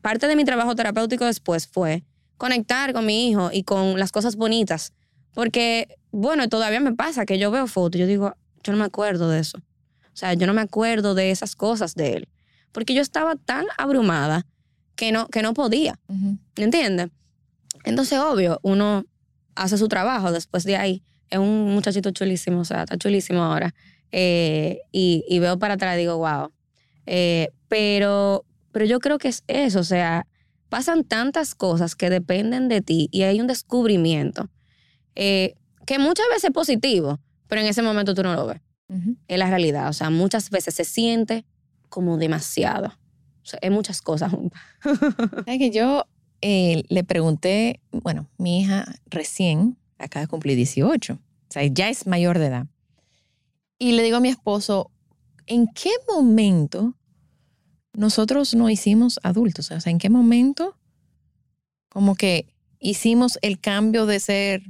parte 0.00 0.26
de 0.26 0.36
mi 0.36 0.44
trabajo 0.44 0.74
terapéutico 0.74 1.26
después 1.26 1.68
fue 1.68 2.02
conectar 2.38 2.92
con 2.92 3.04
mi 3.06 3.28
hijo 3.28 3.50
y 3.52 3.62
con 3.62 3.98
las 3.98 4.10
cosas 4.10 4.36
bonitas. 4.36 4.92
Porque, 5.34 5.96
bueno, 6.10 6.48
todavía 6.48 6.80
me 6.80 6.94
pasa 6.94 7.26
que 7.26 7.38
yo 7.38 7.50
veo 7.50 7.66
fotos 7.66 8.00
yo 8.00 8.06
digo, 8.06 8.34
yo 8.62 8.72
no 8.72 8.78
me 8.78 8.84
acuerdo 8.84 9.28
de 9.28 9.40
eso. 9.40 9.58
O 9.58 10.16
sea, 10.16 10.34
yo 10.34 10.46
no 10.46 10.54
me 10.54 10.60
acuerdo 10.60 11.14
de 11.14 11.30
esas 11.30 11.54
cosas 11.54 11.94
de 11.94 12.14
él. 12.14 12.28
Porque 12.72 12.94
yo 12.94 13.02
estaba 13.02 13.36
tan 13.36 13.66
abrumada 13.78 14.46
que 14.96 15.12
no, 15.12 15.28
que 15.28 15.42
no 15.42 15.54
podía. 15.54 15.98
Ujú. 16.08 16.36
¿Entiendes? 16.56 17.08
Entonces, 17.84 18.18
obvio, 18.18 18.60
uno 18.62 19.04
hace 19.54 19.78
su 19.78 19.88
trabajo 19.88 20.32
después 20.32 20.64
de 20.64 20.76
ahí. 20.76 21.02
Es 21.30 21.38
un 21.38 21.72
muchachito 21.72 22.10
chulísimo, 22.10 22.60
o 22.60 22.64
sea, 22.64 22.82
está 22.82 22.98
chulísimo 22.98 23.42
ahora. 23.42 23.74
Eh, 24.12 24.80
y, 24.92 25.24
y 25.28 25.38
veo 25.38 25.58
para 25.58 25.74
atrás 25.74 25.96
y 25.96 26.00
digo, 26.00 26.18
wow. 26.18 26.50
Eh, 27.06 27.50
pero, 27.68 28.44
pero 28.72 28.84
yo 28.84 29.00
creo 29.00 29.18
que 29.18 29.28
es 29.28 29.44
eso, 29.46 29.80
o 29.80 29.84
sea, 29.84 30.26
pasan 30.68 31.04
tantas 31.04 31.54
cosas 31.54 31.94
que 31.94 32.10
dependen 32.10 32.68
de 32.68 32.82
ti 32.82 33.08
y 33.10 33.22
hay 33.22 33.40
un 33.40 33.46
descubrimiento 33.46 34.48
eh, 35.14 35.54
que 35.86 35.98
muchas 35.98 36.26
veces 36.28 36.44
es 36.44 36.50
positivo, 36.50 37.18
pero 37.48 37.60
en 37.60 37.66
ese 37.66 37.82
momento 37.82 38.14
tú 38.14 38.22
no 38.22 38.34
lo 38.34 38.46
ves. 38.46 38.60
Es 39.28 39.38
la 39.38 39.48
realidad, 39.48 39.88
o 39.88 39.92
sea, 39.92 40.10
muchas 40.10 40.50
veces 40.50 40.74
se 40.74 40.84
siente 40.84 41.44
como 41.88 42.18
demasiado. 42.18 42.88
O 42.88 43.46
sea, 43.46 43.60
hay 43.62 43.70
muchas 43.70 44.02
cosas 44.02 44.32
juntas. 44.32 44.60
¿Sabes 44.82 45.58
que 45.58 45.70
yo 45.70 46.06
eh, 46.40 46.82
le 46.88 47.04
pregunté, 47.04 47.80
bueno, 47.92 48.28
mi 48.36 48.60
hija 48.60 48.92
recién 49.06 49.76
acaba 49.98 50.24
de 50.24 50.28
cumplir 50.28 50.56
18, 50.56 51.12
o 51.14 51.18
sea, 51.48 51.64
ya 51.66 51.88
es 51.88 52.06
mayor 52.06 52.38
de 52.38 52.46
edad. 52.46 52.66
Y 53.78 53.92
le 53.92 54.02
digo 54.02 54.16
a 54.16 54.20
mi 54.20 54.28
esposo, 54.28 54.90
¿en 55.46 55.66
qué 55.68 55.90
momento 56.08 56.94
nosotros 57.92 58.54
nos 58.54 58.70
hicimos 58.70 59.20
adultos? 59.22 59.70
O 59.70 59.80
sea, 59.80 59.90
¿en 59.90 59.98
qué 59.98 60.10
momento 60.10 60.76
como 61.88 62.14
que 62.14 62.54
hicimos 62.78 63.38
el 63.42 63.60
cambio 63.60 64.06
de 64.06 64.20
ser 64.20 64.62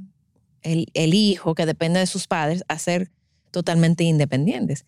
el, 0.61 0.87
el 0.93 1.13
hijo 1.13 1.55
que 1.55 1.65
depende 1.65 1.99
de 1.99 2.05
sus 2.05 2.27
padres 2.27 2.63
a 2.67 2.77
ser 2.79 3.11
totalmente 3.51 4.03
independientes? 4.03 4.85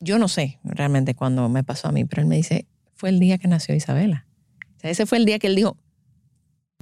Yo 0.00 0.18
no 0.18 0.28
sé 0.28 0.60
realmente 0.62 1.14
cuándo 1.14 1.48
me 1.48 1.64
pasó 1.64 1.88
a 1.88 1.92
mí, 1.92 2.04
pero 2.04 2.22
él 2.22 2.28
me 2.28 2.36
dice, 2.36 2.66
fue 2.94 3.08
el 3.08 3.18
día 3.18 3.38
que 3.38 3.48
nació 3.48 3.74
Isabela. 3.74 4.26
O 4.76 4.80
sea, 4.80 4.90
ese 4.90 5.06
fue 5.06 5.18
el 5.18 5.24
día 5.24 5.38
que 5.38 5.48
él 5.48 5.56
dijo, 5.56 5.76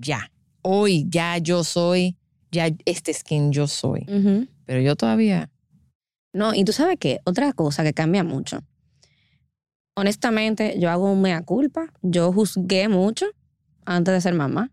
ya, 0.01 0.31
hoy 0.63 1.07
ya 1.09 1.39
yo 1.39 1.65
soy, 1.65 2.17
ya 2.51 2.69
este 2.85 3.11
es 3.11 3.23
quien 3.25 3.53
yo 3.53 3.67
soy. 3.67 4.05
Pero 4.67 4.81
yo 4.81 4.97
todavía... 4.97 5.51
No, 6.35 6.55
y 6.55 6.65
tú 6.65 6.73
sabes 6.73 6.99
qué, 7.01 7.21
otra 7.25 7.55
cosa 7.55 7.83
que 7.83 7.95
cambia 7.95 8.23
mucho. 8.23 8.63
Honestamente, 9.95 10.79
yo 10.79 10.91
hago 10.91 11.11
un 11.11 11.23
mea 11.23 11.41
culpa. 11.41 11.87
Yo 12.03 12.31
juzgué 12.31 12.89
mucho 12.89 13.25
antes 13.87 14.13
de 14.13 14.21
ser 14.21 14.35
mamá. 14.35 14.71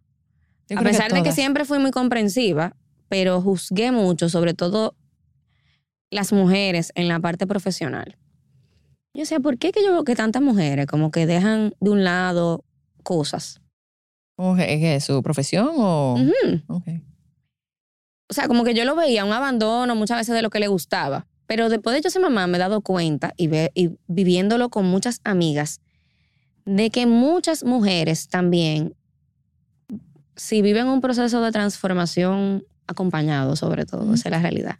Yo 0.73 0.79
a 0.79 0.83
pesar 0.91 1.11
de 1.11 1.23
que 1.23 1.29
siempre 1.35 1.65
fui 1.65 1.79
muy 1.79 1.91
comprensiva, 1.91 2.75
pero 3.09 3.41
juzgué 3.41 3.91
mucho, 3.91 4.29
sobre 4.29 4.53
todo 4.53 4.95
las 6.11 6.31
mujeres 6.33 6.91
en 6.95 7.07
la 7.07 7.19
parte 7.19 7.47
profesional. 7.47 8.17
Yo 9.15 9.21
decía, 9.21 9.39
¿por 9.39 9.57
qué 9.57 9.71
que 9.71 9.83
yo 9.83 9.91
veo 9.91 10.03
que 10.03 10.15
tantas 10.15 10.41
mujeres 10.41 10.85
como 10.87 11.11
que 11.11 11.25
dejan 11.25 11.73
de 11.79 11.89
un 11.91 12.03
lado 12.03 12.63
cosas? 13.03 13.61
¿Cómo 14.35 14.55
que- 14.55 14.65
¿Qué 14.65 14.95
es 14.95 15.03
su 15.05 15.21
profesión 15.21 15.69
o...? 15.77 16.15
O 18.29 18.33
sea, 18.33 18.47
como 18.47 18.63
que 18.63 18.73
yo 18.73 18.85
lo 18.85 18.95
veía, 18.95 19.25
un 19.25 19.33
abandono 19.33 19.95
muchas 19.95 20.17
veces 20.17 20.33
de 20.33 20.41
lo 20.41 20.49
que 20.49 20.59
le 20.59 20.67
gustaba. 20.67 21.27
Pero 21.45 21.69
después 21.69 21.95
de 21.95 22.01
yo 22.01 22.09
ser 22.09 22.21
mamá 22.21 22.47
me 22.47 22.57
he 22.57 22.59
dado 22.59 22.81
cuenta 22.81 23.33
y, 23.37 23.47
ve- 23.47 23.71
y 23.75 23.91
viviéndolo 24.07 24.69
con 24.69 24.85
muchas 24.85 25.19
amigas, 25.23 25.81
de 26.65 26.89
que 26.89 27.05
muchas 27.05 27.63
mujeres 27.63 28.29
también, 28.29 28.95
si 30.35 30.61
viven 30.61 30.87
un 30.87 31.01
proceso 31.01 31.41
de 31.41 31.51
transformación 31.51 32.65
acompañado 32.87 33.55
sobre 33.55 33.85
todo, 33.85 34.03
Ujú. 34.03 34.13
esa 34.15 34.29
es 34.29 34.31
la 34.31 34.39
realidad. 34.41 34.75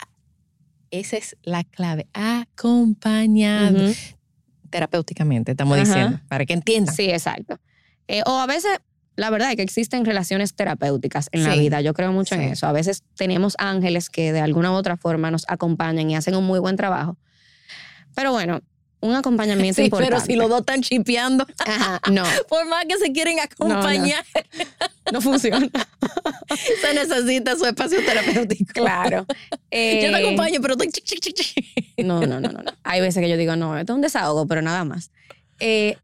Esa 0.91 1.17
es 1.17 1.35
la 1.43 1.63
clave, 1.63 2.07
acompañado. 2.13 3.91
Terapéuticamente, 4.69 5.51
estamos 5.51 5.77
Ajá. 5.77 5.85
diciendo, 5.85 6.19
para 6.27 6.45
que 6.45 6.53
entiendan. 6.53 6.95
Sí, 6.95 7.09
exacto. 7.09 7.59
Eh, 8.07 8.21
o 8.25 8.39
a 8.39 8.45
veces, 8.47 8.79
la 9.15 9.29
verdad 9.29 9.51
es 9.51 9.55
que 9.55 9.61
existen 9.61 10.05
relaciones 10.05 10.55
terapéuticas 10.55 11.29
en 11.31 11.43
la 11.43 11.55
vida. 11.55 11.81
Yo 11.81 11.93
creo 11.93 12.11
mucho 12.11 12.35
en 12.35 12.41
eso. 12.41 12.67
A 12.67 12.71
veces 12.71 13.03
tenemos 13.15 13.55
ángeles 13.59 14.09
que 14.09 14.33
de 14.33 14.41
alguna 14.41 14.71
u 14.71 14.73
otra 14.75 14.97
forma 14.97 15.29
nos 15.31 15.45
acompañan 15.47 16.09
y 16.09 16.15
hacen 16.15 16.35
un 16.35 16.45
muy 16.45 16.59
buen 16.59 16.75
trabajo. 16.75 17.17
Pero 18.15 18.31
bueno, 18.31 18.61
un 19.03 19.15
acompañamiento 19.15 19.75
Sí, 19.81 19.85
importante. 19.85 20.13
pero 20.15 20.25
si 20.25 20.35
los 20.35 20.49
dos 20.49 20.61
están 20.61 20.81
chipeando, 20.81 21.45
Ajá, 21.65 21.99
no, 22.11 22.23
por 22.49 22.65
más 22.67 22.85
que 22.85 22.97
se 22.97 23.11
quieren 23.11 23.39
acompañar, 23.39 24.23
no 25.11 25.21
funciona. 25.21 25.69
se 26.81 26.93
necesita 26.93 27.55
su 27.55 27.65
espacio 27.65 27.99
terapéutico. 28.05 28.73
claro. 28.73 29.25
Yo 29.29 29.57
Eh, 29.71 30.09
te 30.09 30.15
acompaño, 30.15 30.59
pero 30.61 30.73
estoy 30.73 30.89
chic. 30.89 31.65
No, 32.03 32.21
no, 32.21 32.39
no, 32.39 32.49
no, 32.49 32.61
no. 32.63 32.71
Hay 32.83 33.01
veces 33.01 33.21
que 33.21 33.29
yo 33.29 33.37
digo, 33.37 33.55
no, 33.55 33.77
esto 33.77 33.93
es 33.93 33.95
un 33.95 34.01
desahogo, 34.01 34.47
pero 34.47 34.61
nada 34.61 34.83
más. 34.85 35.11
Eh, 35.59 35.97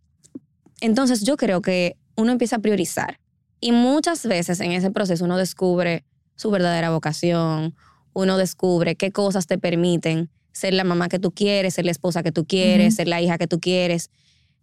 entonces 0.82 1.24
yo 1.24 1.38
creo 1.38 1.62
que 1.62 1.95
uno 2.16 2.32
empieza 2.32 2.58
a 2.58 2.60
priorizar. 2.60 3.20
Y 3.62 3.72
muchas 3.72 4.26
veces 4.26 4.60
en 4.60 4.72
ese 4.72 4.91
proceso 4.91 5.26
uno 5.26 5.38
descubre 5.38 6.04
su 6.36 6.52
verdadera 6.52 6.89
vocación, 6.91 7.76
uno 8.14 8.38
descubre 8.38 8.95
qué 8.95 9.12
cosas 9.12 9.47
te 9.47 9.58
permiten 9.58 10.30
ser 10.60 10.74
la 10.74 10.84
mamá 10.84 11.10
que 11.10 11.20
tú 11.20 11.32
quieres, 11.32 11.74
ser 11.74 11.86
la 11.86 11.91
esposa 11.91 12.22
que 12.24 12.32
tú 12.32 12.45
quieres, 12.45 12.95
ser 12.95 13.07
la 13.07 13.22
hija 13.22 13.38
que 13.38 13.47
tú 13.47 13.60
quieres. 13.60 14.10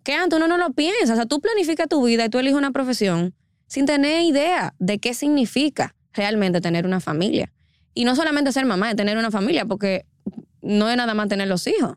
Que 0.03 0.13
antes 0.13 0.37
uno 0.37 0.47
no 0.47 0.57
lo 0.59 0.71
piensa. 0.73 1.13
O 1.15 1.17
sea, 1.17 1.27
tú 1.27 1.41
planificas 1.41 1.89
tu 1.89 2.05
vida 2.05 2.25
y 2.25 2.29
tú 2.29 2.39
eliges 2.39 2.57
una 2.57 2.71
profesión 2.71 3.35
sin 3.67 3.87
tener 3.87 4.23
idea 4.23 4.75
de 4.79 4.99
qué 4.99 5.15
significa 5.15 5.95
realmente 6.13 6.61
tener 6.61 6.87
una 6.87 7.01
familia. 7.01 7.53
Y 7.95 8.05
no 8.05 8.15
solamente 8.15 8.53
ser 8.53 8.67
mamá, 8.67 8.91
es 8.91 8.97
tener 8.97 9.17
una 9.19 9.31
familia, 9.31 9.65
porque 9.65 10.05
no 10.63 10.89
es 10.91 10.97
nada 10.97 11.15
más 11.15 11.29
tener 11.29 11.49
los 11.49 11.67
hijos, 11.67 11.95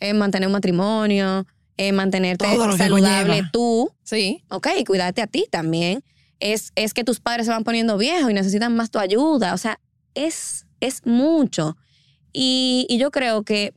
es 0.00 0.14
mantener 0.14 0.48
un 0.48 0.52
matrimonio, 0.52 1.46
es 1.76 1.92
mantenerte 1.92 2.46
saludable 2.78 3.42
tú, 3.52 3.90
Sí. 4.02 4.42
ok, 4.50 4.68
cuidarte 4.86 5.22
a 5.22 5.26
ti 5.26 5.46
también. 5.50 6.02
Es, 6.40 6.72
es 6.74 6.92
que 6.94 7.04
tus 7.04 7.20
padres 7.20 7.46
se 7.46 7.52
van 7.52 7.64
poniendo 7.64 7.96
viejos 7.96 8.30
y 8.30 8.34
necesitan 8.34 8.74
más 8.76 8.90
tu 8.90 8.98
ayuda. 8.98 9.54
O 9.54 9.58
sea, 9.58 9.78
es, 10.14 10.66
es 10.80 11.06
mucho. 11.06 11.76
Y, 12.38 12.84
y 12.90 12.98
yo 12.98 13.10
creo 13.10 13.44
que 13.44 13.72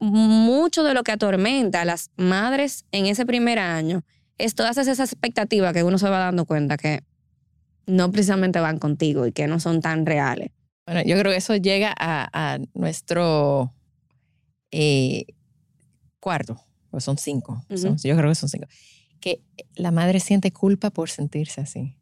mucho 0.00 0.82
de 0.82 0.94
lo 0.94 1.02
que 1.02 1.12
atormenta 1.12 1.82
a 1.82 1.84
las 1.84 2.10
madres 2.16 2.86
en 2.90 3.04
ese 3.04 3.26
primer 3.26 3.58
año 3.58 4.02
es 4.38 4.54
todas 4.54 4.78
esas 4.78 4.98
expectativas 5.00 5.74
que 5.74 5.82
uno 5.82 5.98
se 5.98 6.08
va 6.08 6.18
dando 6.18 6.46
cuenta 6.46 6.78
que 6.78 7.02
no 7.86 8.10
precisamente 8.10 8.60
van 8.60 8.78
contigo 8.78 9.26
y 9.26 9.32
que 9.32 9.46
no 9.46 9.60
son 9.60 9.82
tan 9.82 10.06
reales. 10.06 10.50
Bueno, 10.86 11.02
yo 11.04 11.18
creo 11.18 11.32
que 11.32 11.36
eso 11.38 11.54
llega 11.56 11.94
a, 11.98 12.28
a 12.54 12.58
nuestro 12.72 13.74
eh, 14.70 15.26
cuarto, 16.20 16.58
pues 16.90 17.04
son 17.04 17.18
cinco. 17.18 17.62
Son- 17.76 17.96
yo 17.98 18.16
creo 18.16 18.30
que 18.30 18.34
son 18.36 18.48
cinco. 18.48 18.66
Que 19.20 19.42
la 19.74 19.90
madre 19.90 20.20
siente 20.20 20.50
culpa 20.52 20.88
por 20.90 21.10
sentirse 21.10 21.60
así. 21.60 21.96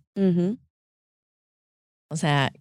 O 2.09 2.17
sea, 2.17 2.53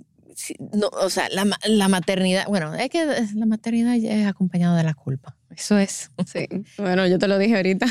no, 0.73 0.88
o 0.88 1.09
sea 1.09 1.27
la, 1.29 1.45
la 1.65 1.88
maternidad, 1.88 2.45
bueno, 2.47 2.73
es 2.75 2.89
que 2.89 3.05
la 3.36 3.45
maternidad 3.45 3.95
ya 3.95 4.11
es 4.13 4.27
acompañada 4.27 4.77
de 4.77 4.83
la 4.83 4.93
culpa. 4.93 5.38
Eso 5.55 5.77
es. 5.77 6.11
Sí. 6.25 6.47
Bueno, 6.77 7.07
yo 7.07 7.17
te 7.19 7.27
lo 7.27 7.38
dije 7.38 7.55
ahorita. 7.55 7.86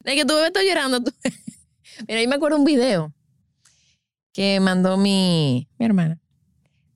De 0.00 0.14
que 0.14 0.24
tu 0.26 0.34
bebé 0.34 0.48
está 0.48 0.62
llorando. 0.62 1.02
tú- 1.02 1.12
Mira, 2.08 2.20
yo 2.22 2.28
me 2.28 2.34
acuerdo 2.34 2.58
un 2.58 2.64
video 2.64 3.14
que 4.32 4.58
mandó 4.60 4.96
mi, 4.96 5.68
mi 5.78 5.86
hermana, 5.86 6.20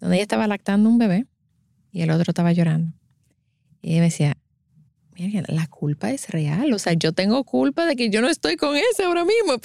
donde 0.00 0.16
ella 0.16 0.22
estaba 0.22 0.46
lactando 0.46 0.88
un 0.90 0.98
bebé 0.98 1.26
y 1.90 2.02
el 2.02 2.10
otro 2.10 2.30
estaba 2.32 2.52
llorando. 2.52 2.92
Y 3.80 3.92
ella 3.92 4.00
me 4.00 4.06
decía, 4.06 4.36
mira, 5.14 5.42
la 5.48 5.66
culpa 5.68 6.10
es 6.10 6.28
real. 6.30 6.72
O 6.74 6.78
sea, 6.78 6.92
yo 6.94 7.12
tengo 7.12 7.44
culpa 7.44 7.86
de 7.86 7.96
que 7.96 8.10
yo 8.10 8.20
no 8.20 8.28
estoy 8.28 8.56
con 8.56 8.76
ese 8.76 9.04
ahora 9.04 9.24
mismo. 9.24 9.58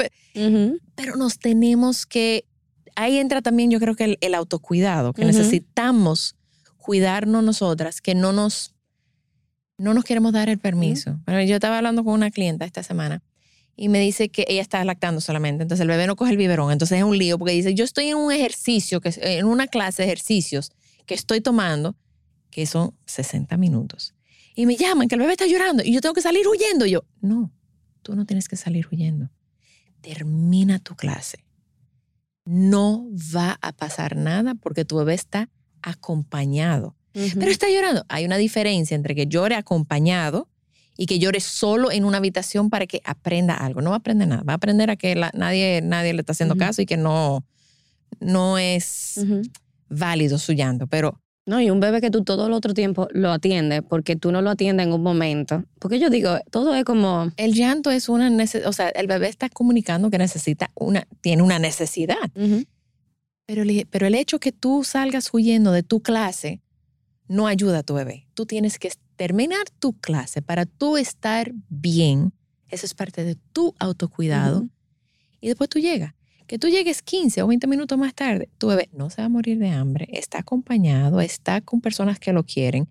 Pero 0.96 1.16
nos 1.18 1.40
tenemos 1.40 2.06
que, 2.06 2.46
ahí 2.96 3.18
entra 3.18 3.42
también 3.42 3.72
yo 3.72 3.80
creo 3.80 3.96
que 3.96 4.06
el, 4.06 4.18
el 4.22 4.36
autocuidado, 4.36 5.14
que 5.14 5.26
necesitamos 5.26 6.36
cuidarnos 6.78 7.44
nosotras, 7.44 8.02
que 8.02 8.14
no 8.14 8.34
nos, 8.34 8.74
no 9.78 9.94
nos 9.94 10.04
queremos 10.04 10.34
dar 10.34 10.50
el 10.50 10.60
permiso. 10.60 11.20
Bueno, 11.26 11.42
yo 11.44 11.56
estaba 11.56 11.78
hablando 11.78 12.04
con 12.04 12.14
una 12.14 12.30
clienta 12.30 12.66
esta 12.66 12.84
semana 12.84 13.24
y 13.76 13.90
me 13.90 14.00
dice 14.00 14.30
que 14.30 14.46
ella 14.48 14.62
está 14.62 14.84
lactando 14.84 15.22
solamente, 15.22 15.64
entonces 15.64 15.82
el 15.82 15.88
bebé 15.88 16.08
no 16.08 16.16
coge 16.16 16.32
el 16.32 16.38
biberón, 16.38 16.72
entonces 16.72 16.98
es 17.00 17.04
un 17.04 17.18
lío 17.18 17.40
porque 17.40 17.54
dice, 17.54 17.74
yo 17.74 17.86
estoy 17.86 18.08
en 18.08 18.18
un 18.18 18.32
ejercicio, 18.32 19.02
que, 19.02 19.14
en 19.18 19.46
una 19.46 19.68
clase 19.68 20.04
de 20.04 20.10
ejercicios 20.10 20.72
que 21.06 21.16
estoy 21.16 21.42
tomando, 21.42 21.96
que 22.50 22.66
son 22.66 22.94
60 23.06 23.56
minutos. 23.58 24.14
Y 24.56 24.66
me 24.66 24.76
llaman 24.76 25.08
que 25.08 25.16
el 25.16 25.22
bebé 25.22 25.34
está 25.34 25.48
llorando 25.48 25.84
y 25.84 25.92
yo 25.94 26.02
tengo 26.02 26.14
que 26.14 26.22
salir 26.22 26.48
huyendo. 26.48 26.86
Y 26.86 26.92
yo, 26.92 27.04
no, 27.22 27.52
tú 28.04 28.16
no 28.16 28.26
tienes 28.26 28.48
que 28.48 28.56
salir 28.56 28.88
huyendo. 28.92 29.30
Termina 30.02 30.80
tu 30.80 30.96
clase. 30.96 31.44
No 32.46 33.08
va 33.36 33.58
a 33.62 33.72
pasar 33.72 34.16
nada 34.16 34.56
porque 34.56 34.86
tu 34.86 34.98
bebé 34.98 35.14
está 35.14 35.50
acompañado. 35.82 36.96
Pero 37.40 37.52
está 37.52 37.70
llorando. 37.70 38.06
Hay 38.10 38.26
una 38.26 38.38
diferencia 38.38 38.96
entre 38.96 39.16
que 39.16 39.28
llore 39.28 39.56
acompañado 39.56 40.50
y 40.98 41.06
que 41.06 41.20
llore 41.20 41.40
solo 41.40 41.92
en 41.92 42.06
una 42.06 42.18
habitación 42.18 42.70
para 42.70 42.86
que 42.88 43.02
aprenda 43.06 43.54
algo. 43.56 43.82
No 43.82 43.92
va 43.92 43.98
a 43.98 44.00
aprender 44.00 44.28
nada. 44.28 44.44
Va 44.44 44.54
a 44.54 44.56
aprender 44.58 44.90
a 44.90 44.96
que 44.96 45.16
la- 45.16 45.32
nadie, 45.34 45.82
nadie 45.84 46.14
le 46.14 46.20
está 46.22 46.34
haciendo 46.34 46.56
caso 46.58 46.82
y 46.82 46.86
que 46.86 46.98
no, 46.98 47.46
no 48.20 48.58
es 48.58 49.20
válido 49.90 50.38
su 50.40 50.54
llanto. 50.54 50.88
Pero 50.88 51.20
No, 51.46 51.60
y 51.60 51.70
un 51.70 51.82
bebé 51.82 52.00
que 52.00 52.10
tú 52.10 52.24
todo 52.24 52.48
el 52.48 52.54
otro 52.54 52.74
tiempo 52.74 53.10
lo 53.12 53.32
atiendes 53.32 53.82
porque 53.82 54.16
tú 54.16 54.32
no 54.32 54.42
lo 54.42 54.50
atiendes 54.50 54.88
en 54.88 54.94
un 54.94 55.04
momento. 55.04 55.66
Porque 55.80 56.00
yo 56.00 56.10
digo, 56.10 56.38
todo 56.52 56.74
es 56.74 56.86
como... 56.86 57.32
el 57.36 57.54
llanto 57.54 57.92
es 57.92 58.08
una 58.08 58.30
necesidad. 58.30 58.70
O 58.70 58.74
sea, 58.74 58.90
el 58.90 59.08
bebé 59.08 59.28
está 59.28 59.50
comunicando 59.50 60.10
que 60.10 60.18
necesita 60.18 60.72
una, 60.76 61.06
tiene 61.20 61.42
una 61.42 61.60
necesidad. 61.60 62.32
Pero 63.46 63.64
el, 63.64 63.88
pero 63.90 64.08
el 64.08 64.16
hecho 64.16 64.40
que 64.40 64.54
tú 64.54 64.86
salgas 64.86 65.34
huyendo 65.34 65.74
de 65.74 65.84
tu 65.84 66.02
clase 66.02 66.62
no 67.28 67.48
ayuda 67.48 67.80
a 67.80 67.84
tu 67.84 67.94
bebé. 67.94 68.28
Tú 68.34 68.46
tienes 68.46 68.80
que 68.80 68.92
terminar 69.18 69.66
tu 69.80 69.94
clase 70.00 70.42
para 70.42 70.66
tú 70.66 70.96
estar 70.98 71.52
bien. 71.68 72.32
Eso 72.70 72.86
es 72.86 72.94
parte 72.94 73.26
de 73.26 73.36
tu 73.52 73.76
autocuidado. 73.80 74.60
Ujú. 74.60 74.70
Y 75.42 75.48
después 75.50 75.70
tú 75.70 75.80
llegas. 75.80 76.14
Que 76.48 76.60
tú 76.60 76.68
llegues 76.68 77.02
15 77.02 77.42
o 77.44 77.48
20 77.48 77.68
minutos 77.68 77.98
más 77.98 78.14
tarde, 78.14 78.50
tu 78.58 78.68
bebé 78.68 78.90
no 78.94 79.10
se 79.10 79.22
va 79.22 79.26
a 79.26 79.30
morir 79.30 79.58
de 79.60 79.70
hambre, 79.70 80.08
está 80.12 80.40
acompañado, 80.40 81.22
está 81.22 81.62
con 81.62 81.82
personas 81.82 82.20
que 82.20 82.34
lo 82.34 82.44
quieren, 82.44 82.88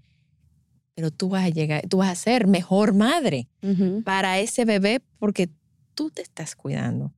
pero 0.94 1.10
tú 1.10 1.28
vas 1.28 1.44
a 1.44 1.48
llegar, 1.48 1.86
tú 1.88 1.98
vas 1.98 2.10
a 2.10 2.14
ser 2.14 2.46
mejor 2.46 2.92
madre 2.94 3.48
para 4.04 4.38
ese 4.38 4.64
bebé 4.64 5.00
porque 5.18 5.48
tú 5.94 6.10
te 6.10 6.22
estás 6.22 6.54
cuidando. 6.56 7.12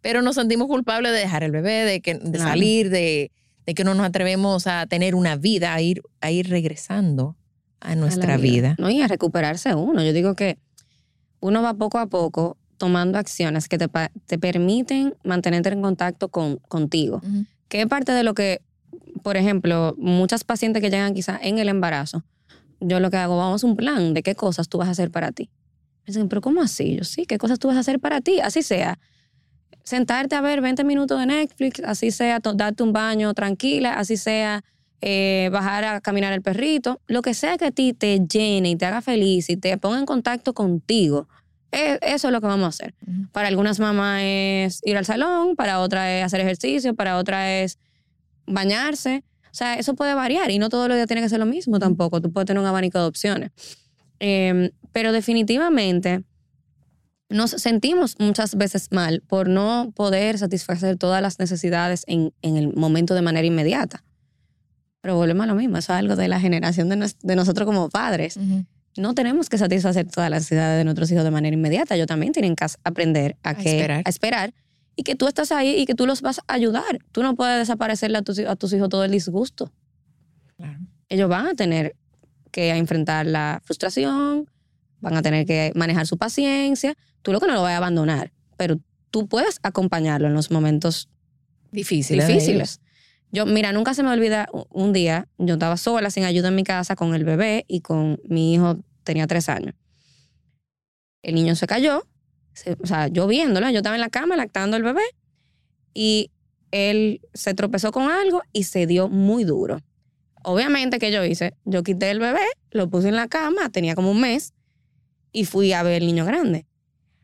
Pero 0.00 0.22
nos 0.22 0.36
sentimos 0.36 0.68
culpables 0.68 1.12
de 1.12 1.18
dejar 1.18 1.42
el 1.42 1.50
bebé, 1.50 1.84
de, 1.84 2.00
que, 2.00 2.14
de 2.14 2.30
Claro. 2.32 2.44
salir, 2.50 2.88
de, 2.88 3.30
de 3.66 3.74
que 3.74 3.84
no 3.84 3.94
nos 3.94 4.06
atrevemos 4.06 4.66
a 4.66 4.86
tener 4.86 5.14
una 5.14 5.36
vida, 5.36 5.74
a 5.74 5.80
ir, 5.82 6.02
a 6.20 6.30
ir 6.30 6.48
regresando 6.48 7.36
a 7.80 7.94
nuestra 7.96 8.36
vida. 8.36 8.76
No, 8.78 8.90
y 8.90 9.02
a 9.02 9.08
recuperarse 9.08 9.74
uno. 9.74 10.02
Yo 10.02 10.12
digo 10.12 10.34
que 10.34 10.58
uno 11.40 11.62
va 11.62 11.74
poco 11.74 11.98
a 11.98 12.06
poco 12.06 12.56
tomando 12.78 13.18
acciones 13.18 13.68
que 13.68 13.76
te, 13.76 13.88
te 14.26 14.38
permiten 14.38 15.14
mantenerte 15.24 15.68
en 15.68 15.82
contacto 15.82 16.28
con, 16.28 16.56
contigo. 16.56 17.16
Ujú. 17.16 17.44
Que 17.68 17.82
es 17.82 17.86
parte 17.86 18.12
de 18.12 18.22
lo 18.22 18.34
que, 18.34 18.62
por 19.22 19.36
ejemplo, 19.36 19.94
muchas 19.98 20.44
pacientes 20.44 20.80
que 20.80 20.90
llegan 20.90 21.12
quizás 21.12 21.40
en 21.42 21.58
el 21.58 21.68
embarazo, 21.68 22.24
yo 22.80 23.00
lo 23.00 23.10
que 23.10 23.16
hago, 23.16 23.36
vamos 23.36 23.64
a 23.64 23.66
un 23.66 23.76
plan 23.76 24.14
de 24.14 24.22
qué 24.22 24.34
cosas 24.34 24.68
tú 24.68 24.78
vas 24.78 24.88
a 24.88 24.92
hacer 24.92 25.10
para 25.10 25.32
ti. 25.32 25.50
Me 26.06 26.12
dicen, 26.12 26.28
pero 26.28 26.40
¿cómo 26.40 26.62
así? 26.62 26.96
Yo 26.96 27.04
sí, 27.04 27.26
¿qué 27.26 27.36
cosas 27.36 27.58
tú 27.58 27.68
vas 27.68 27.76
a 27.76 27.80
hacer 27.80 28.00
para 28.00 28.20
ti? 28.20 28.40
Así 28.40 28.62
sea. 28.62 28.98
Sentarte 29.82 30.36
a 30.36 30.40
ver 30.40 30.60
20 30.60 30.84
minutos 30.84 31.18
de 31.18 31.26
Netflix, 31.26 31.80
así 31.84 32.10
sea 32.10 32.40
darte 32.40 32.82
un 32.82 32.92
baño 32.92 33.34
tranquila, 33.34 33.94
así 33.94 34.16
sea 34.16 34.62
eh, 35.00 35.48
bajar 35.52 35.84
a 35.84 36.00
caminar 36.00 36.32
el 36.32 36.42
perrito, 36.42 37.00
lo 37.06 37.22
que 37.22 37.32
sea 37.32 37.56
que 37.56 37.66
a 37.66 37.70
ti 37.70 37.92
te 37.92 38.18
llene 38.18 38.70
y 38.70 38.76
te 38.76 38.84
haga 38.84 39.00
feliz 39.00 39.48
y 39.48 39.56
te 39.56 39.76
ponga 39.78 39.98
en 39.98 40.06
contacto 40.06 40.54
contigo, 40.54 41.28
eso 41.70 42.28
es 42.28 42.32
lo 42.32 42.40
que 42.40 42.46
vamos 42.46 42.64
a 42.64 42.68
hacer. 42.68 42.94
Para 43.32 43.48
algunas 43.48 43.78
mamás 43.80 44.20
es 44.24 44.80
ir 44.84 44.96
al 44.96 45.04
salón, 45.04 45.54
para 45.56 45.80
otras 45.80 46.08
es 46.08 46.24
hacer 46.24 46.40
ejercicio, 46.40 46.94
para 46.94 47.16
otras 47.18 47.46
es 47.48 47.78
bañarse. 48.46 49.24
O 49.50 49.54
sea, 49.58 49.74
eso 49.74 49.94
puede 49.94 50.14
variar 50.14 50.50
y 50.50 50.58
no 50.58 50.68
todos 50.68 50.88
los 50.88 50.96
días 50.96 51.06
tiene 51.06 51.22
que 51.22 51.28
ser 51.28 51.38
lo 51.40 51.46
mismo 51.46 51.78
tampoco. 51.78 52.20
Tú 52.20 52.32
puedes 52.32 52.46
tener 52.46 52.60
un 52.60 52.66
abanico 52.66 52.98
de 52.98 53.04
opciones. 53.06 53.50
Eh, 54.20 54.70
pero 54.92 55.12
definitivamente 55.12 56.24
nos 57.30 57.50
sentimos 57.50 58.16
muchas 58.18 58.54
veces 58.56 58.88
mal 58.90 59.22
por 59.26 59.48
no 59.48 59.92
poder 59.94 60.38
satisfacer 60.38 60.96
todas 60.96 61.20
las 61.20 61.38
necesidades 61.38 62.04
en, 62.06 62.32
en 62.42 62.56
el 62.56 62.74
momento 62.74 63.14
de 63.14 63.22
manera 63.22 63.46
inmediata. 63.46 64.02
Pero 65.02 65.14
volvemos 65.16 65.44
a 65.44 65.46
lo 65.46 65.54
mismo, 65.54 65.76
eso 65.78 65.92
es 65.92 65.98
algo 65.98 66.16
de 66.16 66.26
la 66.28 66.40
generación 66.40 66.88
de, 66.88 66.96
nos- 66.96 67.18
de 67.20 67.36
nosotros 67.36 67.66
como 67.66 67.88
padres. 67.90 68.36
No 68.96 69.14
tenemos 69.14 69.48
que 69.48 69.58
satisfacer 69.58 70.08
todas 70.10 70.30
las 70.30 70.42
necesidades 70.42 70.78
de 70.78 70.84
nuestros 70.84 71.10
hijos 71.10 71.24
de 71.24 71.30
manera 71.30 71.54
inmediata. 71.54 71.94
Ellos 71.94 72.06
también 72.06 72.32
tienen 72.32 72.56
que 72.56 72.66
aprender 72.84 73.36
a, 73.42 73.50
A 73.50 73.54
que, 73.54 73.76
esperar. 73.76 74.02
a 74.04 74.08
esperar 74.08 74.54
y 74.96 75.04
que 75.04 75.14
tú 75.14 75.28
estás 75.28 75.52
ahí 75.52 75.76
y 75.76 75.86
que 75.86 75.94
tú 75.94 76.06
los 76.06 76.22
vas 76.22 76.40
a 76.40 76.54
ayudar. 76.54 76.98
Tú 77.12 77.22
no 77.22 77.36
puedes 77.36 77.58
desaparecerle 77.58 78.18
a 78.18 78.22
tus, 78.22 78.40
a 78.40 78.56
tus 78.56 78.72
hijos 78.72 78.88
todo 78.88 79.04
el 79.04 79.12
disgusto. 79.12 79.72
Claro. 80.56 80.80
Ellos 81.08 81.28
van 81.28 81.46
a 81.46 81.54
tener 81.54 81.94
que 82.50 82.70
enfrentar 82.70 83.26
la 83.26 83.60
frustración, 83.64 84.50
van 85.00 85.16
a 85.16 85.22
tener 85.22 85.46
que 85.46 85.72
manejar 85.74 86.06
su 86.06 86.18
paciencia. 86.18 86.96
Tú 87.22 87.32
lo 87.32 87.40
que 87.40 87.46
no 87.46 87.54
lo 87.54 87.62
vas 87.62 87.74
a 87.74 87.76
abandonar, 87.76 88.32
pero 88.56 88.80
tú 89.10 89.28
puedes 89.28 89.60
acompañarlo 89.62 90.26
en 90.26 90.34
los 90.34 90.50
momentos 90.50 91.08
difíciles. 91.70 92.80
Yo, 93.30 93.44
mira, 93.46 93.72
nunca 93.72 93.92
se 93.94 94.02
me 94.02 94.10
olvida 94.10 94.48
un 94.70 94.92
día, 94.92 95.28
yo 95.38 95.54
estaba 95.54 95.76
sola, 95.76 96.10
sin 96.10 96.24
ayuda 96.24 96.48
en 96.48 96.54
mi 96.54 96.64
casa, 96.64 96.96
con 96.96 97.14
el 97.14 97.24
bebé 97.24 97.64
y 97.68 97.80
con 97.80 98.18
mi 98.24 98.54
hijo, 98.54 98.78
tenía 99.04 99.26
tres 99.26 99.48
años. 99.48 99.74
El 101.22 101.34
niño 101.34 101.54
se 101.56 101.66
cayó, 101.66 102.06
se- 102.54 102.76
o 102.80 102.86
sea, 102.86 103.08
yo 103.08 103.26
viéndolo, 103.26 103.68
yo 103.70 103.78
estaba 103.78 103.96
en 103.96 104.00
la 104.00 104.08
cama 104.08 104.36
lactando 104.36 104.76
al 104.76 104.82
bebé 104.82 105.02
y 105.94 106.30
él 106.70 107.20
se 107.34 107.54
tropezó 107.54 107.92
con 107.92 108.10
algo 108.10 108.42
y 108.52 108.64
se 108.64 108.86
dio 108.86 109.08
muy 109.08 109.44
duro. 109.44 109.80
Obviamente, 110.44 110.98
¿qué 110.98 111.10
yo 111.12 111.24
hice? 111.24 111.54
Yo 111.64 111.82
quité 111.82 112.10
el 112.10 112.20
bebé, 112.20 112.40
lo 112.70 112.88
puse 112.88 113.08
en 113.08 113.16
la 113.16 113.28
cama, 113.28 113.68
tenía 113.70 113.94
como 113.94 114.10
un 114.10 114.20
mes, 114.20 114.54
y 115.32 115.44
fui 115.44 115.72
a 115.72 115.82
ver 115.82 116.00
el 116.02 116.06
niño 116.06 116.24
grande. 116.24 116.66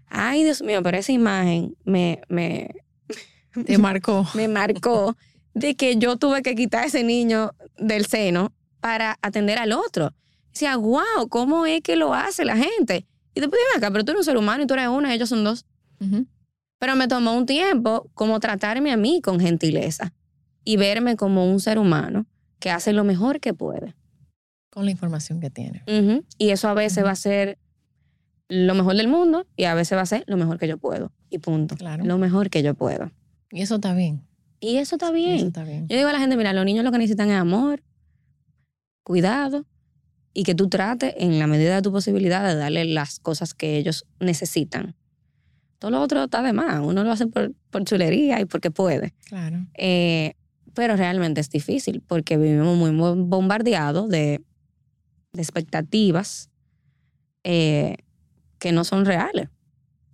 Ay, 0.08 0.44
Dios 0.44 0.62
mío, 0.62 0.82
pero 0.82 0.98
esa 0.98 1.12
imagen 1.12 1.76
me, 1.84 2.20
me. 2.28 2.70
Te 3.64 3.78
marcó. 3.78 4.26
me 4.34 4.48
marcó 4.48 5.16
de 5.54 5.76
que 5.76 5.96
yo 5.96 6.16
tuve 6.16 6.42
que 6.42 6.54
quitar 6.54 6.84
a 6.84 6.86
ese 6.86 7.02
niño 7.04 7.52
del 7.78 8.06
seno 8.06 8.52
para 8.80 9.18
atender 9.22 9.58
al 9.58 9.72
otro. 9.72 10.12
Decía, 10.52 10.76
wow, 10.76 11.28
¿cómo 11.30 11.66
es 11.66 11.80
que 11.80 11.96
lo 11.96 12.14
hace 12.14 12.44
la 12.44 12.56
gente? 12.56 13.06
Y 13.34 13.40
después 13.40 13.60
dime 13.60 13.78
acá, 13.78 13.90
pero 13.90 14.04
tú 14.04 14.12
eres 14.12 14.20
un 14.20 14.24
ser 14.24 14.36
humano 14.36 14.62
y 14.62 14.66
tú 14.66 14.74
eres 14.74 14.88
una, 14.88 15.14
ellos 15.14 15.28
son 15.28 15.42
dos. 15.42 15.66
Pero 16.78 16.96
me 16.96 17.08
tomó 17.08 17.32
un 17.32 17.46
tiempo 17.46 18.10
como 18.14 18.38
tratarme 18.40 18.92
a 18.92 18.96
mí 18.96 19.20
con 19.22 19.40
gentileza 19.40 20.12
y 20.64 20.76
verme 20.76 21.16
como 21.16 21.50
un 21.50 21.60
ser 21.60 21.78
humano 21.78 22.26
que 22.58 22.70
hace 22.70 22.92
lo 22.92 23.04
mejor 23.04 23.40
que 23.40 23.54
puede. 23.54 23.94
Con 24.70 24.84
la 24.84 24.90
información 24.90 25.40
que 25.40 25.50
tiene. 25.50 25.82
Y 26.36 26.50
eso 26.50 26.68
a 26.68 26.74
veces 26.74 27.04
va 27.04 27.12
a 27.12 27.16
ser 27.16 27.58
lo 28.48 28.74
mejor 28.74 28.96
del 28.96 29.08
mundo 29.08 29.46
y 29.56 29.64
a 29.64 29.74
veces 29.74 29.96
va 29.96 30.02
a 30.02 30.06
ser 30.06 30.24
lo 30.26 30.36
mejor 30.36 30.58
que 30.58 30.68
yo 30.68 30.78
puedo. 30.78 31.10
Y 31.30 31.38
punto. 31.38 31.76
Claro. 31.76 32.04
Lo 32.04 32.18
mejor 32.18 32.50
que 32.50 32.62
yo 32.62 32.74
puedo. 32.74 33.10
Y 33.50 33.62
eso 33.62 33.76
está 33.76 33.94
bien. 33.94 34.22
Y 34.64 34.78
eso 34.78 34.96
está 34.96 35.10
bien. 35.10 35.36
Eso 35.36 35.46
está 35.48 35.62
bien. 35.64 35.86
Yo 35.88 35.96
digo 35.96 36.08
a 36.08 36.12
la 36.12 36.18
gente, 36.18 36.36
mira, 36.36 36.54
los 36.54 36.64
niños 36.64 36.84
lo 36.84 36.92
que 36.92 36.96
necesitan 36.96 37.28
es 37.28 37.36
amor, 37.36 37.82
cuidado 39.02 39.66
y 40.32 40.42
que 40.42 40.54
tú 40.54 40.68
trates 40.68 41.14
en 41.18 41.38
la 41.38 41.46
medida 41.46 41.74
de 41.76 41.82
tu 41.82 41.92
posibilidad 41.92 42.42
de 42.48 42.56
darle 42.56 42.86
las 42.86 43.20
cosas 43.20 43.52
que 43.52 43.76
ellos 43.76 44.06
necesitan. 44.20 44.96
Todo 45.78 45.90
lo 45.90 46.00
otro 46.00 46.24
está 46.24 46.42
de 46.42 46.54
más. 46.54 46.80
Uno 46.80 47.04
lo 47.04 47.12
hace 47.12 47.26
por, 47.26 47.52
por 47.68 47.84
chulería 47.84 48.40
y 48.40 48.46
porque 48.46 48.70
puede. 48.70 49.12
Claro. 49.26 49.66
Eh, 49.74 50.32
pero 50.72 50.96
realmente 50.96 51.42
es 51.42 51.50
difícil 51.50 52.00
porque 52.00 52.38
vivimos 52.38 52.76
muy 52.76 52.90
bombardeados 52.90 54.08
de, 54.08 54.40
de 55.34 55.42
expectativas 55.42 56.48
eh, 57.44 57.98
que 58.58 58.72
no 58.72 58.84
son 58.84 59.04
reales. 59.04 59.50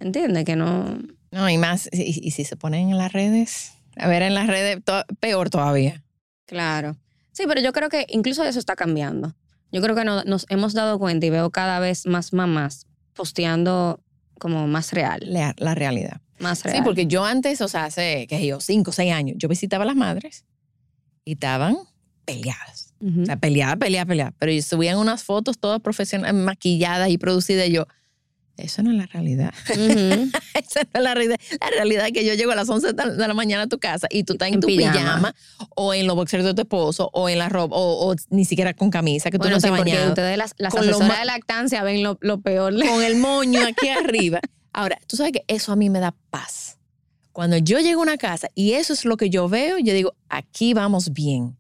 ¿Entiendes? 0.01 0.45
Que 0.45 0.57
no... 0.57 0.99
No, 1.31 1.49
y 1.49 1.57
más, 1.57 1.89
y, 1.93 2.27
y 2.27 2.33
si 2.33 2.43
se 2.43 2.57
ponen 2.57 2.91
en 2.91 2.99
las 2.99 3.13
redes, 3.13 3.75
a 4.01 4.09
ver, 4.09 4.23
en 4.23 4.35
las 4.35 4.47
redes, 4.47 4.83
to- 4.85 5.05
peor 5.21 5.51
todavía. 5.51 6.03
Claro. 6.47 6.97
Sí, 7.33 7.45
pero 7.47 7.61
yo 7.61 7.73
creo 7.73 7.89
que 7.89 8.07
incluso 8.09 8.45
eso 8.45 8.59
está 8.59 8.75
cambiando. 8.77 9.35
Yo 9.73 9.81
creo 9.81 9.95
que 9.95 10.05
no- 10.05 10.25
nos 10.25 10.47
hemos 10.49 10.73
dado 10.75 10.99
cuenta 10.99 11.27
y 11.27 11.31
veo 11.31 11.51
cada 11.51 11.79
vez 11.79 12.07
más 12.07 12.33
mamás 12.33 12.87
posteando 13.15 14.01
como 14.39 14.67
más 14.67 14.93
real. 14.93 15.21
La, 15.27 15.55
la 15.59 15.75
realidad. 15.75 16.21
Más 16.39 16.65
real. 16.65 16.77
Sí, 16.79 16.83
porque 16.83 17.07
yo 17.07 17.25
antes, 17.25 17.61
o 17.61 17.69
sea, 17.69 17.85
hace, 17.85 18.27
qué 18.29 18.39
sé 18.39 18.47
yo, 18.47 18.61
cinco 18.61 18.93
seis 18.93 19.13
años, 19.13 19.37
yo 19.39 19.49
visitaba 19.49 19.85
a 19.85 19.87
las 19.87 19.97
madres 19.97 20.45
y 21.25 21.33
estaban 21.33 21.77
peleadas. 22.25 22.95
Ujú. 23.01 23.23
O 23.23 23.27
sea, 23.27 23.37
peleadas, 23.37 23.77
peleadas, 23.77 24.07
peleadas. 24.09 24.35
Pero 24.39 24.63
subían 24.63 24.97
unas 24.99 25.23
fotos 25.23 25.59
todas 25.59 25.81
profesionales, 25.81 26.35
maquilladas 26.35 27.11
y 27.11 27.19
producidas. 27.19 27.69
Y 27.69 27.73
yo, 27.73 27.87
eso 28.63 28.83
no 28.83 28.91
es 28.91 28.97
la 28.97 29.07
realidad. 29.07 29.53
Esa 29.69 30.83
no 30.83 30.91
es 30.95 31.03
la 31.03 31.15
realidad. 31.15 31.37
La 31.61 31.71
realidad 31.71 32.07
es 32.07 32.13
que 32.13 32.25
yo 32.25 32.35
llego 32.35 32.53
a 32.53 32.57
las 32.57 32.69
11 32.69 32.93
de 32.93 33.29
la 33.29 33.35
mañana 33.35 33.65
a 33.65 33.67
tu 33.67 33.79
casa 33.79 34.07
y 34.11 34.25
tú 34.25 34.35
estás 34.35 34.49
en, 34.49 34.55
En 34.55 34.61
tu 34.61 34.67
pijama. 34.69 34.93
pijama. 34.93 35.35
o 35.77 35.95
en 35.95 36.07
los 36.07 36.17
boxers 36.17 36.45
de 36.45 36.55
tu 36.55 36.63
esposo 36.63 37.11
o 37.13 37.29
en 37.29 37.39
la 37.39 37.49
ropa 37.49 37.77
o, 37.77 38.11
o 38.11 38.15
ni 38.31 38.45
siquiera 38.45 38.75
con 38.75 38.91
camisa, 38.91 39.31
que 39.31 39.39
tú 39.39 39.43
Bueno, 39.43 39.57
no 39.57 39.61
sí, 39.61 39.69
te 39.69 39.77
porque 39.77 39.91
bañado. 39.93 40.09
ustedes 40.11 40.37
las, 40.39 40.55
las 40.59 40.73
Con 40.73 40.83
asesoras 40.89 41.19
de 41.19 41.25
lactancia 41.25 41.83
ven 41.83 42.03
lo, 42.03 42.19
lo 42.21 42.41
peor. 42.41 42.75
con 42.75 43.03
el 43.03 43.17
moño 43.19 43.61
aquí 43.67 43.89
arriba. 43.89 44.41
Ahora, 44.73 44.99
tú 45.07 45.17
sabes 45.17 45.33
que 45.33 45.45
eso 45.49 45.73
a 45.73 45.77
mí 45.77 45.91
me 45.91 46.01
da 46.01 46.15
paz. 46.31 46.79
Cuando 47.33 47.57
yo 47.57 47.79
llego 47.81 48.01
a 48.01 48.03
una 48.05 48.17
casa 48.19 48.49
y 48.55 48.73
eso 48.73 48.93
es 48.93 49.05
lo 49.05 49.17
que 49.17 49.31
yo 49.31 49.49
veo, 49.49 49.79
yo 49.79 49.95
digo, 49.95 50.15
aquí 50.29 50.75
vamos 50.75 51.13
bien. 51.13 51.57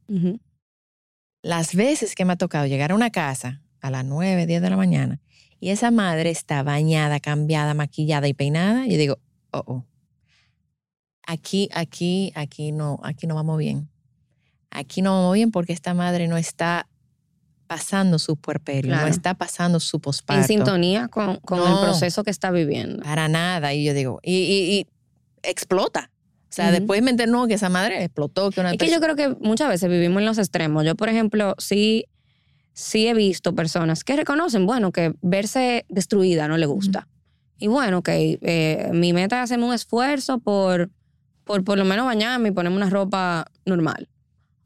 Las 1.42 1.74
veces 1.74 2.14
que 2.14 2.24
me 2.24 2.32
ha 2.34 2.36
tocado 2.36 2.66
llegar 2.66 2.92
a 2.92 2.94
una 2.94 3.10
casa 3.10 3.62
a 3.80 3.90
las 3.90 4.04
9, 4.04 4.46
10 4.46 4.60
de 4.62 4.70
la 4.70 4.76
mañana 4.76 5.20
y 5.60 5.70
esa 5.70 5.90
madre 5.90 6.30
está 6.30 6.62
bañada, 6.62 7.20
cambiada, 7.20 7.74
maquillada 7.74 8.26
y 8.28 8.34
peinada, 8.34 8.86
yo 8.86 8.96
digo, 8.96 9.18
oh, 9.52 9.62
oh. 9.66 9.84
aquí, 11.26 11.68
aquí, 11.72 12.32
aquí 12.34 12.72
no, 12.72 12.98
aquí 13.02 13.26
no 13.26 13.34
vamos 13.34 13.58
bien. 13.58 13.88
Aquí 14.70 15.02
no 15.02 15.12
vamos 15.12 15.34
bien 15.34 15.50
porque 15.50 15.72
esta 15.72 15.94
madre 15.94 16.28
no 16.28 16.36
está 16.36 16.86
pasando 17.66 18.18
su 18.18 18.36
puerperio, 18.36 18.90
Claro. 18.90 19.06
no 19.06 19.12
está 19.12 19.34
pasando 19.34 19.78
su 19.80 20.00
posparto. 20.00 20.42
En 20.42 20.48
sintonía 20.48 21.08
con, 21.08 21.36
con 21.36 21.58
No. 21.58 21.66
el 21.66 21.84
proceso 21.84 22.24
que 22.24 22.30
está 22.30 22.50
viviendo. 22.50 23.02
Para 23.02 23.28
nada. 23.28 23.72
Y 23.74 23.84
yo 23.84 23.94
digo, 23.94 24.18
y, 24.22 24.32
y- 24.34 24.78
y 24.80 24.86
explota. 25.42 26.10
O 26.48 26.52
sea, 26.52 26.66
Ujú. 26.66 26.74
después 26.74 27.02
me 27.02 27.10
que 27.46 27.54
esa 27.54 27.68
madre 27.68 28.02
explotó. 28.02 28.50
Que 28.50 28.60
una 28.60 28.72
Es 28.72 28.78
que 28.78 28.90
yo 28.90 29.00
creo 29.00 29.14
que 29.14 29.28
muchas 29.40 29.68
veces 29.68 29.88
vivimos 29.88 30.18
en 30.18 30.26
los 30.26 30.38
extremos. 30.38 30.84
Yo, 30.84 30.96
por 30.96 31.08
ejemplo, 31.08 31.54
sí, 31.58 32.06
sí 32.72 33.06
he 33.08 33.14
visto 33.14 33.54
personas 33.54 34.04
que 34.04 34.16
reconocen, 34.16 34.66
bueno, 34.66 34.92
que 34.92 35.14
verse 35.22 35.84
destruida 35.88 36.48
no 36.48 36.56
le 36.56 36.66
gusta. 36.66 37.08
Y 37.58 37.66
bueno, 37.66 38.02
que 38.02 38.38
eh, 38.42 38.90
mi 38.92 39.12
meta 39.12 39.36
es 39.38 39.44
hacerme 39.44 39.66
un 39.66 39.74
esfuerzo 39.74 40.38
por, 40.38 40.90
por 41.44 41.62
por 41.64 41.76
lo 41.78 41.84
menos 41.84 42.06
bañarme 42.06 42.48
y 42.48 42.52
ponerme 42.52 42.76
una 42.78 42.88
ropa 42.90 43.46
normal. 43.66 44.08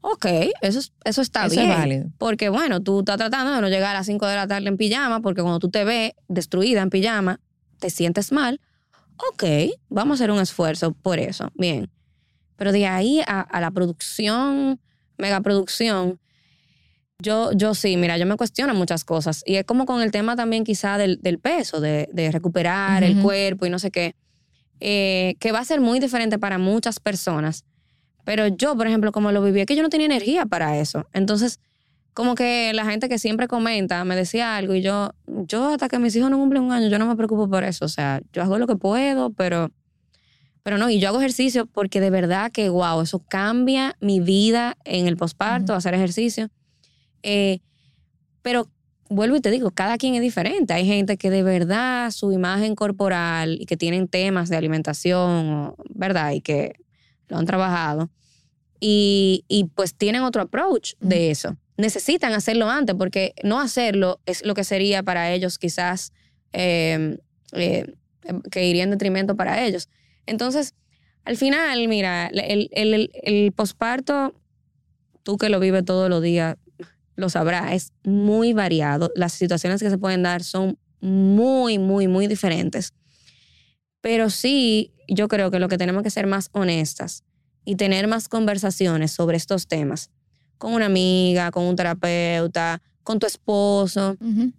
Ok, 0.01 0.25
eso, 0.61 0.79
es- 0.79 0.93
eso 1.03 1.21
está 1.21 1.47
Eso 1.47 1.55
bien. 1.55 1.71
es 1.71 1.77
válido. 1.77 2.05
Porque 2.19 2.49
bueno, 2.49 2.79
tú 2.81 2.99
estás 2.99 3.17
tratando 3.17 3.53
de 3.53 3.59
no 3.61 3.67
llegar 3.69 3.95
a 3.95 3.99
las 3.99 4.05
5 4.05 4.27
de 4.27 4.35
la 4.35 4.47
tarde 4.47 4.67
en 4.69 4.77
pijama, 4.77 5.19
porque 5.21 5.41
cuando 5.41 5.59
tú 5.59 5.69
te 5.69 5.83
ves 5.83 6.11
destruida 6.27 6.81
en 6.83 6.89
pijama, 6.91 7.39
te 7.79 7.89
sientes 7.89 8.31
mal. 8.31 8.61
Ok, 9.31 9.43
vamos 9.89 10.13
a 10.13 10.23
hacer 10.23 10.31
un 10.31 10.39
esfuerzo 10.39 10.91
por 10.93 11.17
eso. 11.19 11.49
Bien. 11.55 11.89
Pero 12.55 12.71
de 12.71 12.85
ahí 12.85 13.21
a, 13.27 13.41
a 13.41 13.59
la 13.61 13.71
producción, 13.71 14.79
megaproducción, 15.17 16.19
yo, 17.19 17.51
yo 17.53 17.73
sí, 17.73 17.97
mira, 17.97 18.17
yo 18.17 18.25
me 18.25 18.35
cuestiono 18.35 18.73
muchas 18.73 19.03
cosas. 19.03 19.43
Y 19.45 19.55
es 19.55 19.65
como 19.65 19.85
con 19.85 20.01
el 20.01 20.11
tema 20.11 20.35
también 20.35 20.63
quizá 20.63 20.97
del, 20.97 21.19
del 21.21 21.39
peso, 21.39 21.79
de, 21.81 22.09
de 22.11 22.31
recuperar 22.31 23.03
el 23.03 23.21
cuerpo 23.21 23.65
y 23.65 23.69
no 23.69 23.79
sé 23.79 23.91
qué, 23.91 24.15
eh, 24.79 25.35
que 25.39 25.51
va 25.51 25.59
a 25.59 25.65
ser 25.65 25.79
muy 25.79 25.99
diferente 25.99 26.37
para 26.37 26.57
muchas 26.57 26.99
personas. 26.99 27.65
Pero 28.25 28.47
yo, 28.47 28.75
por 28.75 28.87
ejemplo, 28.87 29.11
como 29.11 29.31
lo 29.31 29.41
viví, 29.41 29.61
es 29.61 29.65
que 29.65 29.75
yo 29.75 29.83
no 29.83 29.89
tenía 29.89 30.07
energía 30.07 30.45
para 30.45 30.77
eso. 30.79 31.07
Entonces, 31.13 31.59
como 32.13 32.35
que 32.35 32.71
la 32.73 32.85
gente 32.85 33.07
que 33.07 33.19
siempre 33.19 33.47
comenta 33.47 34.03
me 34.03 34.15
decía 34.15 34.55
algo 34.55 34.73
y 34.73 34.81
yo, 34.81 35.11
yo 35.27 35.69
hasta 35.69 35.89
que 35.89 35.99
mis 35.99 36.15
hijos 36.15 36.31
no 36.31 36.37
cumplen 36.37 36.63
un 36.63 36.71
año, 36.71 36.87
yo 36.87 36.97
no 36.97 37.07
me 37.07 37.15
preocupo 37.15 37.49
por 37.49 37.63
eso. 37.63 37.85
O 37.85 37.89
sea, 37.89 38.21
yo 38.33 38.41
hago 38.41 38.57
lo 38.57 38.67
que 38.67 38.75
puedo, 38.75 39.31
pero, 39.31 39.71
pero 40.63 40.77
no, 40.77 40.89
y 40.89 40.99
yo 40.99 41.09
hago 41.09 41.19
ejercicio 41.19 41.65
porque 41.67 42.01
de 42.01 42.09
verdad 42.09 42.51
que, 42.51 42.69
wow, 42.69 43.01
eso 43.01 43.19
cambia 43.19 43.95
mi 43.99 44.19
vida 44.19 44.77
en 44.85 45.07
el 45.07 45.17
posparto, 45.17 45.73
hacer 45.73 45.93
ejercicio. 45.93 46.49
Eh, 47.27 47.59
pero 48.43 48.69
vuelvo 49.09 49.35
y 49.35 49.41
te 49.41 49.49
digo, 49.49 49.71
cada 49.71 49.97
quien 49.97 50.13
es 50.13 50.21
diferente. 50.21 50.73
Hay 50.73 50.85
gente 50.85 51.17
que 51.17 51.31
de 51.31 51.41
verdad 51.41 52.11
su 52.11 52.31
imagen 52.31 52.75
corporal 52.75 53.57
y 53.59 53.65
que 53.65 53.75
tienen 53.75 54.07
temas 54.07 54.47
de 54.49 54.57
alimentación, 54.57 55.73
¿verdad? 55.89 56.31
Y 56.33 56.41
que 56.41 56.75
lo 57.27 57.37
han 57.37 57.47
trabajado. 57.47 58.11
Y, 58.79 59.43
y 59.47 59.65
pues 59.65 59.95
tienen 59.95 60.21
otro 60.21 60.43
approach 60.43 60.93
de 60.99 61.31
eso. 61.31 61.57
Necesitan 61.77 62.33
hacerlo 62.33 62.69
antes 62.69 62.95
porque 62.95 63.33
no 63.43 63.59
hacerlo 63.59 64.19
es 64.27 64.45
lo 64.45 64.53
que 64.53 64.63
sería 64.63 65.01
para 65.01 65.31
ellos 65.31 65.57
quizás 65.57 66.13
eh, 66.53 67.17
eh, 67.53 67.95
que 68.51 68.67
iría 68.67 68.83
en 68.83 68.91
detrimento 68.91 69.35
para 69.35 69.65
ellos. 69.65 69.89
Entonces, 70.27 70.75
al 71.23 71.37
final, 71.37 71.87
mira, 71.87 72.27
el, 72.27 72.69
el, 72.71 72.93
el, 72.93 73.11
el 73.23 73.51
posparto, 73.51 74.35
tú 75.23 75.37
que 75.37 75.49
lo 75.49 75.59
vives 75.59 75.83
todos 75.83 76.07
los 76.07 76.21
días, 76.21 76.57
lo 77.15 77.29
sabrás, 77.29 77.71
es 77.73 77.93
muy 78.03 78.53
variado. 78.53 79.11
Las 79.15 79.33
situaciones 79.33 79.81
que 79.81 79.89
se 79.89 79.97
pueden 79.97 80.23
dar 80.23 80.43
son 80.43 80.77
muy, 81.01 81.77
muy, 81.79 82.07
muy 82.07 82.27
diferentes. 82.27 82.93
Pero 84.01 84.29
sí, 84.29 84.93
yo 85.07 85.27
creo 85.27 85.51
que 85.51 85.59
lo 85.59 85.67
que 85.67 85.77
tenemos 85.77 86.03
que 86.03 86.09
ser 86.09 86.27
más 86.27 86.49
honestas 86.51 87.23
y 87.63 87.75
tener 87.75 88.07
más 88.07 88.27
conversaciones 88.29 89.11
sobre 89.11 89.37
estos 89.37 89.67
temas 89.67 90.09
con 90.57 90.73
una 90.73 90.85
amiga, 90.85 91.51
con 91.51 91.65
un 91.65 91.75
terapeuta, 91.75 92.81
con 93.03 93.19
tu 93.19 93.27
esposo, 93.27 94.15
Ujú. 94.21 94.51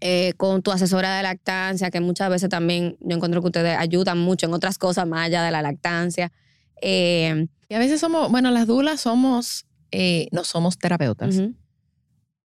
eh, 0.00 0.32
con 0.36 0.60
tu 0.62 0.70
asesora 0.70 1.16
de 1.16 1.22
lactancia, 1.22 1.90
que 1.90 2.00
muchas 2.00 2.28
veces 2.30 2.48
también 2.50 2.96
yo 3.00 3.16
encuentro 3.16 3.40
que 3.40 3.46
ustedes 3.46 3.76
ayudan 3.78 4.18
mucho 4.18 4.46
en 4.46 4.52
otras 4.54 4.76
cosas 4.78 5.06
más 5.06 5.26
allá 5.26 5.42
de 5.42 5.50
la 5.50 5.62
lactancia. 5.62 6.30
Eh, 6.82 7.46
Y 7.68 7.74
a 7.74 7.78
veces 7.78 8.00
somos, 8.00 8.30
bueno, 8.30 8.50
las 8.50 8.66
dulas 8.66 9.00
somos, 9.00 9.64
eh, 9.92 10.28
no 10.32 10.44
somos 10.44 10.76
terapeutas, 10.78 11.36
ujú, 11.36 11.54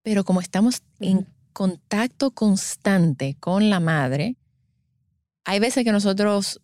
pero 0.06 0.22
como 0.22 0.40
estamos 0.40 0.82
en 1.00 1.26
contacto 1.52 2.30
constante 2.30 3.36
con 3.40 3.70
la 3.70 3.80
madre, 3.80 4.36
hay 5.44 5.58
veces 5.58 5.82
que 5.82 5.90
nosotros, 5.90 6.60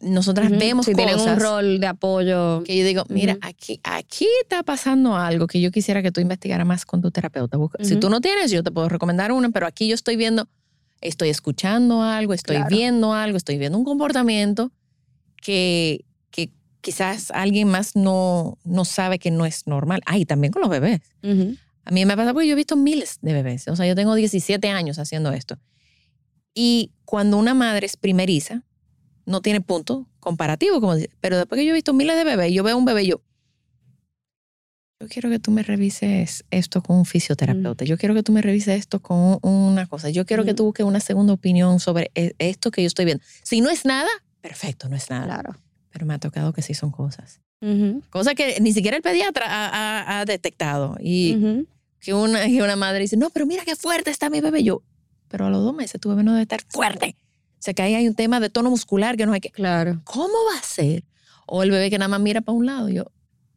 nosotras 0.00 0.50
ujú. 0.50 0.58
vemos 0.58 0.86
si 0.86 0.94
tienen 0.94 1.16
un 1.16 1.20
cosas 1.26 1.42
rol 1.42 1.78
de 1.78 1.86
apoyo. 1.86 2.62
que 2.64 2.74
yo 2.78 2.86
digo, 2.86 3.04
mira, 3.10 3.34
Ujú. 3.34 3.40
aquí, 3.42 3.80
aquí 3.84 4.26
está 4.40 4.62
pasando 4.62 5.14
algo 5.14 5.46
que 5.46 5.60
yo 5.60 5.70
quisiera 5.70 6.00
que 6.02 6.10
tú 6.10 6.22
investigaras 6.22 6.66
más 6.66 6.86
con 6.86 7.02
tu 7.02 7.10
terapeuta. 7.10 7.58
Busca- 7.58 7.84
Si 7.84 7.92
Ujú. 7.92 8.00
tú 8.00 8.08
no 8.08 8.22
tienes, 8.22 8.50
yo 8.50 8.62
te 8.62 8.70
puedo 8.70 8.88
recomendar 8.88 9.30
una, 9.30 9.50
pero 9.50 9.66
aquí 9.66 9.86
yo 9.86 9.94
estoy 9.94 10.16
viendo, 10.16 10.48
estoy 11.02 11.28
escuchando 11.28 12.02
algo, 12.02 12.32
estoy 12.32 12.56
Claro. 12.56 12.74
viendo 12.74 13.12
algo, 13.12 13.36
estoy 13.36 13.58
viendo 13.58 13.76
un 13.76 13.84
comportamiento 13.84 14.72
que, 15.42 16.06
que 16.30 16.50
quizás 16.80 17.30
alguien 17.30 17.68
más 17.68 17.94
no, 17.94 18.56
no 18.64 18.86
sabe 18.86 19.18
que 19.18 19.30
no 19.30 19.44
es 19.44 19.66
normal. 19.66 20.00
Ay, 20.06 20.24
también 20.24 20.50
con 20.50 20.62
los 20.62 20.70
bebés. 20.70 21.02
A 21.84 21.90
mí 21.90 22.04
me 22.06 22.16
pasa 22.16 22.32
porque 22.32 22.46
yo 22.48 22.52
he 22.52 22.56
visto 22.56 22.76
miles 22.76 23.18
de 23.22 23.32
bebés. 23.32 23.68
O 23.68 23.76
sea, 23.76 23.86
yo 23.86 23.94
tengo 23.94 24.14
17 24.14 24.68
años 24.70 24.98
haciendo 24.98 25.32
esto. 25.32 25.58
Y 26.54 26.92
cuando 27.04 27.36
una 27.36 27.52
madre 27.54 27.86
es 27.86 27.96
primeriza, 27.96 28.62
no 29.26 29.40
tiene 29.42 29.60
punto 29.60 30.08
comparativo, 30.20 30.80
como 30.80 30.94
dice. 30.96 31.10
Pero 31.20 31.36
después 31.36 31.58
que 31.58 31.64
yo 31.66 31.72
he 31.72 31.74
visto 31.74 31.92
miles 31.92 32.16
de 32.16 32.24
bebés, 32.24 32.52
yo 32.52 32.62
veo 32.62 32.76
un 32.78 32.84
bebé 32.84 33.02
y 33.04 33.06
yo, 33.08 33.20
yo 35.00 35.08
quiero 35.08 35.28
que 35.28 35.38
tú 35.38 35.50
me 35.50 35.62
revises 35.62 36.44
esto 36.50 36.82
con 36.82 36.96
un 36.98 37.04
fisioterapeuta. 37.04 37.84
Yo 37.84 37.98
quiero 37.98 38.14
que 38.14 38.22
tú 38.22 38.32
me 38.32 38.40
revises 38.40 38.78
esto 38.78 39.00
con 39.02 39.38
una 39.42 39.86
cosa. 39.86 40.08
Yo 40.10 40.24
quiero 40.24 40.44
que 40.44 40.50
Ujú. 40.50 40.56
tú 40.56 40.64
busques 40.66 40.86
una 40.86 41.00
segunda 41.00 41.32
opinión 41.34 41.80
sobre 41.80 42.10
e- 42.14 42.34
esto 42.38 42.70
que 42.70 42.82
yo 42.82 42.86
estoy 42.86 43.04
viendo. 43.04 43.22
Si 43.42 43.60
no 43.60 43.68
es 43.70 43.84
nada, 43.84 44.08
perfecto, 44.40 44.88
no 44.88 44.96
es 44.96 45.10
nada. 45.10 45.26
Claro. 45.26 45.56
Pero 45.90 46.06
me 46.06 46.14
ha 46.14 46.18
tocado 46.18 46.52
que 46.52 46.62
sí 46.62 46.72
son 46.74 46.90
cosas. 46.90 47.40
Ujú, 47.60 48.02
Cosas 48.10 48.34
que 48.34 48.60
ni 48.60 48.72
siquiera 48.72 48.96
el 48.96 49.02
pediatra 49.02 49.46
ha, 49.48 49.68
ha- 49.68 50.20
ha 50.20 50.24
detectado. 50.24 50.96
Y, 51.00 51.36
ujú. 51.36 51.66
Que 52.04 52.14
una, 52.14 52.44
que 52.46 52.62
una 52.62 52.76
madre 52.76 53.00
dice, 53.00 53.16
no, 53.16 53.30
pero 53.30 53.46
mira 53.46 53.64
qué 53.64 53.76
fuerte 53.76 54.10
está 54.10 54.30
mi 54.30 54.40
bebé. 54.40 54.62
Yo, 54.62 54.82
pero 55.28 55.46
a 55.46 55.50
los 55.50 55.64
dos 55.64 55.74
meses 55.74 56.00
tu 56.00 56.10
bebé 56.10 56.22
no 56.22 56.32
debe 56.32 56.42
estar 56.42 56.60
fuerte. 56.68 57.16
O 57.18 57.62
sea, 57.64 57.72
que 57.72 57.82
ahí 57.82 57.94
hay 57.94 58.06
un 58.06 58.14
tema 58.14 58.40
de 58.40 58.50
tono 58.50 58.70
muscular 58.70 59.16
que 59.16 59.24
no 59.24 59.32
hay 59.32 59.40
que... 59.40 59.50
Claro. 59.50 60.00
¿Cómo 60.04 60.34
va 60.52 60.58
a 60.58 60.62
ser? 60.62 61.04
O 61.46 61.62
el 61.62 61.70
bebé 61.70 61.88
que 61.88 61.98
nada 61.98 62.08
más 62.08 62.20
mira 62.20 62.42
para 62.42 62.56
un 62.56 62.66
lado. 62.66 62.90
Yo, 62.90 63.06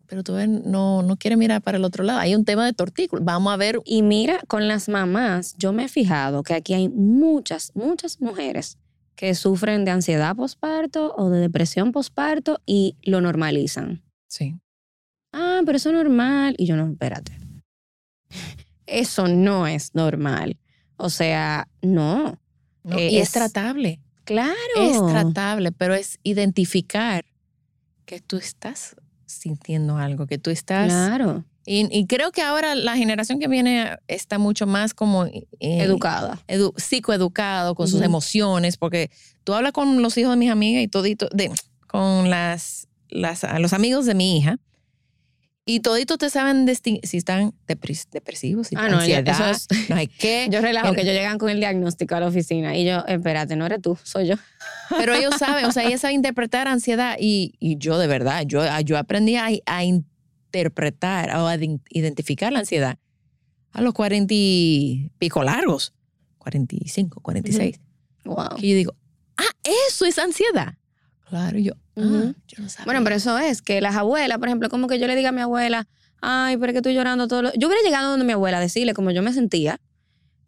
pero 0.07 0.23
tu 0.23 0.33
bebé 0.33 0.47
no, 0.47 1.03
no 1.03 1.17
quiere 1.17 1.35
mirar 1.35 1.61
para 1.61 1.77
el 1.77 1.83
otro 1.83 2.03
lado. 2.03 2.19
Hay 2.19 2.33
un 2.33 2.45
tema 2.45 2.65
de 2.65 2.73
tortícolis. 2.73 3.25
Vamos 3.25 3.53
a 3.53 3.57
ver. 3.57 3.79
Y 3.83 4.01
mira, 4.01 4.39
con 4.47 4.67
las 4.67 4.87
mamás, 4.87 5.55
yo 5.57 5.73
me 5.73 5.83
he 5.83 5.87
fijado 5.89 6.41
que 6.43 6.53
aquí 6.53 6.73
hay 6.73 6.87
muchas, 6.87 7.73
muchas 7.75 8.21
mujeres 8.21 8.77
que 9.15 9.35
sufren 9.35 9.83
de 9.83 9.91
ansiedad 9.91 10.35
posparto 10.35 11.13
o 11.17 11.29
de 11.29 11.41
depresión 11.41 11.91
posparto 11.91 12.61
y 12.65 12.95
lo 13.03 13.19
normalizan. 13.19 14.03
Sí. 14.27 14.55
Ah, 15.33 15.61
pero 15.65 15.75
eso 15.75 15.89
es 15.89 15.95
normal. 15.95 16.55
Y 16.57 16.65
yo 16.65 16.77
no, 16.77 16.89
espérate. 16.89 17.36
Eso 18.87 19.27
no 19.27 19.67
es 19.67 19.93
normal. 19.93 20.57
O 20.97 21.09
sea, 21.11 21.67
no. 21.81 22.39
¿no? 22.83 22.97
Eh, 22.97 23.09
y 23.11 23.17
es, 23.17 23.23
es- 23.27 23.31
tratable. 23.33 23.99
Claro. 24.23 24.53
Es 24.77 24.97
tratable, 25.07 25.71
pero 25.71 25.93
es 25.93 26.19
identificar 26.23 27.23
que 28.05 28.19
tú 28.19 28.37
estás 28.37 28.95
sintiendo 29.25 29.97
algo, 29.97 30.25
que 30.27 30.37
tú 30.37 30.49
estás... 30.49 30.87
Claro. 30.87 31.45
Y, 31.65 31.87
y 31.97 32.07
creo 32.07 32.31
que 32.31 32.41
ahora 32.41 32.75
la 32.75 32.95
generación 32.97 33.39
que 33.39 33.47
viene 33.49 33.97
está 34.07 34.37
mucho 34.37 34.65
más 34.67 34.93
como... 34.93 35.25
eh, 35.25 35.45
Educada. 35.59 36.39
edu- 36.47 36.73
psicoeducado 36.77 37.75
con 37.75 37.87
sus 37.89 38.01
emociones, 38.01 38.77
porque 38.77 39.11
tú 39.43 39.53
hablas 39.53 39.73
con 39.73 40.01
los 40.01 40.17
hijos 40.17 40.31
de 40.31 40.37
mis 40.37 40.49
amigas 40.51 40.81
y 40.83 40.87
todito, 40.87 41.27
de, 41.33 41.51
con 41.87 42.29
las, 42.29 42.87
las, 43.09 43.45
los 43.59 43.73
amigos 43.73 44.05
de 44.05 44.13
mi 44.15 44.37
hija, 44.37 44.57
y 45.67 45.81
toditos 45.81 46.17
te 46.17 46.29
saben 46.31 46.65
distinguir 46.65 47.05
si 47.05 47.17
están 47.17 47.53
depres- 47.67 48.07
depresivos, 48.09 48.67
si 48.69 48.75
Ah, 48.75 48.89
no, 48.89 48.97
ansiedad, 48.97 49.51
eso 49.51 49.67
no 49.89 49.95
hay 49.97 50.07
qué. 50.07 50.47
Yo 50.51 50.61
relajo 50.61 50.89
El- 50.89 50.95
que 50.95 51.05
yo 51.05 51.11
llegan 51.11 51.37
con 51.37 51.49
el 51.49 51.59
diagnóstico 51.59 52.15
a 52.15 52.19
la 52.21 52.27
oficina 52.27 52.75
y 52.75 52.85
yo, 52.85 53.05
espérate, 53.07 53.55
no 53.55 53.65
eres 53.67 53.81
tú, 53.81 53.97
soy 54.03 54.27
yo. 54.27 54.35
Pero 54.97 55.13
ellos 55.13 55.35
saben, 55.37 55.65
o 55.65 55.71
sea, 55.71 55.83
ella 55.83 55.97
sabe 55.99 56.13
interpretar 56.13 56.67
ansiedad 56.67 57.17
y, 57.19 57.53
y 57.59 57.77
yo 57.77 57.99
de 57.99 58.07
verdad, 58.07 58.43
yo, 58.47 58.61
yo 58.85 58.97
aprendí 58.97 59.35
a, 59.35 59.49
a 59.65 59.83
interpretar 59.83 61.35
o 61.35 61.47
a 61.47 61.55
ident- 61.55 61.81
identificar 61.89 62.51
la 62.51 62.59
ansiedad 62.59 62.97
a 63.73 63.81
los 63.81 63.93
cuarenta 63.93 64.33
y 64.35 65.11
pico 65.19 65.43
largos, 65.43 65.93
45, 66.39 67.19
46. 67.21 67.79
Wow. 68.23 68.55
Que 68.59 68.69
yo 68.69 68.75
digo, 68.75 68.95
ah, 69.37 69.43
eso 69.89 70.05
es 70.05 70.17
ansiedad. 70.17 70.75
Claro, 71.29 71.57
y 71.57 71.63
yo, 71.65 71.73
ah, 71.97 72.01
Ujú. 72.01 72.33
yo 72.47 72.63
no 72.63 72.69
sabía. 72.69 72.85
Bueno, 72.85 73.03
pero 73.03 73.15
eso 73.15 73.37
es 73.37 73.61
que 73.61 73.81
las 73.81 73.95
abuelas, 73.95 74.37
por 74.37 74.47
ejemplo, 74.47 74.69
como 74.69 74.87
que 74.87 74.97
yo 74.99 75.07
le 75.07 75.15
diga 75.15 75.29
a 75.29 75.31
mi 75.33 75.41
abuela, 75.41 75.87
ay, 76.21 76.55
pero 76.57 76.67
es 76.67 76.73
que 76.73 76.77
estoy 76.77 76.93
llorando 76.93 77.27
todo 77.27 77.41
lo... 77.43 77.53
Yo 77.55 77.67
hubiera 77.67 77.83
llegado 77.83 78.11
donde 78.11 78.25
mi 78.25 78.33
abuela 78.33 78.57
a 78.57 78.61
decirle 78.61 78.93
como 78.93 79.11
yo 79.11 79.21
me 79.21 79.33
sentía 79.33 79.79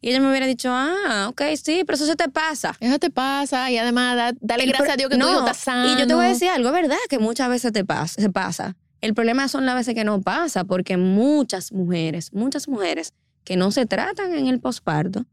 y 0.02 0.10
ella 0.10 0.22
me 0.22 0.30
hubiera 0.30 0.46
dicho, 0.46 0.70
ah, 0.72 1.28
ok, 1.30 1.42
sí, 1.62 1.84
pero 1.86 1.96
eso 1.96 2.06
se 2.06 2.16
te 2.16 2.30
pasa. 2.30 2.78
Eso 2.80 2.98
te 3.00 3.10
pasa 3.10 3.70
y 3.70 3.78
además 3.78 4.16
da- 4.16 4.34
dale 4.40 4.64
El 4.64 4.70
gracias 4.70 4.94
a 4.94 4.96
Dios 4.98 5.10
que 5.10 5.18
no, 5.18 5.26
tu 5.26 5.32
hijo 5.32 5.40
está 5.40 5.54
sano. 5.54 5.92
Y 5.94 5.98
yo 6.00 6.08
te 6.08 6.14
voy 6.14 6.26
a 6.26 6.30
decir 6.30 6.48
algo, 6.50 6.70
es 6.70 6.74
verdad 6.74 6.98
que 7.10 7.20
muchas 7.20 7.50
veces 7.50 7.74
te 7.74 7.84
pasa, 7.84 8.22
se 8.22 8.30
pasa. 8.30 8.78
El 9.02 9.14
problema 9.14 9.48
son 9.50 9.66
las 9.66 9.76
veces 9.76 9.96
que 9.96 10.06
no 10.06 10.22
pasa, 10.22 10.64
porque 10.64 10.96
muchas 10.96 11.74
mujeres, 11.74 12.32
muchas 12.34 12.70
mujeres 12.70 13.14
que 13.44 13.58
no 13.58 13.72
se 13.72 13.86
tratan 13.86 14.34
en 14.34 14.48
el 14.48 14.60
posparto, 14.62 15.26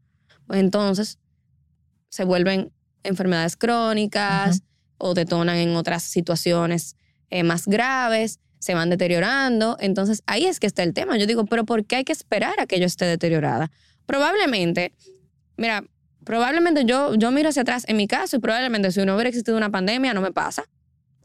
pues 0.45 0.59
entonces 0.59 1.19
se 2.09 2.25
vuelven 2.25 2.71
enfermedades 3.03 3.55
crónicas 3.55 4.61
o 4.97 5.13
detonan 5.13 5.57
en 5.57 5.75
otras 5.75 6.03
situaciones 6.03 6.95
eh, 7.29 7.43
más 7.43 7.67
graves, 7.67 8.39
se 8.59 8.73
van 8.73 8.89
deteriorando. 8.89 9.77
Entonces 9.79 10.23
ahí 10.25 10.45
es 10.45 10.59
que 10.59 10.67
está 10.67 10.83
el 10.83 10.93
tema. 10.93 11.17
Yo 11.17 11.27
digo, 11.27 11.45
pero 11.45 11.65
¿por 11.65 11.85
qué 11.85 11.97
hay 11.97 12.03
que 12.03 12.13
esperar 12.13 12.59
a 12.59 12.65
que 12.65 12.79
yo 12.79 12.85
esté 12.85 13.05
deteriorada? 13.05 13.71
Probablemente, 14.05 14.93
mira, 15.57 15.83
probablemente 16.23 16.85
yo, 16.85 17.15
yo 17.15 17.31
miro 17.31 17.49
hacia 17.49 17.61
atrás 17.61 17.83
en 17.87 17.97
mi 17.97 18.07
caso 18.07 18.37
y 18.37 18.39
probablemente 18.39 18.91
si 18.91 19.03
no 19.05 19.15
hubiera 19.15 19.29
existido 19.29 19.57
una 19.57 19.69
pandemia 19.69 20.13
no 20.13 20.21
me 20.21 20.31
pasa, 20.31 20.65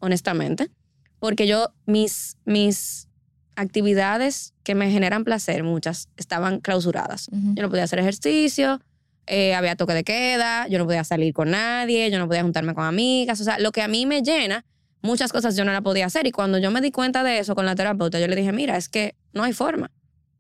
honestamente, 0.01 0.71
porque 1.19 1.47
yo, 1.47 1.73
mis, 1.87 2.37
mis 2.45 3.09
actividades 3.57 4.55
que 4.63 4.75
me 4.75 4.91
generan 4.91 5.25
placer, 5.25 5.63
muchas, 5.63 6.09
estaban 6.17 6.61
clausuradas. 6.61 7.29
Yo 7.31 7.63
no 7.63 7.69
podía 7.69 7.85
hacer 7.85 7.99
ejercicio, 7.99 8.81
eh, 9.27 9.55
había 9.55 9.77
toque 9.77 9.95
de 9.95 10.05
queda, 10.05 10.67
yo 10.69 10.79
no 10.79 10.85
podía 10.85 11.05
salir 11.05 11.33
con 11.33 11.51
nadie, 11.51 12.11
yo 12.11 12.19
no 12.19 12.27
podía 12.27 12.43
juntarme 12.43 12.75
con 12.75 12.85
amigas, 12.85 13.41
o 13.41 13.45
sea, 13.45 13.59
lo 13.59 13.73
que 13.73 13.83
a 13.83 13.89
mí 13.89 14.07
me 14.07 14.23
llena, 14.23 14.65
muchas 15.01 15.33
cosas 15.33 15.57
yo 15.57 15.65
no 15.65 15.73
la 15.73 15.81
podía 15.81 16.07
hacer 16.07 16.27
y 16.27 16.33
cuando 16.33 16.59
yo 16.59 16.71
me 16.71 16.81
di 16.81 16.91
cuenta 16.91 17.23
de 17.23 17.39
eso 17.39 17.55
con 17.55 17.67
la 17.67 17.75
terapeuta, 17.75 18.19
yo 18.19 18.27
le 18.27 18.37
dije, 18.37 18.53
mira, 18.53 18.77
es 18.77 18.89
que 18.89 19.15
no 19.33 19.43
hay 19.43 19.53
forma. 19.53 19.91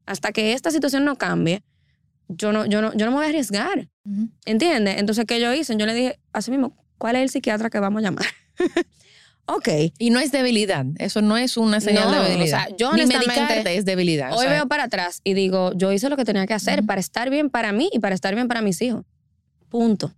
Hasta 0.06 0.32
que 0.32 0.52
esta 0.52 0.70
situación 0.70 1.04
no 1.04 1.16
cambie, 1.16 1.62
yo 2.28 2.52
no, 2.52 2.66
yo 2.66 2.82
no, 2.82 2.92
yo 2.94 3.06
no 3.06 3.12
me 3.12 3.18
voy 3.18 3.26
a 3.26 3.28
arriesgar. 3.28 3.88
Ujú. 4.04 4.28
¿Entiendes? 4.44 4.98
Entonces, 4.98 5.24
¿qué 5.26 5.40
yo 5.40 5.52
hice? 5.52 5.76
Yo 5.76 5.86
le 5.86 5.94
dije, 5.94 6.18
así 6.32 6.50
mismo, 6.50 6.76
¿cuál 6.98 7.16
es 7.16 7.22
el 7.22 7.28
psiquiatra 7.30 7.70
que 7.70 7.78
vamos 7.78 8.00
a 8.00 8.06
llamar? 8.06 8.26
ok. 9.56 9.68
Y 9.98 10.10
no 10.10 10.18
es 10.20 10.32
debilidad, 10.32 10.84
eso 10.98 11.22
no 11.22 11.36
es 11.36 11.56
una 11.56 11.80
señal 11.80 12.04
No, 12.06 12.12
de 12.12 12.18
o 12.18 12.22
debilidad. 12.24 12.66
sea, 12.68 12.76
yo 12.76 12.92
Ni 12.92 13.02
honestamente- 13.02 13.40
medicarte 13.40 13.76
es 13.76 13.84
debilidad. 13.84 14.32
o 14.32 14.36
Hoy 14.36 14.42
sea, 14.42 14.50
veo 14.52 14.66
para 14.68 14.84
atrás 14.84 15.20
y 15.24 15.34
digo, 15.34 15.72
yo 15.74 15.92
hice 15.92 16.08
lo 16.08 16.16
que 16.16 16.24
tenía 16.24 16.46
que 16.46 16.54
hacer 16.54 16.84
para 16.84 17.00
estar 17.00 17.30
bien 17.30 17.50
para 17.50 17.72
mí 17.72 17.88
y 17.92 17.98
para 17.98 18.14
estar 18.14 18.34
bien 18.34 18.48
para 18.48 18.62
mis 18.62 18.80
hijos. 18.82 19.04
Punto. 19.68 20.12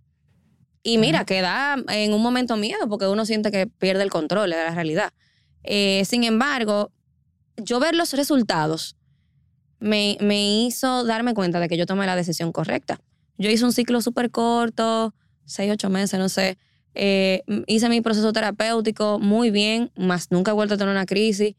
Y 0.83 0.97
mira, 0.99 1.25
que 1.25 1.41
da 1.41 1.77
en 1.89 2.13
un 2.13 2.21
momento 2.21 2.57
miedo 2.57 2.87
porque 2.87 3.07
uno 3.07 3.25
siente 3.25 3.49
que 3.51 3.65
pierde 3.67 4.03
el 4.03 4.09
control 4.11 4.49
de 4.51 4.55
la 4.57 4.69
realidad. 4.71 5.11
Eh, 5.63 6.03
sin 6.05 6.23
embargo, 6.23 6.91
yo 7.57 7.79
ver 7.79 7.95
los 7.95 8.13
resultados 8.13 8.95
me, 9.79 10.17
me 10.21 10.61
hizo 10.63 11.03
darme 11.03 11.33
cuenta 11.33 11.59
de 11.59 11.67
que 11.67 11.77
yo 11.77 11.85
tomé 11.85 12.05
la 12.05 12.15
decisión 12.15 12.51
correcta. 12.51 12.99
Yo 13.37 13.49
hice 13.49 13.65
un 13.65 13.71
ciclo 13.73 14.01
súper 14.01 14.29
corto, 14.29 15.13
seis, 15.45 15.71
ocho 15.71 15.89
meses, 15.89 16.19
no 16.19 16.29
sé. 16.29 16.57
Eh, 16.95 17.43
hice 17.67 17.89
mi 17.89 18.01
proceso 18.01 18.31
terapéutico 18.31 19.19
muy 19.19 19.51
bien, 19.51 19.91
más 19.97 20.31
nunca 20.31 20.51
he 20.51 20.53
vuelto 20.53 20.75
a 20.75 20.77
tener 20.77 20.91
una 20.91 21.05
crisis. 21.05 21.55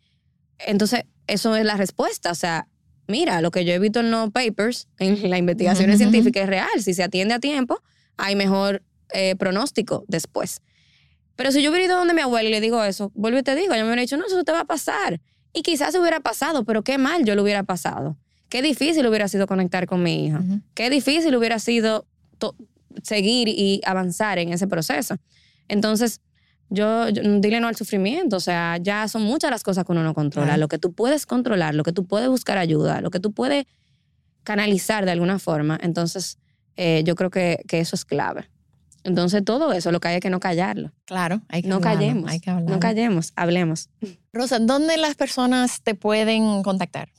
Entonces, 0.58 1.04
eso 1.26 1.54
es 1.54 1.64
la 1.64 1.76
respuesta. 1.76 2.30
O 2.30 2.34
sea, 2.34 2.66
mira, 3.06 3.40
lo 3.42 3.50
que 3.50 3.64
yo 3.64 3.72
he 3.72 3.78
visto 3.78 4.00
en 4.00 4.10
los 4.10 4.30
papers, 4.30 4.88
en 4.98 5.10
las 5.30 5.38
investigaciones 5.38 5.96
ujú. 5.96 6.10
científicas 6.10 6.44
es 6.44 6.48
real. 6.48 6.82
Si 6.82 6.94
se 6.94 7.02
atiende 7.02 7.34
a 7.34 7.38
tiempo, 7.38 7.82
hay 8.16 8.34
mejor 8.34 8.82
eh, 9.12 9.36
pronóstico 9.36 10.04
después. 10.08 10.62
Pero 11.36 11.52
si 11.52 11.62
yo 11.62 11.70
hubiera 11.70 11.84
ido 11.84 11.98
donde 11.98 12.14
mi 12.14 12.22
abuela 12.22 12.48
y 12.48 12.52
le 12.52 12.62
digo 12.62 12.82
eso, 12.82 13.12
vuelvo 13.14 13.38
y 13.38 13.42
te 13.42 13.54
digo, 13.54 13.74
ella 13.74 13.82
me 13.82 13.90
hubiera 13.90 14.00
dicho, 14.00 14.16
no, 14.16 14.26
eso 14.26 14.42
te 14.42 14.52
va 14.52 14.60
a 14.60 14.64
pasar. 14.64 15.20
Y 15.52 15.62
quizás 15.62 15.92
se 15.92 16.00
hubiera 16.00 16.20
pasado, 16.20 16.64
pero 16.64 16.82
qué 16.82 16.96
mal 16.96 17.24
yo 17.24 17.34
lo 17.34 17.42
hubiera 17.42 17.62
pasado. 17.62 18.16
Qué 18.48 18.62
difícil 18.62 19.06
hubiera 19.06 19.28
sido 19.28 19.46
conectar 19.46 19.86
con 19.86 20.02
mi 20.02 20.26
hija. 20.26 20.42
Qué 20.74 20.88
difícil 20.88 21.34
hubiera 21.36 21.58
sido 21.58 22.06
seguir 23.02 23.48
y 23.48 23.80
avanzar 23.84 24.38
en 24.38 24.52
ese 24.52 24.66
proceso. 24.66 25.16
Entonces, 25.68 26.20
yo, 26.68 27.08
yo- 27.08 27.22
dile 27.40 27.60
no 27.60 27.68
al 27.68 27.76
sufrimiento. 27.76 28.36
O 28.36 28.40
sea, 28.40 28.76
ya 28.80 29.06
son 29.08 29.22
muchas 29.22 29.50
las 29.50 29.62
cosas 29.62 29.84
que 29.84 29.92
uno 29.92 30.02
no 30.02 30.14
controla. 30.14 30.56
Lo 30.56 30.68
que 30.68 30.78
tú 30.78 30.92
puedes 30.92 31.26
controlar, 31.26 31.74
lo 31.74 31.82
que 31.84 31.92
tú 31.92 32.06
puedes 32.06 32.28
buscar 32.28 32.58
ayuda, 32.58 33.00
lo 33.00 33.10
que 33.10 33.20
tú 33.20 33.32
puedes 33.32 33.66
canalizar 34.42 35.04
de 35.04 35.10
alguna 35.12 35.38
forma. 35.38 35.78
Entonces, 35.82 36.38
eh, 36.76 37.02
yo 37.04 37.14
creo 37.14 37.30
que, 37.30 37.62
que 37.68 37.80
eso 37.80 37.96
es 37.96 38.04
clave. 38.04 38.48
Entonces, 39.04 39.44
todo 39.44 39.72
eso, 39.72 39.92
lo 39.92 40.00
que 40.00 40.08
hay 40.08 40.14
es 40.16 40.20
que 40.20 40.30
no 40.30 40.40
callarlo. 40.40 40.92
Claro, 41.04 41.40
hay 41.48 41.62
que 41.62 41.68
No 41.68 41.76
hablarlo, 41.76 41.98
callemos. 42.00 42.30
Hay 42.30 42.40
que 42.40 42.50
hablarlo. 42.50 42.74
No 42.74 42.80
callemos, 42.80 43.32
hablemos. 43.36 43.88
Rosa, 44.32 44.58
¿dónde 44.58 44.96
las 44.96 45.14
personas 45.14 45.80
te 45.82 45.94
pueden 45.94 46.62
contactar? 46.64 47.10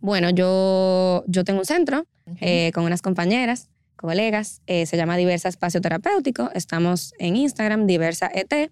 Bueno, 0.00 0.30
yo, 0.30 1.24
yo 1.28 1.44
tengo 1.44 1.60
un 1.60 1.66
centro 1.66 2.04
eh, 2.40 2.70
con 2.74 2.84
unas 2.84 3.00
compañeras, 3.02 3.68
colegas, 3.98 4.62
eh, 4.66 4.86
se 4.86 4.96
llama 4.96 5.16
Diversa 5.18 5.48
Espacio 5.50 5.80
Terapéutico, 5.82 6.50
estamos 6.54 7.12
en 7.18 7.36
Instagram, 7.36 7.86
Diversa 7.86 8.30
ET, 8.32 8.70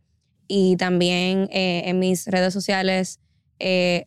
y 0.48 0.76
también 0.76 1.48
eh, 1.52 1.82
en 1.86 1.98
mis 1.98 2.26
redes 2.26 2.54
sociales, 2.54 3.20
eh, 3.58 4.04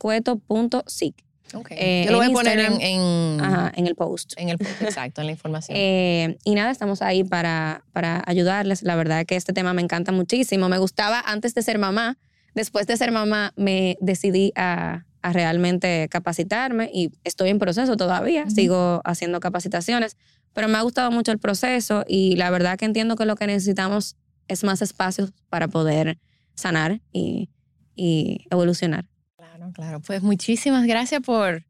rosacueto.sic, 0.00 1.14
Ok. 1.54 1.68
eh, 1.72 2.04
Yo 2.06 2.12
lo 2.12 2.18
voy 2.18 2.28
a 2.28 2.30
poner 2.30 2.58
en, 2.60 2.80
en, 2.80 3.40
ajá, 3.40 3.72
en 3.74 3.86
el 3.86 3.94
post. 3.96 4.34
en 4.36 4.48
el 4.50 4.56
exacto, 4.80 5.20
en 5.20 5.26
la 5.26 5.32
información. 5.32 5.76
Eh, 5.78 6.38
y 6.44 6.54
nada, 6.54 6.70
estamos 6.70 7.02
ahí 7.02 7.24
para, 7.24 7.84
para 7.92 8.22
ayudarles. 8.26 8.82
La 8.84 8.94
verdad 8.96 9.26
que 9.26 9.34
este 9.36 9.52
tema 9.52 9.72
me 9.74 9.82
encanta 9.82 10.12
muchísimo. 10.12 10.68
Me 10.68 10.78
gustaba 10.78 11.20
antes 11.20 11.54
de 11.54 11.62
ser 11.62 11.78
mamá. 11.78 12.18
Después 12.54 12.86
de 12.86 12.96
ser 12.96 13.10
mamá 13.12 13.52
me 13.56 13.96
decidí 14.00 14.52
a, 14.56 15.04
a 15.22 15.32
realmente 15.32 16.08
capacitarme 16.10 16.90
y 16.92 17.10
estoy 17.24 17.50
en 17.50 17.58
proceso 17.58 17.96
todavía. 17.96 18.42
Ujú. 18.42 18.50
Sigo 18.50 19.00
haciendo 19.04 19.40
capacitaciones, 19.40 20.16
pero 20.52 20.68
me 20.68 20.78
ha 20.78 20.82
gustado 20.82 21.10
mucho 21.10 21.32
el 21.32 21.38
proceso 21.38 22.04
y 22.08 22.36
la 22.36 22.50
verdad 22.50 22.78
que 22.78 22.84
entiendo 22.84 23.16
que 23.16 23.26
lo 23.26 23.36
que 23.36 23.46
necesitamos 23.46 24.16
es 24.48 24.64
más 24.64 24.82
espacios 24.82 25.32
para 25.48 25.68
poder 25.68 26.18
sanar 26.54 27.00
y, 27.12 27.50
y 27.94 28.46
evolucionar. 28.50 29.06
Claro, 29.36 29.70
claro. 29.72 30.00
Pues 30.00 30.22
muchísimas 30.22 30.86
gracias 30.86 31.20
por, 31.20 31.64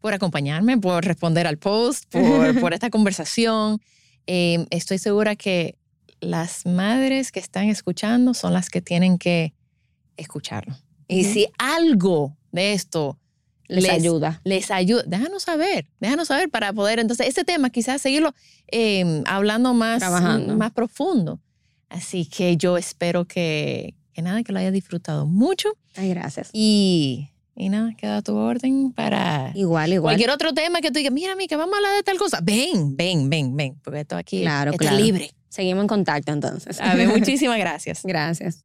por 0.00 0.14
acompañarme, 0.14 0.76
por 0.78 1.04
responder 1.04 1.46
al 1.46 1.58
post, 1.58 2.04
por, 2.10 2.60
por 2.60 2.74
esta 2.74 2.90
conversación. 2.90 3.80
Eh, 4.26 4.66
estoy 4.70 4.98
segura 4.98 5.36
que 5.36 5.78
las 6.20 6.66
madres 6.66 7.32
que 7.32 7.40
están 7.40 7.68
escuchando 7.68 8.34
son 8.34 8.52
las 8.52 8.70
que 8.70 8.82
tienen 8.82 9.18
que 9.18 9.54
escucharlo. 10.16 10.76
Y 11.08 11.22
Ujú. 11.22 11.32
si 11.32 11.46
algo 11.58 12.35
de 12.52 12.72
esto 12.72 13.18
Les, 13.68 13.82
Les- 13.84 13.92
ayuda. 13.92 14.40
les 14.44 14.70
ayuda, 14.70 15.02
déjanos 15.06 15.42
saber, 15.42 15.88
déjanos 16.00 16.28
saber 16.28 16.48
para 16.50 16.72
poder, 16.72 16.98
entonces, 17.00 17.26
este 17.26 17.44
tema 17.44 17.70
quizás 17.70 18.00
seguirlo 18.00 18.32
eh, 18.70 19.22
hablando 19.26 19.74
más, 19.74 19.98
Trabajando. 19.98 20.56
más 20.56 20.70
profundo. 20.72 21.40
Así 21.88 22.26
que 22.26 22.56
yo 22.56 22.76
espero 22.76 23.24
que, 23.26 23.94
que 24.12 24.22
nada, 24.22 24.42
que 24.42 24.52
lo 24.52 24.58
haya 24.60 24.70
disfrutado 24.70 25.26
mucho. 25.26 25.70
Ay, 25.96 26.10
gracias. 26.10 26.50
Y, 26.52 27.30
y 27.54 27.68
nada, 27.68 27.92
queda 27.96 28.22
tu 28.22 28.36
orden 28.36 28.92
para 28.92 29.50
Igual, 29.54 29.92
igual. 29.92 30.12
cualquier 30.14 30.30
otro 30.30 30.52
tema 30.52 30.80
que 30.80 30.90
tú 30.90 30.98
digas, 30.98 31.12
mira, 31.12 31.34
que 31.48 31.56
vamos 31.56 31.74
a 31.74 31.76
hablar 31.78 31.96
de 31.96 32.02
tal 32.02 32.18
cosa. 32.18 32.40
Ven, 32.42 32.96
ven, 32.96 33.30
ven, 33.30 33.56
ven, 33.56 33.80
porque 33.82 34.00
esto 34.00 34.16
aquí 34.16 34.42
Claro, 34.42 34.72
está 34.72 34.78
claro. 34.88 34.98
libre. 34.98 35.30
Seguimos 35.48 35.82
en 35.82 35.88
contacto 35.88 36.32
entonces. 36.32 36.80
A 36.80 36.94
ver, 36.94 37.08
muchísimas 37.18 37.58
gracias. 37.58 38.02
Gracias. 38.04 38.64